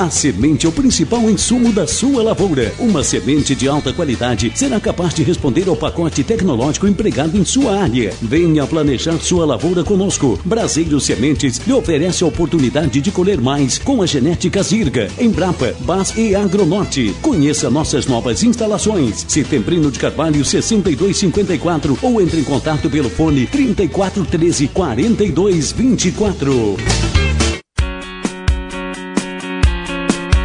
[0.06, 2.72] A semente é o principal insumo da sua lavoura.
[2.78, 7.82] Uma semente de alta qualidade será capaz de responder ao pacote tecnológico empregado em sua
[7.82, 8.14] área.
[8.22, 10.38] Venha planejar sua lavoura conosco.
[10.44, 16.16] Braseiro Sementes lhe oferece a oportunidade de colher mais com a genética Zirga, Embrapa, Bas
[16.16, 17.12] e Agronorte.
[17.20, 19.24] Conheça nossas novas instalações.
[19.26, 26.76] Setembrino de Carvalho 6254 ou entre em contato pelo fone 3413 4224.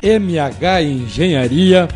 [0.02, 1.88] MH Engenharia,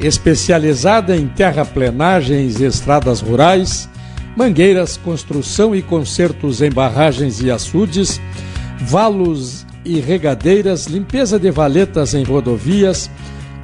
[0.00, 3.88] especializada em terraplenagens e estradas rurais,
[4.36, 8.20] mangueiras, construção e consertos em barragens e açudes,
[8.80, 13.10] valos e regadeiras, limpeza de valetas em rodovias,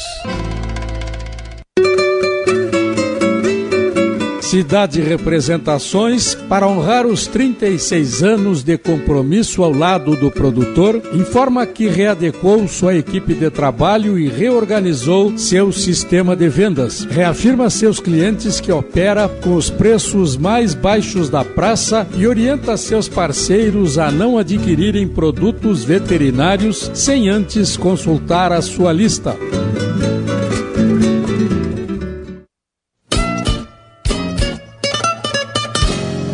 [4.50, 11.90] Cidade Representações, para honrar os 36 anos de compromisso ao lado do produtor, informa que
[11.90, 17.04] readequou sua equipe de trabalho e reorganizou seu sistema de vendas.
[17.04, 23.10] Reafirma seus clientes que opera com os preços mais baixos da praça e orienta seus
[23.10, 29.36] parceiros a não adquirirem produtos veterinários sem antes consultar a sua lista.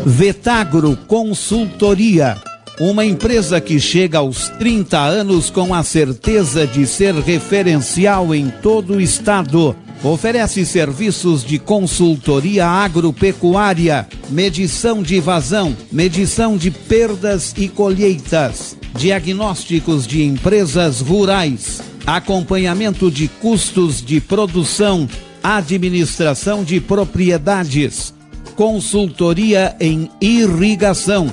[0.05, 2.35] Vetagro Consultoria,
[2.77, 8.95] uma empresa que chega aos 30 anos com a certeza de ser referencial em todo
[8.95, 9.73] o estado.
[10.03, 20.21] Oferece serviços de consultoria agropecuária, medição de vazão, medição de perdas e colheitas, diagnósticos de
[20.21, 25.07] empresas rurais, acompanhamento de custos de produção,
[25.41, 28.13] administração de propriedades
[28.55, 31.31] consultoria em irrigação,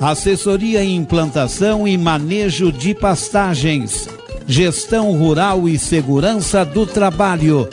[0.00, 4.08] assessoria em implantação e manejo de pastagens,
[4.46, 7.68] gestão rural e segurança do trabalho.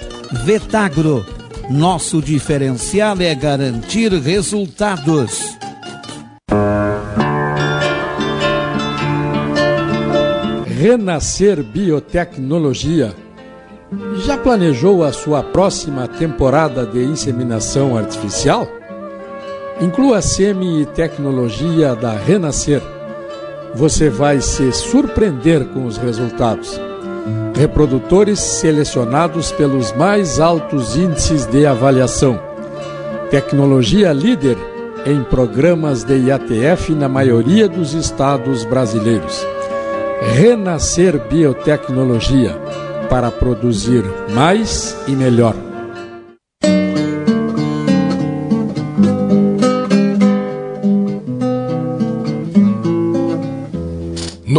[0.45, 1.25] Vetagro.
[1.69, 5.55] Nosso diferencial é garantir resultados.
[10.79, 13.13] Renascer Biotecnologia.
[14.25, 18.78] Já planejou a sua próxima temporada de inseminação artificial?
[19.81, 22.81] Inclua a semi-tecnologia da Renascer.
[23.73, 26.79] Você vai se surpreender com os resultados.
[27.55, 32.37] Reprodutores selecionados pelos mais altos índices de avaliação.
[33.31, 34.57] Tecnologia líder
[35.05, 39.47] em programas de IATF na maioria dos estados brasileiros.
[40.35, 42.53] Renascer Biotecnologia
[43.09, 44.03] para produzir
[44.33, 45.68] mais e melhor.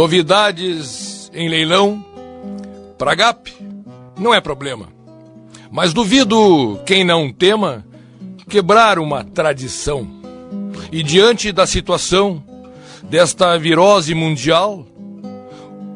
[0.01, 2.03] Novidades em leilão
[2.97, 3.53] para GAP
[4.19, 4.87] não é problema.
[5.69, 7.85] Mas duvido quem não tema
[8.49, 10.09] quebrar uma tradição.
[10.91, 12.43] E diante da situação
[13.03, 14.87] desta virose mundial,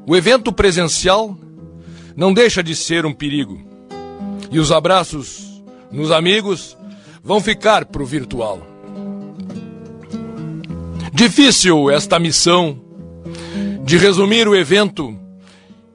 [0.05, 1.35] o evento presencial
[2.15, 3.59] não deixa de ser um perigo.
[4.51, 6.77] E os abraços nos amigos
[7.23, 8.61] vão ficar para o virtual.
[11.11, 12.84] Difícil esta missão
[13.83, 15.17] de resumir o evento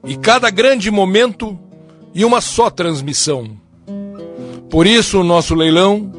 [0.05, 1.57] e cada grande momento
[2.13, 3.57] em uma só transmissão.
[4.69, 6.11] Por isso, o nosso leilão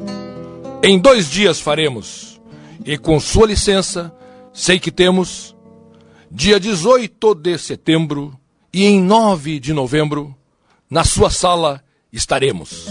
[0.83, 2.39] em dois dias faremos.
[2.85, 4.13] E com sua licença,
[4.51, 5.55] sei que temos
[6.29, 8.37] dia 18 de setembro
[8.73, 10.35] e em 9 de novembro,
[10.89, 12.87] na sua sala estaremos.